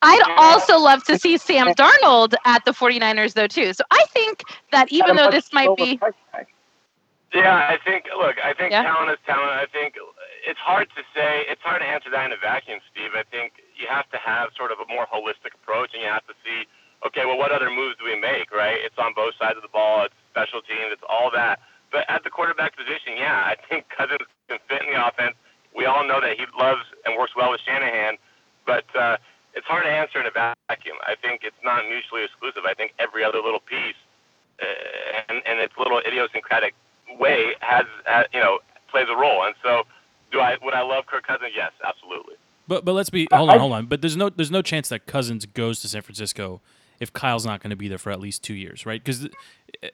I'd 0.00 0.22
also 0.36 0.78
love 0.78 1.02
to 1.04 1.18
see 1.18 1.36
Sam 1.36 1.74
Darnold 1.74 2.34
at 2.44 2.64
the 2.64 2.72
49ers 2.72 3.34
though 3.34 3.48
too. 3.48 3.72
So 3.72 3.82
I 3.90 4.04
think 4.10 4.42
that 4.70 4.92
even 4.92 5.16
though 5.16 5.30
this 5.30 5.52
might 5.52 5.74
be. 5.76 5.98
Yeah, 7.34 7.66
I 7.68 7.78
think. 7.78 8.06
Look, 8.16 8.36
I 8.44 8.52
think 8.52 8.72
Yeah. 8.72 8.82
talent 8.82 9.10
is 9.10 9.18
talent. 9.26 9.50
I 9.52 9.64
think 9.66 9.96
it's 10.46 10.60
hard 10.60 10.88
to 10.94 11.02
say. 11.14 11.46
It's 11.48 11.62
hard 11.62 11.80
to 11.80 11.86
answer 11.88 12.10
that 12.10 12.26
in 12.26 12.32
a 12.32 12.36
vacuum, 12.36 12.78
Steve. 12.92 13.12
I 13.16 13.22
think 13.24 13.54
you 13.74 13.86
have 13.88 14.08
to 14.10 14.18
have 14.18 14.50
sort 14.54 14.70
of 14.70 14.78
a 14.80 14.86
more 14.86 15.06
holistic 15.06 15.54
approach, 15.54 15.94
and 15.94 16.02
you 16.02 16.08
have 16.08 16.26
to 16.26 16.34
see, 16.44 16.68
okay, 17.06 17.24
well, 17.26 17.38
what 17.38 17.52
other 17.52 17.70
moves 17.70 17.96
do 17.98 18.04
we 18.04 18.18
make? 18.18 18.50
Right? 18.52 18.78
It's 18.80 18.98
on 18.98 19.12
both 19.14 19.34
sides 19.38 19.56
of 19.56 19.62
the 19.62 19.72
ball. 19.72 20.04
It's 20.04 20.14
special 20.30 20.62
teams. 20.62 20.90
It's 20.92 21.06
all 21.08 21.30
that. 21.34 21.60
But 21.92 22.08
at 22.08 22.24
the 22.24 22.30
quarterback 22.30 22.76
position, 22.76 23.20
yeah, 23.20 23.44
I 23.44 23.56
think 23.68 23.84
Cousins 23.96 24.24
can 24.48 24.58
fit 24.68 24.82
in 24.82 24.94
the 24.94 25.06
offense. 25.06 25.36
We 25.76 25.84
all 25.86 26.06
know 26.06 26.20
that 26.20 26.36
he 26.36 26.44
loves 26.58 26.84
and 27.04 27.16
works 27.16 27.32
well 27.36 27.50
with 27.50 27.60
Shanahan, 27.64 28.16
but 28.66 28.84
uh, 28.96 29.16
it's 29.54 29.66
hard 29.66 29.84
to 29.84 29.90
answer 29.90 30.20
in 30.20 30.26
a 30.26 30.30
vacuum. 30.30 30.96
I 31.04 31.14
think 31.20 31.42
it's 31.44 31.56
not 31.64 31.84
mutually 31.88 32.24
exclusive. 32.24 32.64
I 32.68 32.74
think 32.74 32.92
every 32.98 33.24
other 33.24 33.40
little 33.40 33.60
piece 33.60 33.96
uh, 34.60 35.22
and, 35.28 35.42
and 35.46 35.60
its 35.60 35.72
little 35.78 36.00
idiosyncratic 36.00 36.74
way 37.18 37.52
has, 37.60 37.84
has 38.04 38.26
you 38.32 38.40
know 38.40 38.60
plays 38.90 39.06
a 39.10 39.16
role. 39.16 39.44
And 39.44 39.54
so, 39.62 39.84
do 40.30 40.40
I 40.40 40.56
would 40.62 40.74
I 40.74 40.82
love 40.82 41.06
Kirk 41.06 41.26
Cousins? 41.26 41.52
Yes, 41.56 41.72
absolutely. 41.84 42.34
But 42.68 42.84
but 42.84 42.92
let's 42.92 43.10
be 43.10 43.28
hold 43.32 43.50
on 43.50 43.58
hold 43.58 43.72
on. 43.72 43.86
But 43.86 44.00
there's 44.00 44.16
no 44.16 44.28
there's 44.28 44.50
no 44.50 44.62
chance 44.62 44.88
that 44.90 45.06
Cousins 45.06 45.46
goes 45.46 45.80
to 45.80 45.88
San 45.88 46.02
Francisco 46.02 46.60
if 47.02 47.12
Kyle's 47.12 47.44
not 47.44 47.60
going 47.60 47.70
to 47.70 47.76
be 47.76 47.88
there 47.88 47.98
for 47.98 48.12
at 48.12 48.20
least 48.20 48.44
two 48.44 48.54
years, 48.54 48.86
right? 48.86 49.02
Because 49.02 49.28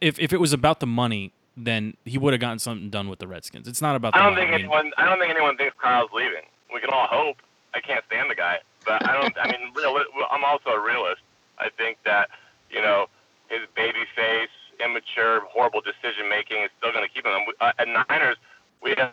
if 0.02 0.18
if 0.18 0.30
it 0.30 0.38
was 0.38 0.52
about 0.52 0.80
the 0.80 0.86
money, 0.86 1.32
then 1.56 1.96
he 2.04 2.18
would 2.18 2.34
have 2.34 2.40
gotten 2.40 2.58
something 2.58 2.90
done 2.90 3.08
with 3.08 3.18
the 3.18 3.26
Redskins. 3.26 3.66
It's 3.66 3.80
not 3.80 3.96
about. 3.96 4.14
I 4.14 4.22
don't 4.22 4.34
money. 4.34 4.42
think 4.42 4.52
I 4.52 4.54
anyone. 4.56 4.92
I 4.98 5.06
don't 5.06 5.18
think 5.18 5.30
anyone 5.30 5.56
thinks 5.56 5.74
Kyle's 5.82 6.10
leaving. 6.12 6.44
We 6.72 6.80
can 6.80 6.90
all 6.90 7.06
hope. 7.06 7.38
I 7.74 7.80
can't 7.80 8.04
stand 8.08 8.30
the 8.30 8.34
guy, 8.34 8.58
but 8.84 9.08
I 9.08 9.18
don't. 9.18 9.34
I 9.40 9.46
mean, 9.46 9.72
real, 9.74 9.98
I'm 10.30 10.44
also 10.44 10.68
a 10.70 10.80
realist. 10.80 11.22
I 11.58 11.70
think 11.78 11.96
that 12.04 12.28
you 12.70 12.82
know 12.82 13.06
his 13.48 13.60
baby 13.74 14.04
face, 14.14 14.52
immature, 14.84 15.40
horrible 15.48 15.80
decision 15.80 16.28
making 16.28 16.58
is 16.62 16.70
still 16.76 16.92
going 16.92 17.08
to 17.08 17.12
keep 17.12 17.24
him. 17.24 17.32
Uh, 17.58 17.72
at 17.78 17.88
Niners, 17.88 18.36
we 18.82 18.94
have. 18.98 19.12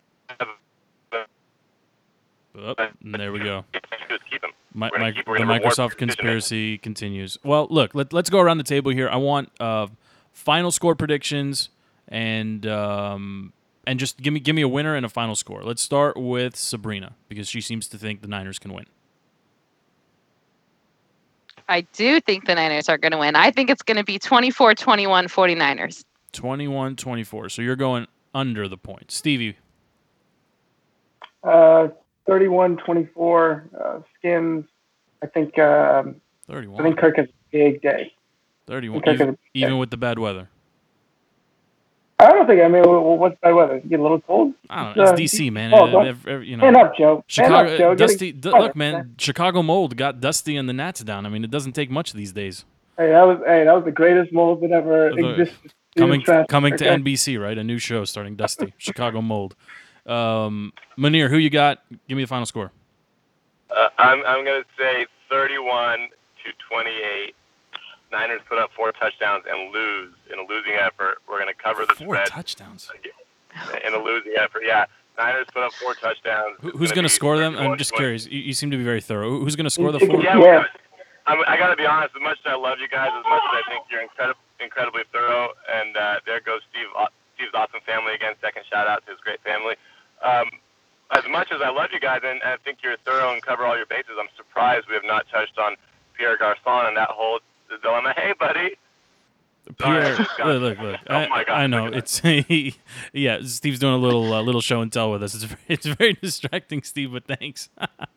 Oh, 2.58 2.76
and 3.04 3.16
there 3.16 3.32
we 3.32 3.40
go. 3.40 3.66
Just 4.10 4.24
keep 4.30 4.44
him. 4.44 4.52
Mi- 4.74 4.90
We're 4.92 5.00
gonna 5.00 5.06
mi- 5.06 5.14
keep- 5.14 5.26
the 5.26 5.32
Microsoft 5.44 5.98
conspiracy 5.98 6.78
continues. 6.78 7.38
Well, 7.44 7.68
look, 7.70 7.94
let, 7.96 8.14
let's 8.14 8.30
go 8.30 8.40
around 8.40 8.58
the 8.58 8.64
table 8.64 8.92
here. 8.92 9.10
I 9.10 9.18
want 9.18 9.50
uh, 9.60 9.88
final 10.34 10.72
score 10.72 10.96
predictions 10.96 11.70
and 12.08 12.66
um, 12.68 13.54
and 13.88 14.00
just 14.00 14.22
give 14.22 14.34
me 14.34 14.40
give 14.40 14.56
me 14.56 14.62
a 14.62 14.68
winner 14.68 14.96
and 14.96 15.06
a 15.06 15.10
final 15.10 15.36
score. 15.36 15.64
Let's 15.64 15.82
start 15.82 16.18
with 16.18 16.56
Sabrina 16.56 17.16
because 17.30 17.48
she 17.48 17.62
seems 17.62 17.88
to 17.90 17.98
think 17.98 18.22
the 18.22 18.28
Niners 18.28 18.60
can 18.60 18.74
win. 18.74 18.86
I 21.68 21.82
do 21.82 22.20
think 22.22 22.46
the 22.46 22.54
Niners 22.56 22.90
are 22.90 22.98
going 23.00 23.12
to 23.14 23.18
win. 23.18 23.36
I 23.36 23.50
think 23.50 23.70
it's 23.72 23.82
going 23.82 23.98
to 23.98 24.04
be 24.04 24.20
24 24.20 24.76
21 24.76 25.28
49ers. 25.28 26.04
21-24. 26.34 27.52
So 27.52 27.62
you're 27.64 27.76
going 27.76 28.06
under 28.36 28.68
the 28.68 28.78
point. 28.78 29.10
Stevie, 29.10 29.56
Uh, 31.44 31.88
31-24 32.28 33.62
uh, 33.80 34.00
Skins. 34.18 34.66
I 35.22 35.28
think 35.28 35.58
um, 35.60 36.16
I 36.50 36.54
31. 36.54 36.84
think 36.84 36.98
Kirk 36.98 37.18
has 37.18 37.28
a 37.28 37.32
big 37.52 37.82
day. 37.82 38.14
31. 38.68 39.02
Even, 39.08 39.28
big 39.32 39.38
even 39.54 39.74
day. 39.74 39.80
with 39.80 39.90
the 39.92 39.98
bad 39.98 40.20
weather. 40.20 40.50
I 42.18 42.32
don't 42.32 42.48
think. 42.48 42.62
I 42.62 42.68
mean, 42.70 42.84
wh- 42.84 43.20
what's 43.20 43.38
bad 43.42 43.54
weather? 43.54 43.76
You 43.84 43.90
get 43.90 44.00
a 44.00 44.04
little 44.04 44.22
cold. 44.22 44.54
I 44.70 44.86
don't 44.86 44.98
know. 44.98 45.04
It's 45.04 45.12
Uh, 45.12 45.16
DC, 45.16 45.52
man. 45.52 45.74
oh, 45.74 45.84
Uh, 45.86 45.92
don't- 45.92 46.08
ev- 46.08 46.28
ev- 46.28 46.44
you 46.46 46.56
know. 46.56 46.62
Stand 46.64 46.78
up, 46.78 46.98
Joe. 46.98 47.24
Chicago, 47.28 47.72
up, 47.74 47.78
Joe. 47.78 47.96
Dusty. 47.96 48.32
D- 48.32 48.50
look, 48.50 48.76
man. 48.76 49.16
Chicago 49.18 49.62
mold 49.62 49.98
got 49.98 50.22
Dusty 50.22 50.56
and 50.56 50.70
the 50.70 50.74
Nats 50.74 51.02
down. 51.04 51.26
I 51.26 51.30
mean, 51.30 51.44
it 51.44 51.52
doesn't 51.52 51.74
take 51.74 51.90
much 51.92 52.14
these 52.14 52.32
days. 52.32 52.64
Hey, 52.98 53.10
that 53.10 53.24
was 53.24 53.40
hey, 53.46 53.66
that 53.66 53.74
was 53.76 53.84
the 53.84 53.92
greatest 53.92 54.32
mold 54.32 54.62
that 54.62 54.72
ever 54.72 55.12
The- 55.14 55.30
existed. 55.42 55.74
Coming, 55.98 56.22
coming 56.50 56.76
to? 56.78 56.84
NBC, 56.86 57.38
right? 57.42 57.58
A 57.58 57.64
new 57.64 57.78
show 57.80 58.04
starting 58.04 58.36
Dusty. 58.36 58.74
Chicago 58.78 59.22
mold. 59.22 59.56
Um, 60.06 60.74
Munir, 60.98 61.30
who 61.30 61.38
you 61.38 61.50
got? 61.50 61.80
Give 62.08 62.16
me 62.18 62.24
the 62.24 62.28
final 62.28 62.46
score. 62.46 62.72
Uh, 63.76 63.90
I'm 63.98 64.24
I'm 64.26 64.46
going 64.46 64.62
to 64.62 64.68
say 64.78 65.06
31 65.30 66.00
to 66.00 66.52
28. 66.70 67.36
Niners 68.12 68.42
put 68.48 68.60
up 68.60 68.70
four 68.76 68.92
touchdowns 68.94 69.44
and 69.50 69.74
lose 69.74 70.14
in 70.32 70.40
a 70.40 70.44
losing 70.44 70.74
effort. 70.74 71.18
We're 71.28 71.42
going 71.42 71.54
to 71.54 71.62
cover 71.62 71.86
the 71.86 71.94
Four 71.96 72.16
spread 72.16 72.28
touchdowns. 72.28 72.90
in 73.86 73.94
a 73.94 73.98
losing 74.02 74.34
effort. 74.38 74.62
Yeah, 74.66 74.86
Niners 75.18 75.48
put 75.52 75.64
up 75.64 75.74
four 75.74 75.96
touchdowns. 75.96 76.58
Who, 76.62 76.70
who's 76.72 76.92
going 76.92 77.04
to 77.04 77.10
score 77.10 77.38
them? 77.38 77.58
I'm 77.58 77.78
just 77.78 77.90
20. 77.92 78.00
curious. 78.02 78.28
You, 78.28 78.40
you 78.40 78.54
seem 78.54 78.72
to 78.72 78.78
be 78.78 78.84
very 78.84 79.02
thorough. 79.02 79.40
Who's 79.40 79.56
going 79.56 79.66
to 79.66 79.70
score 79.72 79.92
the 79.92 80.00
four? 80.00 80.22
Yeah, 80.22 80.40
Yeah. 80.40 80.64
I'm, 81.28 81.42
I 81.48 81.58
got 81.58 81.70
to 81.72 81.76
be 81.76 81.88
honest. 81.88 82.14
As 82.16 82.22
much 82.22 82.38
as 82.46 82.54
I 82.54 82.56
love 82.56 82.78
you 82.80 82.88
guys, 82.88 83.10
as 83.10 83.26
much 83.28 83.42
as 83.42 83.54
I 83.58 83.62
think 83.74 83.84
you're 83.90 84.02
incredible, 84.04 84.40
incredibly 84.62 85.02
thorough, 85.12 85.50
and 85.74 85.98
uh, 85.98 86.20
there 86.28 86.40
goes 86.40 86.62
Steve, 86.70 86.86
Steve's 87.36 87.52
awesome 87.56 87.82
family 87.84 88.14
again. 88.14 88.36
Second 88.40 88.62
shout 88.70 88.88
out 88.88 89.04
to 89.08 89.12
his 89.12 89.20
great 89.26 89.42
family. 89.42 89.74
Um, 90.26 90.50
as 91.12 91.24
much 91.30 91.52
as 91.52 91.62
I 91.62 91.70
love 91.70 91.90
you 91.94 92.00
guys, 92.00 92.22
and 92.24 92.42
I 92.44 92.58
think 92.58 92.80
you're 92.84 92.98
thorough 93.06 93.32
and 93.32 93.42
cover 93.42 93.66
all 93.66 93.78
your 93.78 93.86
bases, 93.86 94.16
I'm 94.20 94.28
surprised 94.36 94.88
we 94.90 94.96
have 94.96 95.04
not 95.06 95.26
touched 95.32 95.58
on 95.60 95.76
Pierre 96.18 96.38
Garcon 96.38 96.88
and 96.88 96.98
that 96.98 97.10
whole 97.10 97.40
dilemma. 97.82 98.14
Hey, 98.18 98.34
buddy. 98.40 98.76
Pierre, 99.78 100.16
got- 100.38 100.48
look, 100.48 100.62
look, 100.62 100.80
look. 100.80 101.00
Oh 101.10 101.16
I, 101.16 101.28
my 101.28 101.44
God, 101.44 101.58
I 101.58 101.68
know 101.68 101.88
it's 101.88 102.22
yeah. 103.14 103.40
Steve's 103.44 103.80
doing 103.80 103.96
a 103.96 103.98
little 103.98 104.32
uh, 104.32 104.42
little 104.42 104.62
show 104.62 104.82
and 104.82 104.94
tell 104.94 105.12
with 105.12 105.24
us. 105.24 105.34
It's 105.34 105.44
very, 105.44 105.62
it's 105.68 105.86
very 105.88 106.14
distracting, 106.14 106.84
Steve. 106.84 107.12
But 107.14 107.26
thanks. 107.26 107.70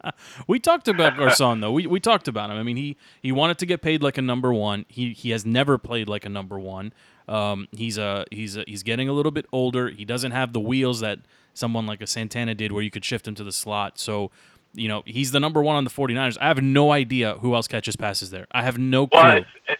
we 0.46 0.58
talked 0.58 0.88
about 0.88 1.16
Garcon 1.16 1.60
though. 1.60 1.72
We, 1.72 1.86
we 1.86 2.00
talked 2.00 2.28
about 2.28 2.50
him. 2.50 2.58
I 2.58 2.62
mean, 2.62 2.76
he 2.76 2.98
he 3.22 3.32
wanted 3.32 3.58
to 3.58 3.66
get 3.66 3.80
paid 3.80 4.02
like 4.02 4.18
a 4.18 4.22
number 4.22 4.52
one. 4.52 4.84
He 4.88 5.14
he 5.14 5.30
has 5.30 5.46
never 5.46 5.78
played 5.78 6.06
like 6.06 6.26
a 6.26 6.28
number 6.28 6.58
one. 6.58 6.92
Um, 7.28 7.68
he's 7.72 7.96
a 7.96 8.26
he's 8.30 8.56
a, 8.58 8.64
he's 8.66 8.82
getting 8.82 9.08
a 9.08 9.14
little 9.14 9.32
bit 9.32 9.46
older. 9.50 9.88
He 9.88 10.04
doesn't 10.04 10.32
have 10.32 10.52
the 10.52 10.60
wheels 10.60 11.00
that 11.00 11.20
someone 11.58 11.86
like 11.86 12.00
a 12.00 12.06
Santana 12.06 12.54
did, 12.54 12.72
where 12.72 12.82
you 12.82 12.90
could 12.90 13.04
shift 13.04 13.26
him 13.28 13.34
to 13.36 13.44
the 13.44 13.52
slot. 13.52 13.98
So. 13.98 14.30
You 14.74 14.86
know, 14.86 15.02
he's 15.06 15.32
the 15.32 15.40
number 15.40 15.62
one 15.62 15.76
on 15.76 15.84
the 15.84 15.90
49ers. 15.90 16.36
I 16.38 16.46
have 16.46 16.62
no 16.62 16.92
idea 16.92 17.36
who 17.40 17.54
else 17.54 17.66
catches 17.66 17.96
passes 17.96 18.28
there. 18.30 18.46
I 18.52 18.62
have 18.62 18.76
no 18.76 19.06
clue. 19.06 19.18
Well, 19.18 19.36
it's, 19.38 19.48
it, 19.66 19.78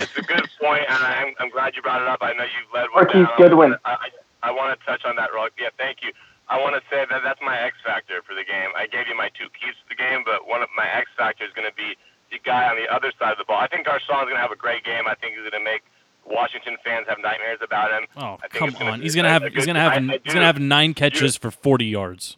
it's 0.00 0.16
a 0.16 0.22
good 0.22 0.48
point, 0.58 0.82
and 0.88 0.96
I'm, 0.96 1.34
I'm 1.38 1.50
glad 1.50 1.76
you 1.76 1.82
brought 1.82 2.00
it 2.00 2.08
up. 2.08 2.18
I 2.22 2.32
know 2.32 2.44
you've 2.44 2.72
led 2.72 2.88
with 2.88 3.12
Marquise 3.12 3.28
that. 3.28 3.36
Goodwin. 3.36 3.76
I, 3.84 4.08
I, 4.42 4.48
I 4.48 4.50
want 4.50 4.72
to 4.72 4.86
touch 4.86 5.04
on 5.04 5.14
that, 5.16 5.28
real 5.30 5.46
Yeah, 5.60 5.68
thank 5.76 5.98
you. 6.02 6.10
I 6.48 6.58
want 6.58 6.74
to 6.74 6.82
say 6.90 7.04
that 7.04 7.20
that's 7.22 7.38
my 7.44 7.60
X 7.60 7.76
factor 7.84 8.22
for 8.26 8.34
the 8.34 8.42
game. 8.42 8.72
I 8.74 8.88
gave 8.88 9.06
you 9.06 9.14
my 9.14 9.28
two 9.38 9.52
keys 9.54 9.76
to 9.76 9.86
the 9.92 9.94
game, 9.94 10.24
but 10.24 10.48
one 10.48 10.62
of 10.62 10.72
my 10.74 10.88
X 10.88 11.12
factor 11.16 11.44
is 11.44 11.52
going 11.52 11.68
to 11.68 11.76
be 11.76 11.94
the 12.32 12.40
guy 12.42 12.66
on 12.66 12.74
the 12.80 12.88
other 12.90 13.12
side 13.20 13.30
of 13.30 13.38
the 13.38 13.44
ball. 13.44 13.60
I 13.60 13.68
think 13.68 13.86
Garcon 13.86 14.24
is 14.24 14.32
going 14.32 14.40
to 14.40 14.42
have 14.42 14.50
a 14.50 14.58
great 14.58 14.82
game. 14.82 15.04
I 15.06 15.14
think 15.14 15.36
he's 15.36 15.44
going 15.46 15.54
to 15.54 15.62
make 15.62 15.84
Washington 16.30 16.76
fans 16.84 17.06
have 17.08 17.18
nightmares 17.18 17.58
about 17.62 17.90
him. 17.90 18.08
Oh 18.16 18.38
I 18.42 18.48
think 18.48 18.52
come 18.52 18.70
gonna 18.70 18.92
on! 18.92 19.02
He's 19.02 19.14
gonna 19.14 19.28
have 19.28 19.42
he's 19.44 19.66
gonna 19.66 19.80
have 19.80 20.02
he's 20.24 20.34
gonna 20.34 20.46
have 20.46 20.60
nine 20.60 20.94
catches 20.94 21.36
for 21.36 21.50
forty 21.50 21.86
yards. 21.86 22.36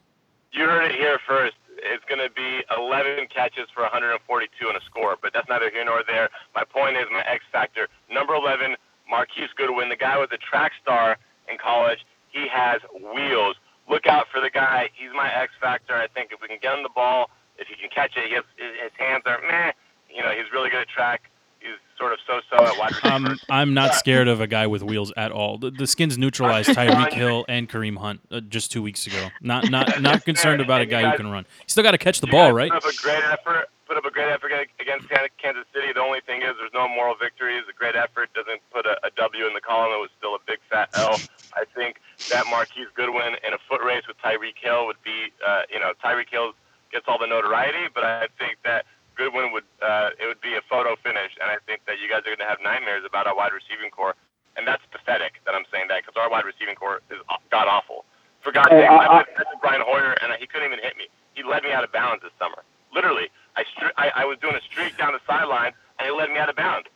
You 0.52 0.64
heard 0.64 0.90
it 0.90 0.96
here 0.96 1.18
first. 1.26 1.54
It's 1.84 2.04
going 2.04 2.20
to 2.22 2.30
be 2.30 2.62
11 2.78 3.26
catches 3.26 3.66
for 3.74 3.82
142 3.82 4.68
and 4.68 4.76
a 4.76 4.84
score, 4.84 5.16
but 5.20 5.32
that's 5.32 5.48
neither 5.48 5.68
here 5.70 5.84
nor 5.84 6.04
there. 6.06 6.28
My 6.54 6.62
point 6.62 6.96
is 6.96 7.06
my 7.10 7.24
X 7.26 7.42
factor. 7.50 7.88
Number 8.08 8.34
11, 8.34 8.76
Marquise 9.10 9.50
Goodwin, 9.56 9.88
the 9.88 9.96
guy 9.96 10.16
was 10.16 10.28
a 10.30 10.38
track 10.38 10.72
star 10.80 11.16
in 11.50 11.58
college. 11.58 12.06
He 12.30 12.46
has 12.46 12.80
wheels. 12.94 13.56
Look 13.90 14.06
out 14.06 14.26
for 14.30 14.40
the 14.40 14.50
guy. 14.50 14.90
He's 14.94 15.10
my 15.12 15.26
X 15.34 15.52
factor. 15.60 15.94
I 15.94 16.06
think 16.06 16.30
if 16.30 16.40
we 16.40 16.46
can 16.46 16.58
get 16.62 16.76
him 16.76 16.84
the 16.84 16.94
ball, 16.94 17.30
if 17.58 17.66
he 17.66 17.74
can 17.74 17.90
catch 17.90 18.16
it, 18.16 18.28
he 18.28 18.34
has, 18.34 18.44
his 18.56 18.92
hands 18.96 19.24
are 19.26 19.40
meh. 19.42 19.72
You 20.08 20.22
know, 20.22 20.30
he's 20.30 20.52
really 20.52 20.70
good 20.70 20.82
at 20.82 20.88
track. 20.88 21.31
He's 21.62 21.78
sort 21.98 22.12
of 22.12 22.18
so-so 22.26 22.64
at 22.64 22.78
wide 22.78 22.90
receiver. 22.90 23.08
I'm 23.14 23.38
I'm 23.48 23.74
not 23.74 23.94
scared 23.94 24.28
of 24.28 24.40
a 24.40 24.46
guy 24.46 24.66
with 24.66 24.82
wheels 24.82 25.12
at 25.16 25.30
all. 25.30 25.58
The, 25.58 25.70
the 25.70 25.86
Skins 25.86 26.18
neutralized 26.18 26.70
Tyreek 26.76 27.12
Hill 27.12 27.44
and 27.48 27.68
Kareem 27.68 27.98
Hunt 27.98 28.20
uh, 28.30 28.40
just 28.40 28.72
two 28.72 28.82
weeks 28.82 29.06
ago. 29.06 29.28
Not 29.40 29.70
not 29.70 30.00
not 30.02 30.24
concerned 30.30 30.60
about 30.60 30.80
a 30.80 30.86
guy 30.86 31.10
who 31.10 31.16
can 31.16 31.30
run. 31.30 31.46
You 31.60 31.64
still 31.68 31.84
got 31.84 31.92
to 31.92 31.98
catch 31.98 32.20
the 32.20 32.26
ball, 32.26 32.52
right? 32.52 32.70
Put 32.70 32.84
up 32.84 32.92
a 32.92 32.96
great 32.96 33.24
effort. 33.24 33.68
Put 33.86 33.96
up 33.98 34.04
a 34.06 34.10
great 34.10 34.32
effort 34.32 34.52
against 34.80 35.08
Kansas 35.08 35.64
City. 35.74 35.92
The 35.92 36.00
only 36.00 36.20
thing 36.24 36.40
is, 36.40 36.54
there's 36.58 36.72
no 36.72 36.88
moral 36.88 37.14
victories. 37.14 37.64
A 37.68 37.74
great 37.74 37.94
effort 37.94 38.32
doesn't 38.32 38.62
put 38.72 38.86
a, 38.86 38.96
a 39.04 39.10
W 39.16 39.46
in 39.46 39.52
the 39.52 39.60
column. 39.60 39.92
It 39.92 40.00
was 40.00 40.08
still 40.16 40.34
a 40.34 40.38
big 40.46 40.60
fat 40.70 40.88
L. 40.94 41.20
I 41.54 41.64
think 41.74 42.00
that 42.30 42.46
Marquise 42.48 42.88
Goodwin 42.96 43.36
in 43.46 43.52
a 43.52 43.58
foot 43.68 43.82
race 43.84 44.04
with 44.08 44.16
Tyreek 44.24 44.56
Hill 44.56 44.86
would 44.86 44.96
be, 45.04 45.28
uh, 45.46 45.62
you 45.70 45.78
know, 45.78 45.92
Tyreek 46.02 46.30
Hill 46.30 46.52
gets 46.90 47.04
all 47.06 47.18
the 47.18 47.26
notoriety, 47.26 47.88
but 47.94 48.04
I 48.04 48.28
think 48.38 48.56
that 48.64 48.86
Goodwin 49.16 49.52
would, 49.52 49.64
uh, 49.80 50.10
it 50.20 50.26
would 50.26 50.40
be 50.40 50.54
a 50.54 50.62
photo 50.68 50.96
finish, 51.02 51.32
and 51.40 51.50
I 51.50 51.56
think 51.66 51.84
that 51.86 52.00
you 52.00 52.08
guys 52.08 52.20
are 52.26 52.32
going 52.34 52.44
to 52.44 52.48
have 52.50 52.58
nightmares 52.62 53.04
about 53.06 53.26
our 53.26 53.36
wide 53.36 53.52
receiving 53.52 53.90
core, 53.90 54.14
and 54.56 54.66
that's 54.66 54.82
pathetic 54.90 55.40
that 55.46 55.54
I'm 55.54 55.64
saying 55.72 55.88
that 55.88 56.02
because 56.02 56.16
our 56.20 56.30
wide 56.30 56.44
receiving 56.44 56.74
core 56.74 57.00
is 57.10 57.18
god 57.50 57.68
awful. 57.68 58.04
For 58.40 58.50
God's 58.52 58.70
Hey, 58.70 58.82
sake, 58.82 58.90
I- 58.90 59.06
I, 59.06 59.18
I- 59.20 59.24
played 59.24 59.46
Brian 59.60 59.82
Hoyer, 59.84 60.12
and 60.22 60.32
he 60.40 60.46
couldn't 60.46 60.66
even 60.66 60.82
hit 60.82 60.96
me. 60.96 61.06
He 61.34 61.42
led 61.42 61.62
me 61.62 61.72
out 61.72 61.84
of 61.84 61.92
bounds 61.92 62.22
this 62.22 62.32
summer. 62.38 62.62
Literally, 62.94 63.30
I, 63.56 63.62
stri- 63.64 63.94
I 63.96 64.10
I 64.16 64.24
was 64.24 64.36
doing 64.40 64.54
a 64.56 64.60
streak 64.60 64.96
down 64.98 65.12
the 65.12 65.20
sideline, 65.26 65.72
and 65.98 66.06
he 66.06 66.12
led 66.12 66.28
me 66.30 66.38
out 66.38 66.48
of 66.48 66.56
bounds. 66.56 66.88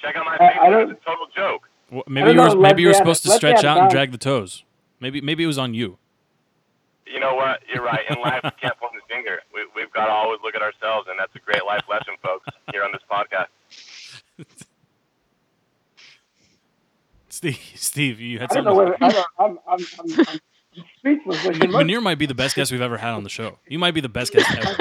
Check 0.00 0.16
out 0.16 0.24
my 0.24 0.36
I- 0.40 0.48
I 0.48 0.56
Facebook. 0.56 0.90
It's 0.92 1.00
a 1.02 1.04
total 1.04 1.26
joke. 1.34 1.68
Well, 1.90 2.04
maybe 2.08 2.32
you 2.32 2.40
were 2.40 2.56
maybe 2.56 2.82
you 2.82 2.88
were 2.88 2.94
supposed 2.94 3.22
to 3.24 3.28
have- 3.32 3.42
let 3.42 3.42
me 3.42 3.48
stretch 3.58 3.62
have 3.64 3.76
out 3.76 3.82
and 3.82 3.90
drag 3.90 4.12
the 4.12 4.18
toes. 4.18 4.64
Maybe 5.00 5.20
maybe 5.20 5.44
it 5.44 5.46
was 5.48 5.58
on 5.58 5.74
you. 5.74 5.98
You 7.12 7.20
know 7.20 7.34
what? 7.34 7.60
You're 7.72 7.84
right. 7.84 8.00
In 8.08 8.20
life, 8.20 8.40
we 8.44 8.50
can't 8.60 8.76
point 8.78 8.94
the 8.94 9.14
finger. 9.14 9.40
We, 9.52 9.60
we've 9.76 9.92
got 9.92 10.06
to 10.06 10.12
always 10.12 10.40
look 10.42 10.54
at 10.54 10.62
ourselves, 10.62 11.08
and 11.10 11.18
that's 11.18 11.34
a 11.34 11.38
great 11.40 11.64
life 11.66 11.84
lesson, 11.88 12.14
folks, 12.22 12.46
here 12.72 12.82
on 12.84 12.92
this 12.92 13.02
podcast. 13.10 13.48
Steve, 17.28 17.58
Steve, 17.74 18.20
you 18.20 18.38
had 18.38 18.50
I 18.50 18.54
don't 18.54 18.64
something. 18.64 18.74
know 18.74 18.92
whether 18.92 18.96
I 19.04 19.10
don't, 19.10 19.26
I'm, 19.38 19.58
I'm, 19.68 19.86
I'm, 20.00 20.26
I'm 20.28 20.40
speechless. 20.98 21.44
Like, 21.44 21.56
Munir 21.56 22.02
might 22.02 22.18
be 22.18 22.26
the 22.26 22.34
best 22.34 22.56
guest 22.56 22.72
we've 22.72 22.80
ever 22.80 22.96
had 22.96 23.12
on 23.12 23.24
the 23.24 23.30
show. 23.30 23.58
You 23.66 23.78
might 23.78 23.92
be 23.92 24.00
the 24.00 24.08
best 24.08 24.32
guest 24.32 24.50
ever. 24.50 24.76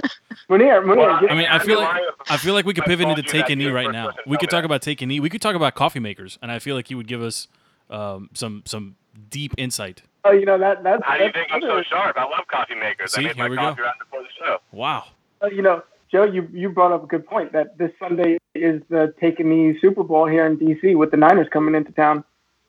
Munir, 0.49 0.83
Munir, 0.83 0.97
Well, 0.97 1.19
I 1.29 1.35
mean, 1.35 1.47
I 1.47 1.59
feel 1.59 1.79
like 1.79 2.01
I 2.29 2.37
feel 2.37 2.53
like 2.53 2.65
we 2.65 2.73
could 2.73 2.85
pivot 2.85 3.07
into 3.07 3.21
you 3.21 3.27
take 3.27 3.49
a 3.49 3.55
knee 3.55 3.67
right 3.69 3.91
now. 3.91 4.11
We 4.25 4.37
could 4.37 4.49
talk 4.49 4.63
about 4.65 4.81
take 4.81 5.01
a 5.01 5.05
knee. 5.05 5.19
We 5.19 5.29
could 5.29 5.41
talk 5.41 5.55
about 5.55 5.75
coffee 5.75 5.99
makers, 5.99 6.37
and 6.41 6.51
I 6.51 6.59
feel 6.59 6.75
like 6.75 6.87
he 6.87 6.95
would 6.95 7.07
give 7.07 7.21
us 7.21 7.47
um, 7.89 8.29
some 8.33 8.63
some 8.65 8.95
deep 9.29 9.53
insight. 9.57 10.03
Oh, 10.23 10.31
you 10.31 10.45
know 10.45 10.57
that 10.59 10.83
that's. 10.83 11.03
How 11.05 11.17
do 11.17 11.23
you 11.25 11.31
think 11.31 11.47
I'm 11.51 11.61
so 11.61 11.81
sharp? 11.83 12.15
I 12.17 12.23
love 12.23 12.45
coffee 12.47 12.75
makers. 12.75 13.13
See, 13.13 13.21
I 13.21 13.23
made 13.27 13.35
here 13.35 13.43
my 13.45 13.49
we 13.49 13.55
go. 13.55 13.61
coffee 13.63 13.81
right 13.81 13.93
before 13.99 14.21
the 14.21 14.27
show. 14.37 14.57
Wow. 14.71 15.05
Uh, 15.41 15.47
you 15.47 15.61
know, 15.61 15.81
Joe, 16.11 16.23
you 16.25 16.47
you 16.53 16.69
brought 16.69 16.91
up 16.91 17.03
a 17.03 17.07
good 17.07 17.25
point 17.25 17.53
that 17.53 17.77
this 17.77 17.91
Sunday 17.99 18.37
is 18.53 18.81
the 18.89 19.13
take 19.19 19.39
a 19.39 19.43
knee 19.43 19.77
Super 19.81 20.03
Bowl 20.03 20.27
here 20.27 20.45
in 20.45 20.57
DC 20.57 20.95
with 20.95 21.11
the 21.11 21.17
Niners 21.17 21.47
coming 21.51 21.73
into 21.73 21.91
town, 21.93 22.23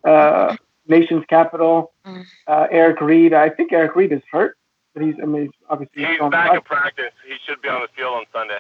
uh, 0.05 0.57
nation's 0.87 1.25
capital. 1.29 1.93
Mm. 2.07 2.25
Uh, 2.47 2.67
Eric 2.71 3.01
Reid, 3.01 3.35
I 3.35 3.51
think 3.51 3.73
Eric 3.73 3.97
Reid 3.97 4.13
is 4.13 4.23
hurt, 4.31 4.57
but 4.95 5.03
he's 5.03 5.15
I 5.23 5.27
mean 5.27 5.43
he's 5.43 5.51
obviously 5.69 6.05
He's 6.05 6.21
on 6.21 6.31
the 6.31 6.37
back 6.37 6.51
field. 6.53 6.57
in 6.57 6.63
practice. 6.63 7.13
He 7.29 7.35
should 7.47 7.61
be 7.61 7.69
on 7.69 7.83
the 7.83 7.89
field 7.97 8.15
on 8.15 8.25
Sunday. 8.33 8.59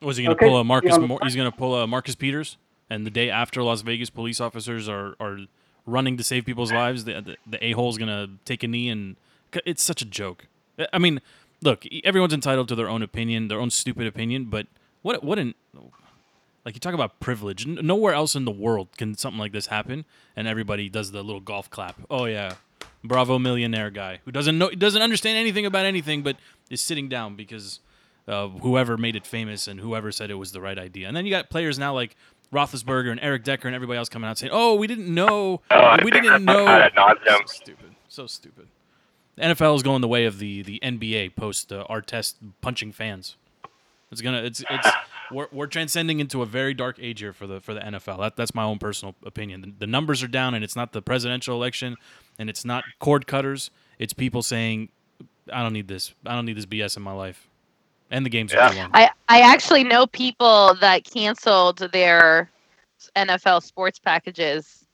Was 0.00 0.16
he 0.16 0.24
going 0.24 0.36
to 0.36 0.44
Okay, 0.44 0.50
pull 0.50 0.58
a 0.60 0.64
Marcus? 0.64 0.90
yeah, 0.92 0.98
Mor- 1.06 1.20
he's 1.22 1.34
going 1.36 1.50
to 1.50 1.56
pull 1.56 1.74
a 1.76 1.86
Marcus 1.86 2.14
Peters, 2.16 2.56
and 2.90 3.04
the 3.06 3.10
day 3.10 3.30
after 3.30 3.62
Las 3.62 3.82
Vegas 3.82 4.10
police 4.10 4.40
officers 4.40 4.88
are 4.88 5.14
are 5.20 5.38
running 5.86 6.16
to 6.16 6.24
save 6.24 6.44
people's 6.44 6.72
lives. 6.72 7.04
The 7.04 7.20
the, 7.20 7.36
the 7.46 7.64
a 7.64 7.72
hole's 7.72 7.98
gonna 7.98 8.30
take 8.44 8.62
a 8.62 8.68
knee, 8.68 8.88
and 8.88 9.16
it's 9.66 9.82
such 9.82 10.02
a 10.02 10.06
joke. 10.06 10.46
I 10.92 10.98
mean, 10.98 11.20
look, 11.62 11.84
everyone's 12.04 12.32
entitled 12.32 12.68
to 12.68 12.74
their 12.74 12.88
own 12.88 13.02
opinion, 13.02 13.48
their 13.48 13.60
own 13.60 13.70
stupid 13.70 14.06
opinion, 14.06 14.46
but 14.46 14.66
what 15.02 15.22
what 15.22 15.38
an 15.38 15.54
like 16.64 16.74
you 16.74 16.80
talk 16.80 16.94
about 16.94 17.18
privilege. 17.20 17.66
Nowhere 17.66 18.14
else 18.14 18.34
in 18.34 18.44
the 18.44 18.52
world 18.52 18.88
can 18.96 19.16
something 19.16 19.38
like 19.38 19.52
this 19.52 19.66
happen, 19.66 20.04
and 20.36 20.46
everybody 20.46 20.88
does 20.88 21.10
the 21.10 21.22
little 21.22 21.40
golf 21.40 21.68
clap. 21.70 22.00
Oh 22.10 22.26
yeah, 22.26 22.54
bravo 23.02 23.38
millionaire 23.38 23.90
guy 23.90 24.20
who 24.24 24.32
doesn't 24.32 24.58
know 24.58 24.70
doesn't 24.70 25.02
understand 25.02 25.38
anything 25.38 25.66
about 25.66 25.84
anything, 25.86 26.22
but 26.22 26.36
is 26.70 26.80
sitting 26.80 27.08
down 27.08 27.36
because 27.36 27.80
uh, 28.28 28.48
whoever 28.48 28.96
made 28.96 29.16
it 29.16 29.26
famous 29.26 29.66
and 29.66 29.80
whoever 29.80 30.12
said 30.12 30.30
it 30.30 30.34
was 30.34 30.52
the 30.52 30.60
right 30.60 30.78
idea. 30.78 31.08
And 31.08 31.16
then 31.16 31.26
you 31.26 31.30
got 31.30 31.50
players 31.50 31.78
now 31.78 31.94
like 31.94 32.16
Roethlisberger 32.52 33.10
and 33.10 33.20
Eric 33.20 33.44
Decker 33.44 33.66
and 33.66 33.74
everybody 33.74 33.98
else 33.98 34.08
coming 34.08 34.28
out 34.28 34.38
saying, 34.38 34.52
"Oh, 34.52 34.74
we 34.74 34.86
didn't 34.86 35.12
know. 35.12 35.62
Oh, 35.70 35.96
we 36.04 36.10
didn't 36.10 36.44
know." 36.44 36.88
So 37.26 37.40
stupid. 37.46 37.94
So 38.08 38.26
stupid. 38.26 38.68
The 39.36 39.42
NFL 39.42 39.74
is 39.76 39.82
going 39.82 40.02
the 40.02 40.08
way 40.08 40.26
of 40.26 40.38
the 40.38 40.62
the 40.62 40.78
NBA 40.82 41.34
post 41.34 41.72
uh, 41.72 41.86
Artest 41.88 42.34
punching 42.60 42.92
fans. 42.92 43.36
It's 44.10 44.20
gonna. 44.20 44.42
It's 44.42 44.62
it's. 44.68 44.88
We're, 45.30 45.46
we're 45.50 45.66
transcending 45.66 46.20
into 46.20 46.42
a 46.42 46.46
very 46.46 46.74
dark 46.74 46.98
age 47.00 47.20
here 47.20 47.32
for 47.32 47.46
the 47.46 47.60
for 47.60 47.72
the 47.72 47.80
NFL. 47.80 48.18
That, 48.18 48.36
that's 48.36 48.54
my 48.54 48.64
own 48.64 48.78
personal 48.78 49.14
opinion. 49.24 49.62
The, 49.62 49.72
the 49.78 49.86
numbers 49.86 50.22
are 50.22 50.28
down, 50.28 50.52
and 50.52 50.62
it's 50.62 50.76
not 50.76 50.92
the 50.92 51.00
presidential 51.00 51.56
election, 51.56 51.96
and 52.38 52.50
it's 52.50 52.66
not 52.66 52.84
cord 52.98 53.26
cutters. 53.26 53.70
It's 53.98 54.12
people 54.12 54.42
saying, 54.42 54.90
"I 55.50 55.62
don't 55.62 55.72
need 55.72 55.88
this. 55.88 56.12
I 56.26 56.34
don't 56.34 56.44
need 56.44 56.58
this 56.58 56.66
BS 56.66 56.98
in 56.98 57.02
my 57.02 57.12
life." 57.12 57.48
And 58.12 58.26
the 58.26 58.30
games 58.30 58.52
yeah. 58.52 58.66
are 58.66 58.70
too 58.70 58.78
long. 58.78 58.90
I 58.92 59.10
I 59.28 59.40
actually 59.40 59.84
know 59.84 60.06
people 60.06 60.74
that 60.80 61.04
canceled 61.04 61.78
their 61.78 62.50
NFL 63.16 63.62
sports 63.62 63.98
packages 63.98 64.84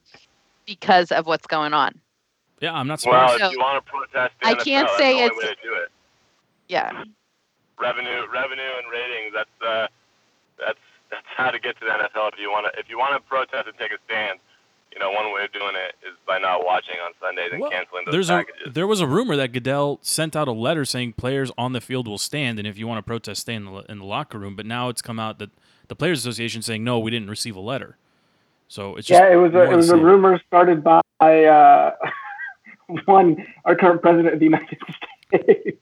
because 0.67 1.11
of 1.11 1.27
what's 1.27 1.47
going 1.47 1.75
on. 1.75 2.01
Yeah, 2.61 2.75
I'm 2.75 2.87
not 2.87 3.01
surprised. 3.01 3.41
Well, 3.41 3.51
if 3.51 3.57
you 3.57 3.61
want 3.61 3.85
to 3.85 3.91
protest, 3.91 4.35
I 4.43 4.55
NFL, 4.55 4.65
can't 4.65 4.91
say 4.97 5.25
it's. 5.25 5.37
It. 5.45 5.59
Yeah. 6.69 7.05
Revenue, 7.81 8.23
revenue, 8.33 8.73
and 8.79 8.91
ratings. 8.91 9.35
That's 9.35 9.51
uh, 9.67 9.89
that's 10.59 10.79
that's 11.11 11.27
how 11.37 11.51
to 11.51 11.59
get 11.59 11.79
to 11.81 11.87
the 11.87 11.91
NFL. 11.91 12.33
If 12.33 12.39
you 12.39 12.51
want 12.51 12.73
to, 12.73 12.79
if 12.79 12.89
you 12.89 12.99
want 12.99 13.15
to 13.15 13.29
protest 13.29 13.67
and 13.67 13.77
take 13.79 13.91
a 13.91 13.99
stand, 14.07 14.39
you 14.99 15.05
know, 15.05 15.13
one 15.13 15.33
way 15.33 15.45
of 15.45 15.53
doing 15.53 15.75
it 15.77 15.95
is 16.07 16.17
by 16.27 16.39
not 16.39 16.65
watching 16.65 16.97
on 17.05 17.13
Sundays 17.21 17.51
and 17.53 17.61
well, 17.61 17.71
canceling 17.71 18.03
those 18.07 18.13
there's 18.13 18.29
packages. 18.29 18.63
A, 18.67 18.71
there 18.71 18.87
was 18.87 19.01
a 19.01 19.07
rumor 19.07 19.37
that 19.37 19.53
Goodell 19.53 20.01
sent 20.03 20.35
out 20.35 20.49
a 20.49 20.53
letter 20.53 20.85
saying 20.85 21.13
players 21.13 21.53
on 21.57 21.73
the 21.73 21.81
field 21.81 22.09
will 22.09 22.19
stand, 22.19 22.59
and 22.59 22.67
if 22.67 22.79
you 22.79 22.87
want 22.89 22.99
to 22.99 23.03
protest, 23.03 23.43
stay 23.43 23.55
in 23.55 23.65
the 23.65 23.85
in 23.89 24.01
the 24.01 24.05
locker 24.05 24.39
room. 24.39 24.57
But 24.57 24.67
now 24.67 24.89
it's 24.89 25.01
come 25.01 25.21
out 25.21 25.39
that 25.39 25.51
the 25.87 25.95
Players 25.95 26.19
Association 26.19 26.63
saying 26.63 26.83
no, 26.83 26.99
we 26.99 27.11
didn't 27.11 27.31
receive 27.31 27.55
a 27.55 27.61
letter. 27.61 27.97
So 28.67 28.97
it's 28.97 29.09
yeah, 29.09 29.33
it 29.33 29.37
was 29.37 29.55
a, 29.55 29.71
it 29.71 29.77
was 29.77 29.91
a 29.91 29.97
rumor 29.97 30.41
started 30.47 30.83
by 30.83 31.01
uh, 31.21 31.95
one 33.05 33.47
our 33.65 33.77
current 33.77 34.03
president 34.03 34.35
of 34.35 34.41
the 34.41 34.47
United 34.47 34.79
States. 35.29 35.79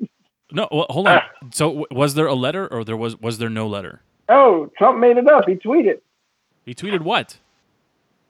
No, 0.52 0.68
well, 0.70 0.86
hold 0.90 1.08
on. 1.08 1.22
So 1.52 1.86
was 1.90 2.14
there 2.14 2.26
a 2.26 2.34
letter, 2.34 2.68
or 2.68 2.84
there 2.84 2.96
was 2.96 3.18
was 3.18 3.38
there 3.38 3.50
no 3.50 3.66
letter? 3.66 4.02
Oh, 4.28 4.70
Trump 4.76 4.98
made 4.98 5.16
it 5.16 5.26
up. 5.28 5.48
He 5.48 5.54
tweeted. 5.54 6.00
He 6.64 6.74
tweeted 6.74 7.00
what? 7.00 7.38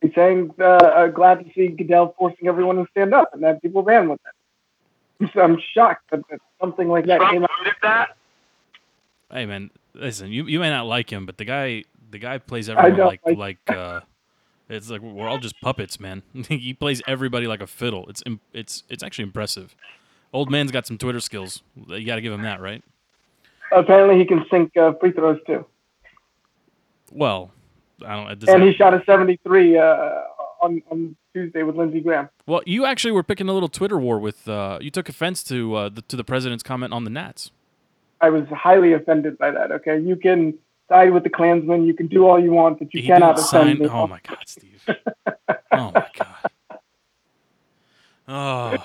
He's 0.02 0.14
saying, 0.14 0.54
uh, 0.58 0.64
uh, 0.64 1.06
"Glad 1.08 1.44
to 1.44 1.52
see 1.54 1.68
Goodell 1.68 2.14
forcing 2.18 2.48
everyone 2.48 2.76
to 2.76 2.86
stand 2.90 3.14
up," 3.14 3.32
and 3.32 3.42
that 3.42 3.62
people 3.62 3.82
ran 3.82 4.08
with 4.08 4.20
it. 4.26 5.30
So 5.32 5.40
I'm 5.40 5.58
shocked 5.72 6.10
that, 6.10 6.20
that 6.30 6.40
something 6.60 6.88
like 6.88 7.06
that 7.06 7.18
Trump 7.18 7.32
came 7.32 7.44
out. 7.44 7.50
that. 7.82 8.16
Hey 9.30 9.46
man, 9.46 9.70
listen, 9.94 10.30
you 10.30 10.44
you 10.46 10.60
may 10.60 10.70
not 10.70 10.86
like 10.86 11.10
him, 11.10 11.26
but 11.26 11.38
the 11.38 11.44
guy 11.44 11.84
the 12.10 12.18
guy 12.18 12.38
plays 12.38 12.68
everyone 12.68 12.98
like 12.98 13.20
like, 13.24 13.38
like 13.38 13.70
uh, 13.70 14.00
it's 14.68 14.90
like 14.90 15.00
we're 15.00 15.28
all 15.28 15.38
just 15.38 15.60
puppets, 15.60 15.98
man. 15.98 16.22
he 16.48 16.74
plays 16.74 17.02
everybody 17.06 17.46
like 17.46 17.60
a 17.60 17.66
fiddle. 17.66 18.06
It's 18.08 18.22
it's 18.52 18.82
it's 18.88 19.02
actually 19.02 19.24
impressive. 19.24 19.74
Old 20.32 20.50
man's 20.50 20.72
got 20.72 20.86
some 20.86 20.98
Twitter 20.98 21.20
skills. 21.20 21.62
You 21.86 22.04
got 22.04 22.16
to 22.16 22.20
give 22.20 22.32
him 22.32 22.42
that, 22.42 22.60
right? 22.60 22.82
Apparently, 23.72 24.18
he 24.18 24.24
can 24.24 24.44
sink 24.50 24.76
uh, 24.76 24.92
free 24.94 25.12
throws 25.12 25.38
too. 25.46 25.64
Well, 27.12 27.52
I 28.04 28.16
don't. 28.16 28.30
and 28.30 28.40
that, 28.40 28.60
he 28.62 28.74
shot 28.74 28.94
a 28.94 29.02
73 29.04 29.78
uh, 29.78 29.82
on 30.62 30.82
on 30.90 31.16
Tuesday 31.32 31.62
with 31.62 31.76
Lindsey 31.76 32.00
Graham. 32.00 32.28
Well, 32.46 32.62
you 32.66 32.84
actually 32.84 33.12
were 33.12 33.22
picking 33.22 33.48
a 33.48 33.52
little 33.52 33.68
Twitter 33.68 33.98
war 33.98 34.18
with. 34.18 34.48
Uh, 34.48 34.78
you 34.80 34.90
took 34.90 35.08
offense 35.08 35.42
to 35.44 35.74
uh, 35.74 35.88
the, 35.88 36.02
to 36.02 36.16
the 36.16 36.24
president's 36.24 36.62
comment 36.62 36.92
on 36.92 37.04
the 37.04 37.10
Nats. 37.10 37.50
I 38.20 38.30
was 38.30 38.46
highly 38.48 38.92
offended 38.92 39.38
by 39.38 39.50
that. 39.50 39.70
Okay, 39.72 39.98
you 39.98 40.16
can 40.16 40.58
side 40.88 41.12
with 41.12 41.24
the 41.24 41.30
Klansmen, 41.30 41.84
you 41.84 41.94
can 41.94 42.06
do 42.06 42.26
all 42.26 42.42
you 42.42 42.52
want, 42.52 42.78
but 42.78 42.92
you 42.94 43.02
he 43.02 43.06
cannot 43.06 43.38
offend 43.38 43.48
sign, 43.48 43.78
me. 43.78 43.88
Oh 43.88 44.06
my 44.06 44.20
God, 44.26 44.38
Steve! 44.46 44.88
oh 45.72 45.92
my 45.92 46.06
God! 46.18 46.80
Oh. 48.28 48.76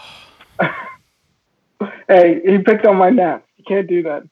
hey, 2.07 2.41
he 2.45 2.57
picked 2.59 2.85
on 2.85 2.97
my 2.97 3.09
Nats. 3.09 3.45
You 3.57 3.63
can't 3.67 3.87
do 3.87 4.03
that. 4.03 4.23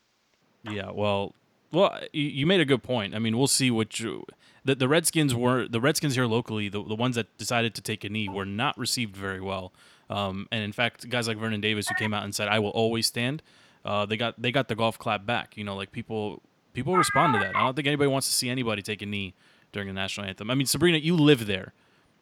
Yeah, 0.63 0.91
well, 0.91 1.33
well, 1.71 1.99
you 2.13 2.45
made 2.45 2.59
a 2.59 2.65
good 2.65 2.83
point. 2.83 3.15
I 3.15 3.19
mean, 3.19 3.37
we'll 3.37 3.47
see 3.47 3.71
what 3.71 3.99
you, 3.99 4.25
the 4.65 4.75
the 4.75 4.87
Redskins 4.87 5.33
were 5.35 5.67
the 5.67 5.79
Redskins 5.79 6.15
here 6.15 6.25
locally. 6.25 6.69
The 6.69 6.83
the 6.83 6.95
ones 6.95 7.15
that 7.15 7.37
decided 7.37 7.75
to 7.75 7.81
take 7.81 8.03
a 8.03 8.09
knee 8.09 8.29
were 8.29 8.45
not 8.45 8.77
received 8.77 9.15
very 9.15 9.41
well. 9.41 9.73
Um, 10.09 10.47
and 10.51 10.63
in 10.63 10.71
fact, 10.71 11.07
guys 11.09 11.27
like 11.27 11.37
Vernon 11.37 11.61
Davis 11.61 11.87
who 11.87 11.95
came 11.95 12.13
out 12.13 12.23
and 12.23 12.33
said, 12.33 12.47
"I 12.47 12.59
will 12.59 12.71
always 12.71 13.07
stand," 13.07 13.43
uh, 13.85 14.05
they 14.05 14.17
got 14.17 14.41
they 14.41 14.51
got 14.51 14.67
the 14.67 14.75
golf 14.75 14.97
clap 14.97 15.25
back. 15.25 15.55
You 15.57 15.63
know, 15.63 15.75
like 15.75 15.91
people 15.91 16.41
people 16.73 16.95
respond 16.95 17.33
to 17.33 17.39
that. 17.39 17.55
I 17.55 17.59
don't 17.59 17.75
think 17.75 17.87
anybody 17.87 18.07
wants 18.07 18.27
to 18.27 18.33
see 18.33 18.49
anybody 18.49 18.81
take 18.81 19.01
a 19.01 19.05
knee 19.05 19.33
during 19.71 19.87
the 19.87 19.93
national 19.93 20.27
anthem. 20.27 20.49
I 20.49 20.55
mean, 20.55 20.65
Sabrina, 20.65 20.97
you 20.97 21.15
live 21.15 21.45
there. 21.45 21.73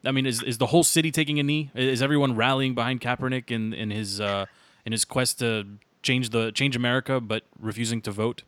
I 0.05 0.11
mean, 0.11 0.25
is 0.25 0.43
is 0.43 0.57
the 0.57 0.67
whole 0.67 0.83
city 0.83 1.11
taking 1.11 1.39
a 1.39 1.43
knee? 1.43 1.71
Is 1.73 2.01
everyone 2.01 2.35
rallying 2.35 2.75
behind 2.75 3.01
Kaepernick 3.01 3.51
in 3.51 3.73
in 3.73 3.89
his 3.89 4.21
uh, 4.21 4.45
in 4.85 4.91
his 4.91 5.05
quest 5.05 5.39
to 5.39 5.65
change 6.03 6.29
the 6.29 6.51
change 6.51 6.75
America, 6.75 7.19
but 7.19 7.43
refusing 7.59 8.01
to 8.01 8.11
vote? 8.11 8.43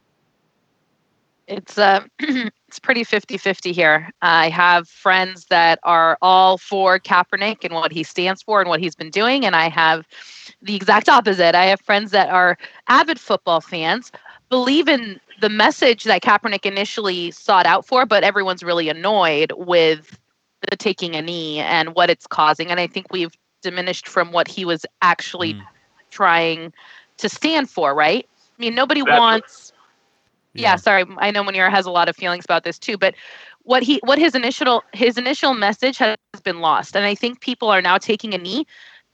It's 1.49 1.77
uh, 1.77 2.01
it's 2.19 2.79
pretty 2.79 3.03
50-50 3.03 3.73
here. 3.73 4.09
I 4.21 4.49
have 4.49 4.88
friends 4.88 5.45
that 5.45 5.79
are 5.83 6.17
all 6.21 6.57
for 6.57 6.99
Kaepernick 6.99 7.63
and 7.63 7.73
what 7.73 7.91
he 7.91 8.03
stands 8.03 8.41
for 8.43 8.62
and 8.62 8.69
what 8.69 8.79
he's 8.79 8.95
been 8.95 9.09
doing, 9.09 9.45
and 9.45 9.55
I 9.55 9.67
have 9.69 10.07
the 10.62 10.75
exact 10.75 11.09
opposite. 11.09 11.55
I 11.55 11.65
have 11.65 11.81
friends 11.81 12.12
that 12.12 12.29
are 12.29 12.57
avid 12.88 13.19
football 13.19 13.62
fans, 13.62 14.12
believe 14.49 14.88
in 14.88 15.19
the 15.41 15.49
message 15.49 16.03
that 16.03 16.21
Kaepernick 16.21 16.65
initially 16.65 17.31
sought 17.31 17.65
out 17.65 17.85
for, 17.85 18.05
but 18.05 18.23
everyone's 18.23 18.63
really 18.63 18.89
annoyed 18.89 19.51
with 19.57 20.17
the 20.69 20.75
taking 20.75 21.15
a 21.15 21.21
knee 21.21 21.59
and 21.59 21.95
what 21.95 22.09
it's 22.09 22.27
causing. 22.27 22.69
And 22.69 22.79
I 22.79 22.88
think 22.88 23.07
we've 23.12 23.33
diminished 23.62 24.07
from 24.07 24.31
what 24.31 24.47
he 24.47 24.65
was 24.65 24.85
actually 25.01 25.53
mm. 25.55 25.62
trying 26.12 26.73
to 27.17 27.29
stand 27.29 27.69
for, 27.69 27.95
right? 27.95 28.27
I 28.38 28.62
mean, 28.62 28.75
nobody 28.75 29.01
That's 29.01 29.19
wants 29.19 29.73
yeah. 30.53 30.71
yeah. 30.71 30.75
sorry 30.75 31.05
i 31.17 31.31
know 31.31 31.43
Munir 31.43 31.69
has 31.69 31.85
a 31.85 31.91
lot 31.91 32.09
of 32.09 32.15
feelings 32.15 32.45
about 32.45 32.63
this 32.63 32.79
too 32.79 32.97
but 32.97 33.15
what 33.63 33.83
he 33.83 33.99
what 34.03 34.17
his 34.17 34.35
initial 34.35 34.83
his 34.93 35.17
initial 35.17 35.53
message 35.53 35.97
has 35.97 36.17
been 36.43 36.59
lost 36.59 36.95
and 36.95 37.05
i 37.05 37.15
think 37.15 37.41
people 37.41 37.69
are 37.69 37.81
now 37.81 37.97
taking 37.97 38.33
a 38.33 38.38
knee 38.38 38.65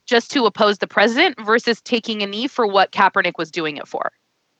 just 0.05 0.31
to 0.31 0.45
oppose 0.45 0.77
the 0.77 0.87
president 0.87 1.39
versus 1.45 1.81
taking 1.81 2.21
a 2.21 2.27
knee 2.27 2.47
for 2.47 2.67
what 2.67 2.91
Kaepernick 2.91 3.33
was 3.37 3.51
doing 3.51 3.77
it 3.77 3.87
for. 3.87 4.11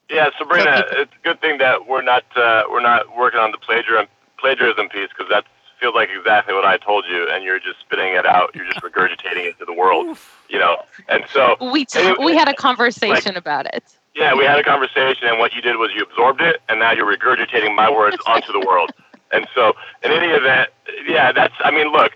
Yeah 0.09 0.29
Sabrina 0.38 0.85
so 0.89 1.01
it's 1.01 1.11
a 1.11 1.23
good 1.23 1.41
thing 1.41 1.57
that 1.59 1.88
we're 1.88 2.03
not 2.03 2.23
uh, 2.35 2.63
we're 2.69 2.81
not 2.81 3.15
working 3.17 3.39
on 3.39 3.51
the 3.51 3.57
plagiarism 3.57 4.07
plagiarism 4.38 4.88
piece 4.89 5.09
because 5.09 5.29
that 5.31 5.45
feels 5.79 5.95
like 5.95 6.09
exactly 6.15 6.53
what 6.53 6.63
I 6.63 6.77
told 6.77 7.05
you 7.09 7.27
and 7.29 7.43
you're 7.43 7.59
just 7.59 7.79
spitting 7.79 8.13
it 8.13 8.25
out. 8.25 8.53
You're 8.55 8.65
just 8.65 8.81
regurgitating 8.81 9.45
it 9.45 9.57
to 9.59 9.65
the 9.65 9.73
world 9.73 10.17
you 10.47 10.59
know? 10.59 10.77
And 11.09 11.23
so 11.33 11.55
we 11.59 11.85
t- 11.85 12.15
we 12.19 12.35
had 12.35 12.47
a 12.47 12.53
conversation 12.53 13.33
like, 13.33 13.38
about 13.38 13.65
it 13.73 13.83
yeah, 14.15 14.34
we 14.34 14.45
had 14.45 14.58
a 14.58 14.63
conversation, 14.63 15.28
and 15.28 15.39
what 15.39 15.54
you 15.54 15.62
did 15.62 15.75
was 15.75 15.91
you 15.93 16.04
absorbed 16.04 16.41
it, 16.41 16.62
and 16.69 16.80
now 16.80 16.93
you're 16.93 17.06
regurgitating 17.06 17.75
my 17.75 17.91
words 17.91 18.17
onto 18.28 18.51
the 18.54 18.65
world. 18.65 18.91
And 19.32 19.47
so, 19.54 19.73
in 20.04 20.12
any 20.12 20.32
event, 20.32 20.69
yeah, 21.06 21.32
that's. 21.32 21.54
I 21.60 21.71
mean, 21.71 21.91
look, 21.91 22.13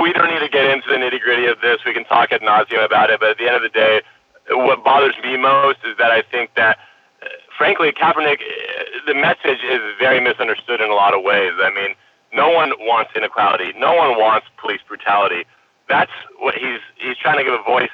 we 0.00 0.12
don't 0.12 0.30
need 0.30 0.40
to 0.40 0.48
get 0.48 0.64
into 0.70 0.88
the 0.88 0.96
nitty 0.96 1.20
gritty 1.20 1.46
of 1.46 1.60
this. 1.60 1.80
We 1.84 1.92
can 1.92 2.04
talk 2.04 2.30
ad 2.30 2.42
nauseum 2.42 2.84
about 2.84 3.10
it, 3.10 3.18
but 3.18 3.30
at 3.30 3.38
the 3.38 3.46
end 3.46 3.56
of 3.56 3.62
the 3.62 3.70
day, 3.70 4.02
what 4.50 4.84
bothers 4.84 5.14
me 5.24 5.36
most 5.36 5.78
is 5.84 5.96
that 5.98 6.12
I 6.12 6.22
think 6.22 6.54
that, 6.54 6.78
uh, 7.22 7.26
frankly, 7.56 7.90
Kaepernick, 7.90 8.40
uh, 8.42 8.84
the 9.06 9.14
message 9.14 9.64
is 9.64 9.80
very 9.98 10.20
misunderstood 10.20 10.80
in 10.80 10.90
a 10.90 10.94
lot 10.94 11.14
of 11.14 11.24
ways. 11.24 11.52
I 11.58 11.70
mean, 11.74 11.96
no 12.32 12.50
one 12.50 12.72
wants 12.80 13.10
inequality. 13.16 13.72
No 13.76 13.94
one 13.94 14.18
wants 14.18 14.46
police 14.58 14.80
brutality. 14.86 15.44
That's 15.88 16.12
what 16.38 16.54
he's 16.54 16.80
he's 16.96 17.16
trying 17.16 17.38
to 17.38 17.44
give 17.44 17.54
a 17.54 17.62
voice 17.64 17.90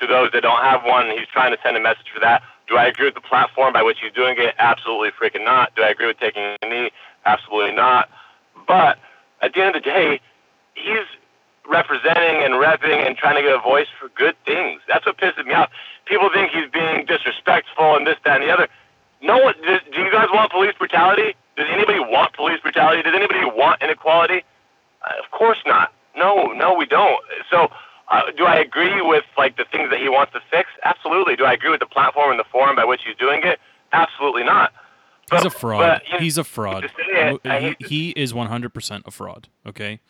to 0.00 0.06
those 0.06 0.30
that 0.32 0.42
don't 0.42 0.62
have 0.62 0.82
one. 0.84 1.10
He's 1.10 1.28
trying 1.32 1.52
to 1.52 1.58
send 1.62 1.76
a 1.76 1.80
message 1.80 2.10
for 2.12 2.20
that. 2.20 2.42
Do 2.68 2.76
I 2.76 2.86
agree 2.86 3.06
with 3.06 3.14
the 3.14 3.20
platform 3.20 3.72
by 3.72 3.82
which 3.82 3.98
he's 4.00 4.12
doing 4.12 4.36
it? 4.38 4.54
Absolutely 4.58 5.10
freaking 5.10 5.44
not. 5.44 5.74
Do 5.74 5.82
I 5.82 5.88
agree 5.88 6.06
with 6.06 6.18
taking 6.18 6.42
a 6.62 6.68
knee? 6.68 6.90
Absolutely 7.24 7.74
not. 7.74 8.10
But 8.66 8.98
at 9.40 9.54
the 9.54 9.60
end 9.60 9.74
of 9.74 9.82
the 9.82 9.90
day, 9.90 10.20
he's 10.74 11.06
representing 11.68 12.44
and 12.44 12.54
repping 12.54 13.06
and 13.06 13.16
trying 13.16 13.36
to 13.36 13.42
get 13.42 13.54
a 13.54 13.60
voice 13.60 13.88
for 13.98 14.08
good 14.10 14.36
things. 14.44 14.80
That's 14.88 15.06
what 15.06 15.16
pisses 15.18 15.44
me 15.46 15.54
off. 15.54 15.70
People 16.06 16.30
think 16.32 16.50
he's 16.50 16.70
being 16.70 17.04
disrespectful 17.06 17.96
and 17.96 18.06
this, 18.06 18.16
that, 18.24 18.40
and 18.40 18.48
the 18.48 18.52
other. 18.52 18.68
No 19.22 19.38
one. 19.38 19.54
Do, 19.62 20.00
you 20.00 20.10
guys 20.12 20.28
want 20.32 20.50
police 20.52 20.74
brutality? 20.78 21.34
Does 21.56 21.66
anybody 21.70 21.98
want 21.98 22.34
police 22.34 22.60
brutality? 22.60 23.02
Does 23.02 23.14
anybody 23.14 23.44
want 23.44 23.82
inequality? 23.82 24.44
Uh, 25.04 25.12
of 25.22 25.30
course 25.30 25.58
not. 25.66 25.92
No, 26.16 26.52
no, 26.52 26.74
we 26.74 26.86
don't. 26.86 27.22
So 27.50 27.70
uh, 28.10 28.22
do 28.36 28.44
I 28.44 28.56
agree 28.56 29.00
with 29.02 29.24
like 29.36 29.56
the 29.56 29.64
things 29.70 29.90
that 29.90 30.00
he 30.00 30.08
wants 30.08 30.32
to 30.32 30.40
fix? 30.50 30.68
Absolutely. 30.84 31.36
Do 31.36 31.44
I 31.44 31.52
agree 31.52 31.70
with 31.70 31.80
the 31.80 31.86
platform 31.86 32.30
and 32.30 32.38
the 32.40 32.44
forum 32.50 32.76
by 32.76 32.84
which 32.84 33.00
he's 33.06 33.16
doing 33.16 33.40
it? 33.44 33.58
Absolutely 33.92 34.44
not. 34.44 34.72
He's 35.30 35.44
a 35.44 35.50
fraud. 35.50 35.80
but, 35.80 36.06
you 36.08 36.12
know, 36.14 36.18
He's 36.20 36.38
a 36.38 36.44
fraud. 36.44 36.84
it, 36.98 37.76
he, 37.80 37.86
he 37.86 38.10
is 38.12 38.32
100% 38.32 39.02
a 39.06 39.10
fraud. 39.10 39.48
Okay. 39.66 40.00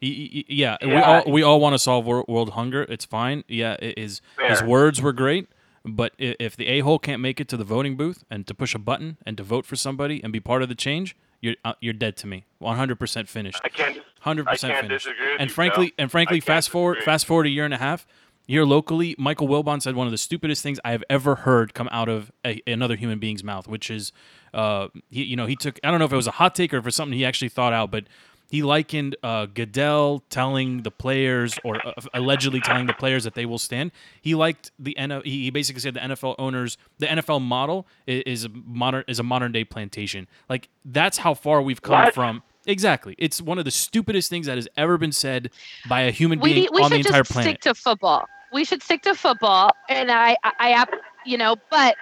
He- 0.00 0.44
he- 0.46 0.54
yeah, 0.54 0.76
we 0.82 0.94
all 0.94 1.24
we 1.26 1.42
all 1.42 1.58
want 1.60 1.74
to 1.74 1.78
solve 1.78 2.04
wor- 2.06 2.24
world 2.28 2.50
hunger. 2.50 2.82
It's 2.88 3.04
fine. 3.04 3.42
Yeah, 3.48 3.76
i- 3.82 3.94
his 3.96 4.20
his 4.46 4.62
words 4.62 5.02
were 5.02 5.12
great, 5.12 5.48
but 5.84 6.12
if 6.18 6.54
the 6.56 6.66
a 6.68 6.80
hole 6.80 6.98
can't 7.00 7.20
make 7.20 7.40
it 7.40 7.48
to 7.48 7.56
the 7.56 7.64
voting 7.64 7.96
booth 7.96 8.22
and 8.30 8.46
to 8.46 8.54
push 8.54 8.74
a 8.76 8.78
button 8.78 9.16
and 9.26 9.36
to 9.38 9.42
vote 9.42 9.66
for 9.66 9.74
somebody 9.74 10.22
and 10.22 10.32
be 10.32 10.38
part 10.38 10.62
of 10.62 10.68
the 10.68 10.76
change, 10.76 11.16
you're 11.40 11.54
uh, 11.64 11.74
you're 11.80 11.92
dead 11.92 12.16
to 12.18 12.26
me. 12.26 12.44
100% 12.62 13.28
finished. 13.28 13.60
I 13.64 13.68
can't. 13.68 13.98
Hundred 14.20 14.48
I 14.48 14.52
percent 14.52 14.72
can't 14.74 14.86
finished. 14.86 15.06
disagree 15.06 15.36
and 15.38 15.50
frankly, 15.50 15.94
and 15.96 16.10
frankly, 16.10 16.40
fast 16.40 16.70
forward, 16.70 16.94
disagree. 16.94 17.12
fast 17.12 17.26
forward 17.26 17.46
a 17.46 17.50
year 17.50 17.64
and 17.64 17.74
a 17.74 17.78
half. 17.78 18.06
Here 18.48 18.64
locally, 18.64 19.14
Michael 19.18 19.46
Wilbon 19.46 19.82
said 19.82 19.94
one 19.94 20.06
of 20.06 20.10
the 20.10 20.16
stupidest 20.18 20.62
things 20.62 20.80
I 20.82 20.92
have 20.92 21.04
ever 21.10 21.34
heard 21.34 21.74
come 21.74 21.86
out 21.92 22.08
of 22.08 22.32
a, 22.46 22.62
another 22.66 22.96
human 22.96 23.18
being's 23.18 23.44
mouth, 23.44 23.68
which 23.68 23.90
is, 23.90 24.10
uh, 24.54 24.88
he, 25.10 25.22
you 25.22 25.36
know, 25.36 25.44
he 25.44 25.54
took. 25.54 25.78
I 25.84 25.90
don't 25.90 25.98
know 25.98 26.06
if 26.06 26.12
it 26.12 26.16
was 26.16 26.26
a 26.26 26.30
hot 26.32 26.54
take 26.54 26.72
or 26.72 26.78
if 26.78 26.84
it 26.84 26.86
was 26.86 26.96
something 26.96 27.16
he 27.16 27.26
actually 27.26 27.50
thought 27.50 27.74
out, 27.74 27.90
but 27.90 28.04
he 28.50 28.62
likened 28.62 29.16
uh, 29.22 29.46
Goodell 29.46 30.22
telling 30.30 30.82
the 30.82 30.90
players 30.90 31.58
or 31.64 31.86
uh, 31.86 31.92
allegedly 32.14 32.60
telling 32.60 32.86
the 32.86 32.94
players 32.94 33.24
that 33.24 33.34
they 33.34 33.44
will 33.46 33.58
stand. 33.58 33.92
He 34.22 34.34
liked 34.34 34.70
the 34.78 34.96
NFL. 34.98 35.24
He 35.24 35.50
basically 35.50 35.80
said 35.80 35.94
the 35.94 36.00
NFL 36.00 36.34
owners, 36.38 36.78
the 36.98 37.06
NFL 37.06 37.42
model 37.42 37.86
is 38.06 38.44
a 38.44 38.48
modern 38.48 39.04
is 39.06 39.18
a 39.18 39.22
modern 39.22 39.52
day 39.52 39.64
plantation. 39.64 40.26
Like 40.48 40.68
that's 40.84 41.18
how 41.18 41.34
far 41.34 41.60
we've 41.62 41.82
come 41.82 42.04
What? 42.04 42.14
from. 42.14 42.42
Exactly. 42.66 43.14
It's 43.18 43.40
one 43.40 43.58
of 43.58 43.64
the 43.64 43.70
stupidest 43.70 44.28
things 44.28 44.46
that 44.46 44.56
has 44.56 44.68
ever 44.76 44.98
been 44.98 45.12
said 45.12 45.50
by 45.88 46.02
a 46.02 46.10
human 46.10 46.38
we, 46.40 46.52
being 46.54 46.68
we 46.72 46.82
on 46.82 46.90
the 46.90 46.96
should 46.98 47.06
entire 47.06 47.20
just 47.22 47.32
planet. 47.32 47.50
stick 47.50 47.60
to 47.62 47.74
football. 47.74 48.26
We 48.52 48.64
should 48.64 48.82
stick 48.82 49.02
to 49.02 49.14
football, 49.14 49.70
and 49.90 50.10
I, 50.10 50.36
I, 50.42 50.52
I, 50.58 50.86
you 51.26 51.36
know, 51.36 51.56
but 51.70 51.96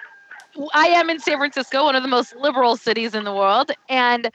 I 0.73 0.87
am 0.87 1.09
in 1.09 1.19
San 1.19 1.37
Francisco, 1.37 1.83
one 1.83 1.95
of 1.95 2.03
the 2.03 2.09
most 2.09 2.35
liberal 2.35 2.77
cities 2.77 3.13
in 3.15 3.23
the 3.25 3.33
world, 3.33 3.71
and 3.89 4.31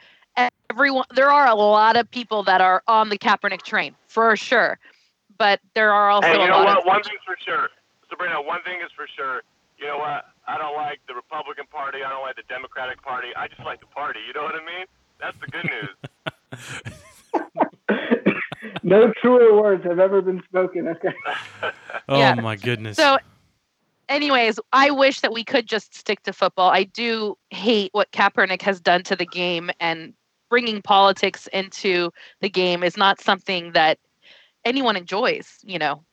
everyone, 0.69 1.05
there 1.15 1.29
are 1.31 1.47
a 1.47 1.55
lot 1.55 1.95
of 1.97 2.09
people 2.09 2.43
that 2.43 2.61
are 2.61 2.83
on 2.87 3.09
the 3.09 3.17
Kaepernick 3.17 3.61
train 3.63 3.95
for 4.07 4.35
sure, 4.35 4.79
but 5.37 5.59
there 5.75 5.91
are 5.93 6.09
also 6.09 6.27
Hey, 6.27 6.35
a 6.35 6.41
you 6.41 6.47
know 6.47 6.57
lot 6.57 6.65
what? 6.65 6.77
of 6.79 6.85
One 6.85 7.03
thing's 7.03 7.19
for 7.25 7.35
sure, 7.43 7.69
Sabrina. 8.09 8.41
One 8.41 8.61
thing 8.63 8.79
is 8.83 8.91
for 8.95 9.07
sure. 9.15 9.43
You 9.77 9.87
know 9.87 9.97
what? 9.97 10.25
I 10.47 10.57
don't 10.57 10.75
like 10.75 10.99
the 11.07 11.13
Republican 11.15 11.65
Party. 11.71 11.99
I 12.05 12.09
don't 12.09 12.21
like 12.21 12.35
the 12.35 12.43
Democratic 12.49 13.01
Party. 13.01 13.29
I 13.35 13.47
just 13.47 13.63
like 13.65 13.79
the 13.79 13.85
party. 13.87 14.19
You 14.27 14.33
know 14.33 14.43
what 14.43 14.55
I 14.55 14.65
mean? 14.65 14.85
That's 15.19 15.37
the 15.39 15.47
good 15.47 15.65
news. 15.65 15.95
no 18.83 19.11
truer 19.21 19.53
words 19.61 19.83
have 19.85 19.99
ever 19.99 20.21
been 20.21 20.41
spoken. 20.43 20.87
Okay. 20.87 21.13
oh 22.09 22.17
Yeah. 22.19 22.35
my 22.35 22.55
goodness. 22.55 22.97
So, 22.97 23.17
anyways, 24.09 24.59
I 24.71 24.91
wish 24.91 25.21
that 25.21 25.33
we 25.33 25.43
could 25.43 25.67
just 25.67 25.95
stick 25.95 26.21
to 26.23 26.33
football. 26.33 26.69
I 26.69 26.83
do 26.83 27.37
hate 27.49 27.89
what 27.93 28.11
Kaepernick 28.11 28.61
has 28.61 28.79
done 28.79 29.03
to 29.03 29.15
the 29.15 29.25
game, 29.25 29.69
and 29.79 30.13
bringing 30.53 30.83
politics 30.83 31.47
into 31.51 32.11
the 32.41 32.47
game 32.47 32.83
is 32.83 32.95
not 32.95 33.19
something 33.19 33.71
that 33.71 33.97
anyone 34.63 34.95
enjoys. 34.95 35.57
You 35.63 35.79
know, 35.79 36.03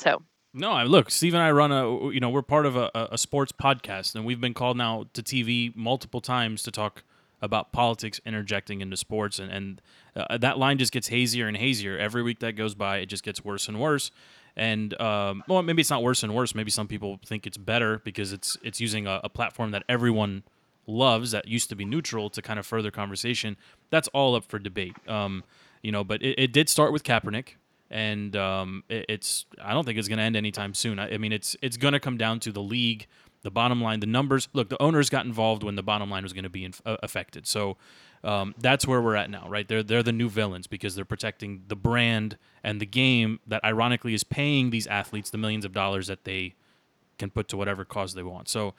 so. 0.00 0.20
No, 0.52 0.72
I 0.72 0.82
look, 0.82 1.12
Steve 1.12 1.32
and 1.32 1.42
I 1.44 1.52
run 1.52 1.70
a 1.70 2.10
you 2.10 2.18
know, 2.18 2.28
we're 2.28 2.42
part 2.42 2.66
of 2.66 2.74
a, 2.74 2.90
a 3.12 3.16
sports 3.16 3.52
podcast 3.52 4.16
and 4.16 4.24
we've 4.24 4.40
been 4.40 4.52
called 4.52 4.76
now 4.76 5.04
to 5.12 5.22
TV 5.22 5.74
multiple 5.76 6.20
times 6.20 6.64
to 6.64 6.72
talk 6.72 7.04
about 7.40 7.70
politics 7.70 8.20
interjecting 8.26 8.80
into 8.80 8.96
sports 8.96 9.38
and 9.38 9.52
and 9.52 9.82
uh, 10.16 10.38
that 10.38 10.58
line 10.58 10.76
just 10.78 10.92
gets 10.92 11.06
hazier 11.06 11.46
and 11.46 11.56
hazier. 11.56 11.96
Every 11.96 12.22
week 12.24 12.40
that 12.40 12.56
goes 12.56 12.74
by 12.74 12.98
it 12.98 13.06
just 13.06 13.22
gets 13.22 13.44
worse 13.44 13.68
and 13.68 13.80
worse. 13.80 14.10
And 14.56 15.00
um, 15.00 15.44
well 15.46 15.62
maybe 15.62 15.82
it's 15.82 15.90
not 15.90 16.02
worse 16.02 16.24
and 16.24 16.34
worse. 16.34 16.52
Maybe 16.52 16.72
some 16.72 16.88
people 16.88 17.20
think 17.24 17.46
it's 17.46 17.58
better 17.58 18.00
because 18.04 18.32
it's 18.32 18.56
it's 18.60 18.80
using 18.80 19.06
a, 19.06 19.20
a 19.22 19.28
platform 19.28 19.70
that 19.70 19.84
everyone 19.88 20.42
loves 20.86 21.30
that 21.30 21.48
used 21.48 21.68
to 21.68 21.76
be 21.76 21.84
neutral 21.84 22.30
to 22.30 22.42
kind 22.42 22.58
of 22.58 22.66
further 22.66 22.90
conversation 22.90 23.56
that's 23.90 24.08
all 24.08 24.34
up 24.34 24.44
for 24.44 24.58
debate 24.58 24.96
um, 25.08 25.42
you 25.82 25.90
know 25.90 26.04
but 26.04 26.22
it, 26.22 26.38
it 26.38 26.52
did 26.52 26.68
start 26.68 26.92
with 26.92 27.02
Kaepernick 27.02 27.54
and 27.90 28.34
um, 28.36 28.82
it, 28.88 29.06
it's 29.08 29.46
I 29.62 29.72
don't 29.72 29.84
think 29.84 29.98
it's 29.98 30.08
going 30.08 30.18
to 30.18 30.24
end 30.24 30.36
anytime 30.36 30.74
soon. 30.74 30.98
I, 30.98 31.14
I 31.14 31.18
mean, 31.18 31.32
it's 31.32 31.56
it's 31.62 31.76
going 31.76 31.92
to 31.92 32.00
come 32.00 32.16
down 32.16 32.40
to 32.40 32.52
the 32.52 32.62
league, 32.62 33.06
the 33.42 33.50
bottom 33.50 33.80
line, 33.80 34.00
the 34.00 34.06
numbers. 34.06 34.48
Look, 34.52 34.68
the 34.68 34.82
owners 34.82 35.08
got 35.10 35.24
involved 35.24 35.62
when 35.62 35.76
the 35.76 35.82
bottom 35.82 36.10
line 36.10 36.24
was 36.24 36.32
going 36.32 36.44
to 36.44 36.50
be 36.50 36.70
uh, 36.84 36.96
affected, 37.02 37.46
so 37.46 37.76
um, 38.24 38.54
that's 38.58 38.86
where 38.86 39.00
we're 39.00 39.14
at 39.16 39.30
now, 39.30 39.46
right? 39.48 39.68
They're 39.68 39.82
they're 39.82 40.02
the 40.02 40.12
new 40.12 40.28
villains 40.28 40.66
because 40.66 40.94
they're 40.94 41.04
protecting 41.04 41.62
the 41.68 41.76
brand 41.76 42.38
and 42.64 42.80
the 42.80 42.86
game 42.86 43.40
that 43.46 43.62
ironically 43.64 44.14
is 44.14 44.24
paying 44.24 44.70
these 44.70 44.86
athletes 44.86 45.30
the 45.30 45.38
millions 45.38 45.64
of 45.64 45.72
dollars 45.72 46.08
that 46.08 46.24
they 46.24 46.54
can 47.18 47.30
put 47.30 47.46
to 47.48 47.56
whatever 47.56 47.84
cause 47.84 48.14
they 48.14 48.22
want. 48.22 48.48
So 48.48 48.74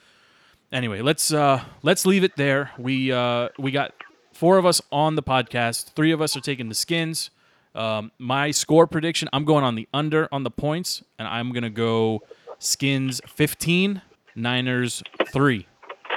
anyway, 0.72 1.02
let's 1.02 1.32
uh, 1.34 1.64
let's 1.84 2.06
leave 2.06 2.24
it 2.24 2.36
there. 2.36 2.72
We 2.78 3.12
uh, 3.12 3.50
we 3.58 3.72
got 3.72 3.94
four 4.34 4.58
of 4.58 4.66
us 4.66 4.82
on 4.92 5.16
the 5.16 5.24
podcast. 5.24 5.94
Three 5.94 6.12
of 6.12 6.22
us 6.22 6.36
are 6.36 6.42
taking 6.42 6.70
the 6.70 6.76
skins. 6.76 7.30
Um, 7.74 8.12
my 8.20 8.52
score 8.52 8.88
prediction: 8.88 9.30
I'm 9.34 9.46
going 9.46 9.64
on 9.64 9.76
the 9.76 9.88
under 9.94 10.28
on 10.32 10.44
the 10.44 10.52
points, 10.52 11.04
and 11.20 11.28
I'm 11.28 11.52
gonna 11.52 11.70
go 11.70 12.22
skins 12.60 13.22
15, 13.28 14.02
Niners 14.36 15.04
three. 15.32 15.68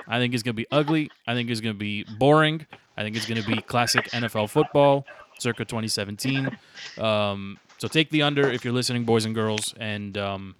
I 0.06 0.18
think 0.18 0.34
it's 0.34 0.42
gonna 0.42 0.54
be 0.54 0.66
ugly. 0.70 1.10
I 1.26 1.34
think 1.34 1.50
it's 1.50 1.60
gonna 1.60 1.74
be 1.74 2.04
boring. 2.18 2.66
I 2.96 3.02
think 3.02 3.16
it's 3.16 3.26
gonna 3.26 3.42
be 3.42 3.60
classic 3.60 4.08
NFL 4.10 4.50
football, 4.50 5.06
circa 5.38 5.64
2017. 5.64 6.56
Um, 6.98 7.58
so 7.78 7.86
take 7.86 8.10
the 8.10 8.22
under 8.22 8.50
if 8.50 8.64
you're 8.64 8.74
listening, 8.74 9.04
boys 9.04 9.24
and 9.24 9.34
girls, 9.34 9.74
and 9.78 10.16
um, 10.18 10.54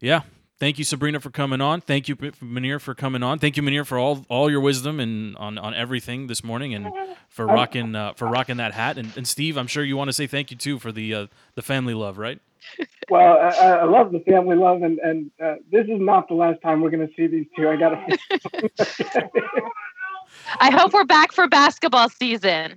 yeah. 0.00 0.22
Thank 0.62 0.78
you, 0.78 0.84
Sabrina, 0.84 1.18
for 1.18 1.30
coming 1.30 1.60
on. 1.60 1.80
Thank 1.80 2.08
you, 2.08 2.14
Manir, 2.14 2.80
for 2.80 2.94
coming 2.94 3.24
on. 3.24 3.40
Thank 3.40 3.56
you, 3.56 3.64
Manir, 3.64 3.84
for 3.84 3.98
all 3.98 4.24
all 4.28 4.48
your 4.48 4.60
wisdom 4.60 5.00
and 5.00 5.36
on, 5.38 5.58
on 5.58 5.74
everything 5.74 6.28
this 6.28 6.44
morning, 6.44 6.72
and 6.72 6.88
for 7.28 7.48
rocking 7.48 7.96
uh, 7.96 8.12
for 8.12 8.28
rocking 8.28 8.58
that 8.58 8.72
hat. 8.72 8.96
And, 8.96 9.12
and 9.16 9.26
Steve, 9.26 9.56
I'm 9.56 9.66
sure 9.66 9.82
you 9.82 9.96
want 9.96 10.06
to 10.10 10.12
say 10.12 10.28
thank 10.28 10.52
you 10.52 10.56
too 10.56 10.78
for 10.78 10.92
the 10.92 11.14
uh, 11.14 11.26
the 11.56 11.62
family 11.62 11.94
love, 11.94 12.16
right? 12.16 12.38
Well, 13.10 13.38
I, 13.38 13.70
I 13.70 13.84
love 13.86 14.12
the 14.12 14.20
family 14.20 14.54
love, 14.54 14.84
and 14.84 15.00
and 15.00 15.32
uh, 15.42 15.56
this 15.72 15.86
is 15.88 16.00
not 16.00 16.28
the 16.28 16.34
last 16.34 16.62
time 16.62 16.80
we're 16.80 16.90
going 16.90 17.08
to 17.08 17.14
see 17.16 17.26
these 17.26 17.46
two. 17.56 17.68
I 17.68 17.74
got 17.74 17.88
to. 17.88 18.70
I 20.60 20.70
hope 20.70 20.92
we're 20.92 21.02
back 21.02 21.32
for 21.32 21.48
basketball 21.48 22.08
season. 22.08 22.76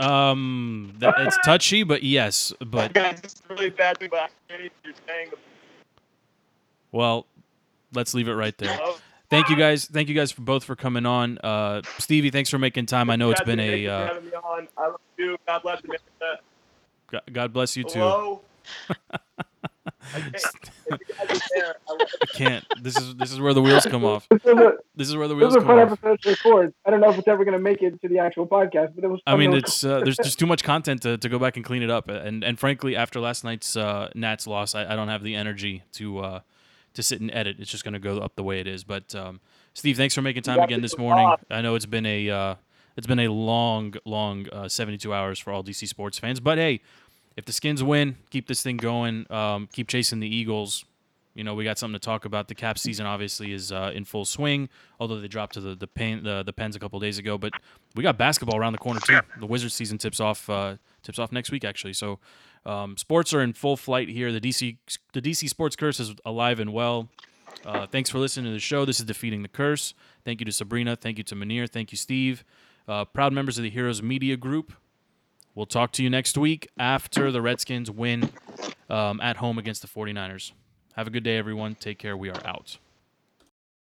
Um, 0.00 0.92
that, 0.98 1.14
it's 1.18 1.38
touchy, 1.44 1.84
but 1.84 2.02
yes, 2.02 2.52
but 2.58 2.92
Guys, 2.94 3.20
really 3.48 3.70
bad 3.70 3.98
thing, 3.98 4.10
you're 4.48 4.70
saying 5.06 5.28
well, 6.92 7.26
let's 7.94 8.14
leave 8.14 8.28
it 8.28 8.34
right 8.34 8.56
there. 8.58 8.78
Thank 9.28 9.48
you 9.48 9.56
guys. 9.56 9.84
Thank 9.84 10.08
you 10.08 10.14
guys 10.14 10.32
for 10.32 10.42
both 10.42 10.64
for 10.64 10.74
coming 10.74 11.06
on. 11.06 11.38
Uh, 11.38 11.82
Stevie, 11.98 12.30
thanks 12.30 12.50
for 12.50 12.58
making 12.58 12.86
time. 12.86 13.10
I 13.10 13.16
know 13.16 13.30
it's 13.30 13.42
been 13.42 13.60
a 13.60 13.86
uh, 13.86 14.06
having 14.08 14.24
me 14.26 14.32
on. 14.32 14.68
I 14.76 14.86
love 14.88 15.00
you. 15.16 15.36
God 15.46 15.62
bless 15.62 15.80
America. 15.84 16.04
God- 17.10 17.22
God 17.32 17.52
bless 17.52 17.76
you 17.76 17.84
too. 17.84 17.98
Hello. 18.00 18.40
I 20.14 20.20
can't. 20.20 20.34
If 20.86 21.00
you 21.08 21.14
guys 21.14 21.36
are 21.36 21.40
there, 21.54 21.74
I 21.88 22.26
can't. 22.34 22.64
This 22.82 22.96
is 22.96 23.14
this 23.16 23.30
is 23.32 23.40
where 23.40 23.54
the 23.54 23.62
wheels 23.62 23.86
come 23.86 24.04
off. 24.04 24.26
this 24.30 24.42
was 24.44 24.56
a, 24.58 24.72
This 24.96 25.08
is 25.08 25.16
where 25.16 25.28
the 25.28 25.34
this 25.34 25.40
wheels 25.40 25.54
was 25.54 25.62
a 25.62 25.66
come 25.66 25.76
fun 25.76 25.86
off. 25.86 25.92
episode 25.92 26.22
to 26.22 26.30
record. 26.30 26.74
I 26.84 26.90
don't 26.90 27.00
know 27.00 27.10
if 27.10 27.18
it's 27.18 27.28
ever 27.28 27.44
going 27.44 27.56
to 27.56 27.62
make 27.62 27.82
it 27.82 28.00
to 28.02 28.08
the 28.08 28.18
actual 28.18 28.46
podcast, 28.46 28.94
but 28.94 29.04
it 29.04 29.08
was. 29.08 29.20
I 29.26 29.36
mean, 29.36 29.52
it's 29.52 29.84
uh, 29.84 30.00
there's 30.00 30.16
just 30.16 30.38
too 30.38 30.46
much 30.46 30.64
content 30.64 31.02
to, 31.02 31.18
to 31.18 31.28
go 31.28 31.38
back 31.38 31.56
and 31.56 31.64
clean 31.64 31.82
it 31.82 31.90
up, 31.90 32.08
and 32.08 32.42
and 32.42 32.58
frankly, 32.58 32.96
after 32.96 33.20
last 33.20 33.44
night's 33.44 33.76
uh, 33.76 34.10
Nats 34.14 34.46
loss, 34.46 34.74
I, 34.74 34.92
I 34.92 34.96
don't 34.96 35.08
have 35.08 35.22
the 35.22 35.34
energy 35.36 35.82
to 35.92 36.18
uh, 36.18 36.40
to 36.94 37.02
sit 37.02 37.20
and 37.20 37.30
edit. 37.32 37.56
It's 37.58 37.70
just 37.70 37.84
going 37.84 37.94
to 37.94 38.00
go 38.00 38.18
up 38.18 38.34
the 38.36 38.42
way 38.42 38.60
it 38.60 38.66
is. 38.66 38.84
But 38.84 39.14
um, 39.14 39.40
Steve, 39.74 39.96
thanks 39.96 40.14
for 40.14 40.22
making 40.22 40.42
time 40.42 40.60
again 40.60 40.82
this 40.82 40.98
morning. 40.98 41.24
off. 41.24 41.44
I 41.50 41.60
know 41.62 41.74
it's 41.74 41.86
been 41.86 42.06
a 42.06 42.30
uh, 42.30 42.54
it's 42.96 43.06
been 43.06 43.20
a 43.20 43.28
long, 43.28 43.94
long 44.04 44.48
uh, 44.50 44.68
72 44.68 45.12
hours 45.12 45.38
for 45.38 45.52
all 45.52 45.62
DC 45.62 45.86
sports 45.88 46.18
fans. 46.18 46.40
But 46.40 46.58
hey, 46.58 46.80
if 47.36 47.44
the 47.44 47.52
Skins 47.52 47.82
win, 47.82 48.16
keep 48.30 48.48
this 48.48 48.62
thing 48.62 48.76
going. 48.76 49.30
Um, 49.32 49.68
keep 49.72 49.88
chasing 49.88 50.20
the 50.20 50.28
Eagles. 50.28 50.84
You 51.34 51.44
know, 51.44 51.54
we 51.54 51.62
got 51.62 51.78
something 51.78 51.98
to 51.98 52.04
talk 52.04 52.24
about. 52.24 52.48
The 52.48 52.56
cap 52.56 52.76
season 52.76 53.06
obviously 53.06 53.52
is 53.52 53.70
uh, 53.70 53.92
in 53.94 54.04
full 54.04 54.24
swing, 54.24 54.68
although 54.98 55.20
they 55.20 55.28
dropped 55.28 55.54
to 55.54 55.60
the 55.60 55.76
the, 55.76 55.86
pen, 55.86 56.24
the 56.24 56.42
the 56.42 56.52
Pens 56.52 56.74
a 56.74 56.80
couple 56.80 56.98
days 56.98 57.18
ago. 57.18 57.38
But 57.38 57.52
we 57.94 58.02
got 58.02 58.18
basketball 58.18 58.58
around 58.58 58.72
the 58.72 58.78
corner 58.78 59.00
too. 59.00 59.20
The 59.38 59.46
Wizards 59.46 59.74
season 59.74 59.96
tips 59.96 60.18
off 60.18 60.50
uh, 60.50 60.76
tips 61.02 61.18
off 61.18 61.30
next 61.30 61.52
week 61.52 61.64
actually. 61.64 61.92
So 61.92 62.18
um, 62.66 62.96
sports 62.96 63.32
are 63.32 63.40
in 63.40 63.52
full 63.52 63.76
flight 63.76 64.08
here. 64.08 64.32
The 64.32 64.40
DC 64.40 64.76
the 65.12 65.22
DC 65.22 65.48
sports 65.48 65.76
curse 65.76 66.00
is 66.00 66.14
alive 66.24 66.60
and 66.60 66.72
well. 66.72 67.08
Uh, 67.64 67.86
thanks 67.86 68.08
for 68.08 68.18
listening 68.18 68.46
to 68.46 68.52
the 68.52 68.58
show. 68.58 68.84
This 68.84 69.00
is 69.00 69.06
defeating 69.06 69.42
the 69.42 69.48
curse. 69.48 69.94
Thank 70.24 70.40
you 70.40 70.46
to 70.46 70.52
Sabrina. 70.52 70.96
Thank 70.96 71.18
you 71.18 71.24
to 71.24 71.34
Manir. 71.34 71.68
Thank 71.68 71.92
you, 71.92 71.98
Steve. 71.98 72.44
Uh, 72.88 73.04
proud 73.04 73.32
members 73.32 73.58
of 73.58 73.64
the 73.64 73.70
Heroes 73.70 74.02
Media 74.02 74.36
Group. 74.36 74.72
We'll 75.54 75.66
talk 75.66 75.92
to 75.92 76.02
you 76.02 76.10
next 76.10 76.38
week 76.38 76.68
after 76.78 77.30
the 77.30 77.42
Redskins 77.42 77.90
win 77.90 78.30
um, 78.88 79.20
at 79.20 79.38
home 79.38 79.58
against 79.58 79.82
the 79.82 79.88
49ers. 79.88 80.52
Have 80.94 81.06
a 81.06 81.10
good 81.10 81.24
day, 81.24 81.36
everyone. 81.36 81.74
Take 81.74 81.98
care. 81.98 82.16
We 82.16 82.30
are 82.30 82.46
out. 82.46 82.78